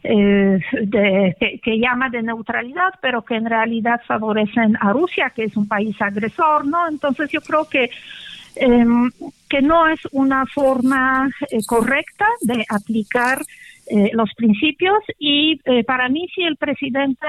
eh, 0.04 0.60
de, 0.82 1.60
que, 1.62 1.80
llama 1.80 2.10
de 2.10 2.24
neutralidad 2.24 2.93
pero 3.02 3.24
que 3.24 3.36
en 3.36 3.45
realidad 3.45 4.02
favorecen 4.08 4.78
a 4.80 4.93
Rusia 4.93 5.32
que 5.36 5.43
es 5.43 5.58
un 5.58 5.68
país 5.68 6.02
agresor 6.02 6.66
no 6.66 6.88
entonces 6.88 7.30
yo 7.32 7.41
creo 7.41 7.68
que 7.68 7.89
em, 8.56 9.12
que 9.50 9.62
no 9.62 9.88
es 9.88 10.00
una 10.12 10.45
forma 10.45 11.30
eh, 11.52 11.58
correcta 11.68 12.28
de 12.41 12.66
aplicar 12.70 13.41
eh, 13.91 14.12
los 14.14 14.34
principios 14.36 15.00
y 15.18 15.60
eh, 15.66 15.84
para 15.84 16.10
mí 16.10 16.28
si 16.34 16.43
el 16.43 16.58
presidente 16.58 17.28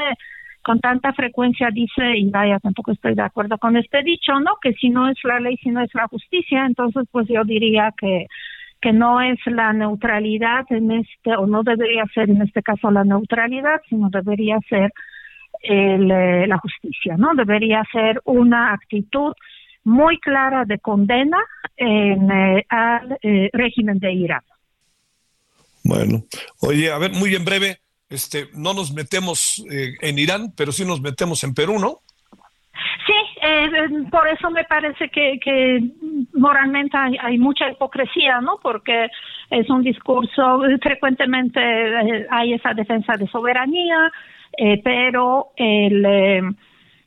con 0.63 0.79
tanta 0.79 1.15
frecuencia 1.15 1.71
dice, 1.73 2.19
y 2.19 2.29
vaya, 2.29 2.59
tampoco 2.59 2.93
estoy 2.93 3.15
de 3.15 3.23
acuerdo 3.23 3.57
con 3.57 3.79
este 3.79 4.03
dicho, 4.03 4.39
¿no? 4.41 4.59
Que 4.61 4.75
si 4.75 4.91
no 4.91 5.09
es 5.09 5.17
la 5.25 5.41
ley, 5.41 5.57
si 5.57 5.71
no 5.71 5.81
es 5.81 5.89
la 5.95 6.07
justicia, 6.07 6.67
entonces 6.67 7.05
pues 7.11 7.27
yo 7.29 7.45
diría 7.45 7.95
que 7.99 8.27
que 8.81 8.93
no 8.93 9.21
es 9.21 9.39
la 9.47 9.73
neutralidad 9.73 10.65
en 10.71 10.91
este, 10.93 11.37
o 11.37 11.47
no 11.47 11.63
debería 11.63 12.05
ser 12.15 12.31
en 12.31 12.43
este 12.43 12.63
caso 12.63 12.91
la 12.91 13.05
neutralidad, 13.05 13.81
sino 13.89 14.09
debería 14.11 14.59
ser 14.69 14.93
el, 15.63 16.11
eh, 16.11 16.47
la 16.47 16.59
justicia, 16.59 17.17
¿no? 17.17 17.35
Debería 17.35 17.83
ser 17.93 18.21
una 18.25 18.73
actitud 18.73 19.33
muy 19.85 20.19
clara 20.19 20.65
de 20.65 20.79
condena 20.79 21.39
en, 21.77 22.31
al 22.69 23.19
régimen 23.53 23.99
de 23.99 24.13
Irán. 24.13 24.43
Bueno, 25.85 26.25
oye, 26.61 26.93
a 26.93 26.99
ver, 26.99 27.13
muy 27.13 27.35
en 27.35 27.45
breve, 27.45 27.79
este, 28.09 28.49
no 28.55 28.75
nos 28.75 28.93
metemos 28.93 29.65
eh, 29.71 29.95
en 30.01 30.19
Irán, 30.19 30.53
pero 30.57 30.73
sí 30.73 30.85
nos 30.85 31.01
metemos 31.01 31.43
en 31.45 31.55
Perú, 31.55 31.79
¿no? 31.79 32.01
Sí, 33.07 33.13
eh, 33.43 33.71
por 34.11 34.29
eso 34.29 34.51
me 34.51 34.65
parece 34.65 35.09
que, 35.09 35.39
que 35.43 35.81
moralmente 36.35 36.97
hay, 36.97 37.39
mucha 37.39 37.71
hipocresía, 37.71 38.41
¿no? 38.41 38.59
Porque 38.63 39.09
es 39.51 39.69
un 39.71 39.83
discurso, 39.83 40.63
frecuentemente 40.81 41.61
eh, 41.61 42.27
hay 42.31 42.55
esa 42.55 42.75
defensa 42.75 43.17
de 43.17 43.27
soberanía, 43.29 44.11
pero 44.83 45.49
el 45.57 46.55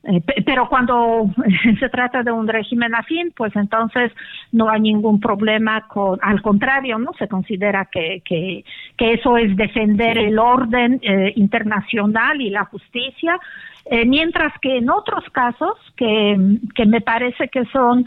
eh, 0.05 0.21
pero 0.45 0.67
cuando 0.67 1.29
se 1.79 1.89
trata 1.89 2.23
de 2.23 2.31
un 2.31 2.47
régimen 2.47 2.93
afín, 2.93 3.31
pues 3.35 3.55
entonces 3.55 4.11
no 4.51 4.69
hay 4.69 4.81
ningún 4.81 5.19
problema 5.19 5.87
con, 5.87 6.19
al 6.21 6.41
contrario, 6.41 6.99
¿no? 6.99 7.11
Se 7.17 7.29
considera 7.29 7.85
que, 7.85 8.21
que, 8.25 8.65
que 8.97 9.13
eso 9.13 9.37
es 9.37 9.55
defender 9.55 10.17
el 10.17 10.37
orden 10.39 10.99
eh, 11.03 11.31
internacional 11.37 12.41
y 12.41 12.49
la 12.49 12.65
justicia, 12.65 13.39
eh, 13.85 14.05
mientras 14.05 14.51
que 14.59 14.77
en 14.77 14.89
otros 14.89 15.23
casos, 15.31 15.77
que, 15.95 16.35
que 16.75 16.85
me 16.85 16.99
parece 16.99 17.47
que 17.47 17.63
son 17.65 18.05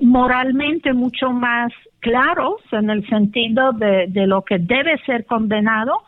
moralmente 0.00 0.92
mucho 0.92 1.30
más 1.30 1.72
claros 2.00 2.60
en 2.72 2.90
el 2.90 3.08
sentido 3.08 3.72
de, 3.72 4.06
de 4.08 4.26
lo 4.26 4.42
que 4.42 4.58
debe 4.58 4.98
ser 5.06 5.24
condenado, 5.24 6.02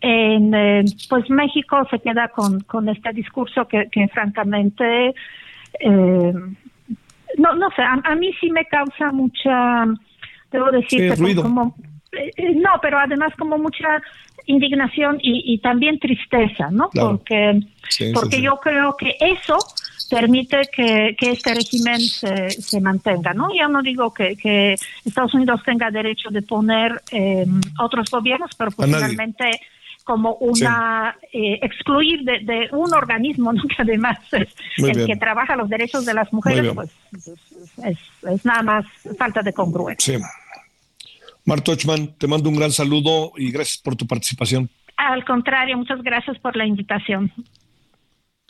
en, 0.00 0.54
eh, 0.54 0.84
pues 1.08 1.28
México 1.28 1.76
se 1.90 1.98
queda 1.98 2.28
con, 2.28 2.60
con 2.60 2.88
este 2.88 3.12
discurso 3.12 3.66
que, 3.66 3.88
que 3.90 4.08
francamente 4.08 5.14
eh, 5.78 6.32
no 7.38 7.54
no 7.54 7.68
sé 7.76 7.82
a, 7.82 8.14
mí 8.14 8.30
sí 8.40 8.50
me 8.50 8.64
causa 8.64 9.12
mucha 9.12 9.84
debo 10.50 10.70
decirte, 10.70 11.16
como, 11.36 11.76
eh, 12.12 12.30
eh, 12.36 12.54
no, 12.54 12.70
pero 12.82 12.98
además 12.98 13.32
como 13.38 13.56
mucha 13.58 14.02
indignación 14.46 15.18
y, 15.22 15.58
también 15.58 16.00
tristeza, 16.00 16.70
¿no? 16.72 16.90
Porque, 16.92 17.60
porque 18.14 18.42
yo 18.42 18.56
creo 18.56 18.96
que 18.96 19.14
eso 19.20 19.58
permite 20.08 20.62
que, 20.72 21.16
este 21.20 21.54
régimen 21.54 22.00
se, 22.00 22.50
se, 22.50 22.80
mantenga, 22.80 23.32
¿no? 23.34 23.48
Ya 23.54 23.68
no 23.68 23.82
digo 23.82 24.12
que, 24.12 24.36
que 24.36 24.76
Estados 25.04 25.34
Unidos 25.34 25.60
tenga 25.64 25.90
derecho 25.90 26.30
de 26.30 26.42
poner 26.42 27.02
eh, 27.10 27.46
otros 27.78 28.10
gobiernos, 28.10 28.50
pero 28.56 28.70
finalmente 28.70 29.60
como 30.04 30.34
una 30.36 31.16
eh, 31.32 31.58
excluir 31.62 32.24
de, 32.24 32.68
un 32.72 32.92
organismo 32.94 33.52
¿no? 33.52 33.62
que 33.68 33.82
además 33.82 34.18
es 34.32 34.48
el 34.78 35.06
que 35.06 35.16
trabaja 35.16 35.56
los 35.56 35.68
derechos 35.68 36.04
de 36.04 36.14
las 36.14 36.32
mujeres, 36.32 36.72
pues 36.74 36.90
es, 37.84 37.98
es, 38.28 38.44
nada 38.44 38.62
más 38.62 38.86
falta 39.18 39.42
de 39.42 39.52
congruencia. 39.52 40.18
Sí. 40.18 40.24
Marta 41.44 41.72
Ochman, 41.72 42.14
te 42.18 42.26
mando 42.26 42.48
un 42.48 42.56
gran 42.56 42.70
saludo 42.70 43.32
y 43.36 43.50
gracias 43.50 43.78
por 43.78 43.96
tu 43.96 44.06
participación. 44.06 44.68
Al 44.96 45.24
contrario, 45.24 45.76
muchas 45.78 46.02
gracias 46.02 46.38
por 46.38 46.56
la 46.56 46.66
invitación. 46.66 47.32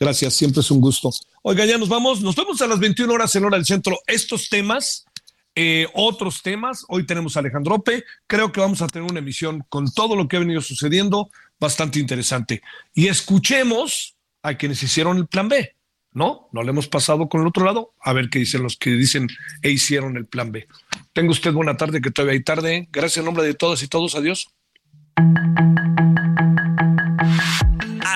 Gracias, 0.01 0.33
siempre 0.33 0.61
es 0.61 0.71
un 0.71 0.81
gusto. 0.81 1.11
Oiga, 1.43 1.63
ya 1.63 1.77
nos 1.77 1.87
vamos, 1.87 2.21
nos 2.21 2.35
vemos 2.35 2.59
a 2.59 2.65
las 2.65 2.79
21 2.79 3.13
horas 3.13 3.35
en 3.35 3.45
hora 3.45 3.55
del 3.55 3.67
centro. 3.67 3.99
Estos 4.07 4.49
temas, 4.49 5.05
eh, 5.53 5.87
otros 5.93 6.41
temas, 6.41 6.83
hoy 6.87 7.05
tenemos 7.05 7.37
a 7.37 7.41
Alejandrope, 7.41 8.03
creo 8.25 8.51
que 8.51 8.61
vamos 8.61 8.81
a 8.81 8.87
tener 8.87 9.07
una 9.07 9.19
emisión 9.19 9.63
con 9.69 9.93
todo 9.93 10.15
lo 10.15 10.27
que 10.27 10.37
ha 10.37 10.39
venido 10.39 10.59
sucediendo, 10.61 11.29
bastante 11.59 11.99
interesante. 11.99 12.63
Y 12.95 13.09
escuchemos 13.09 14.15
a 14.41 14.55
quienes 14.55 14.81
hicieron 14.81 15.17
el 15.17 15.27
plan 15.27 15.49
B, 15.49 15.75
¿no? 16.13 16.49
No 16.51 16.63
le 16.63 16.71
hemos 16.71 16.87
pasado 16.87 17.29
con 17.29 17.41
el 17.41 17.47
otro 17.47 17.63
lado, 17.63 17.93
a 18.01 18.11
ver 18.13 18.31
qué 18.31 18.39
dicen 18.39 18.63
los 18.63 18.77
que 18.77 18.89
dicen 18.89 19.27
e 19.61 19.69
hicieron 19.69 20.17
el 20.17 20.25
plan 20.25 20.51
B. 20.51 20.67
Tenga 21.13 21.29
usted 21.29 21.53
buena 21.53 21.77
tarde, 21.77 22.01
que 22.01 22.09
todavía 22.09 22.33
hay 22.33 22.43
tarde. 22.43 22.89
Gracias 22.91 23.17
en 23.17 23.25
nombre 23.25 23.43
de 23.43 23.53
todas 23.53 23.83
y 23.83 23.87
todos. 23.87 24.15
Adiós. 24.15 24.47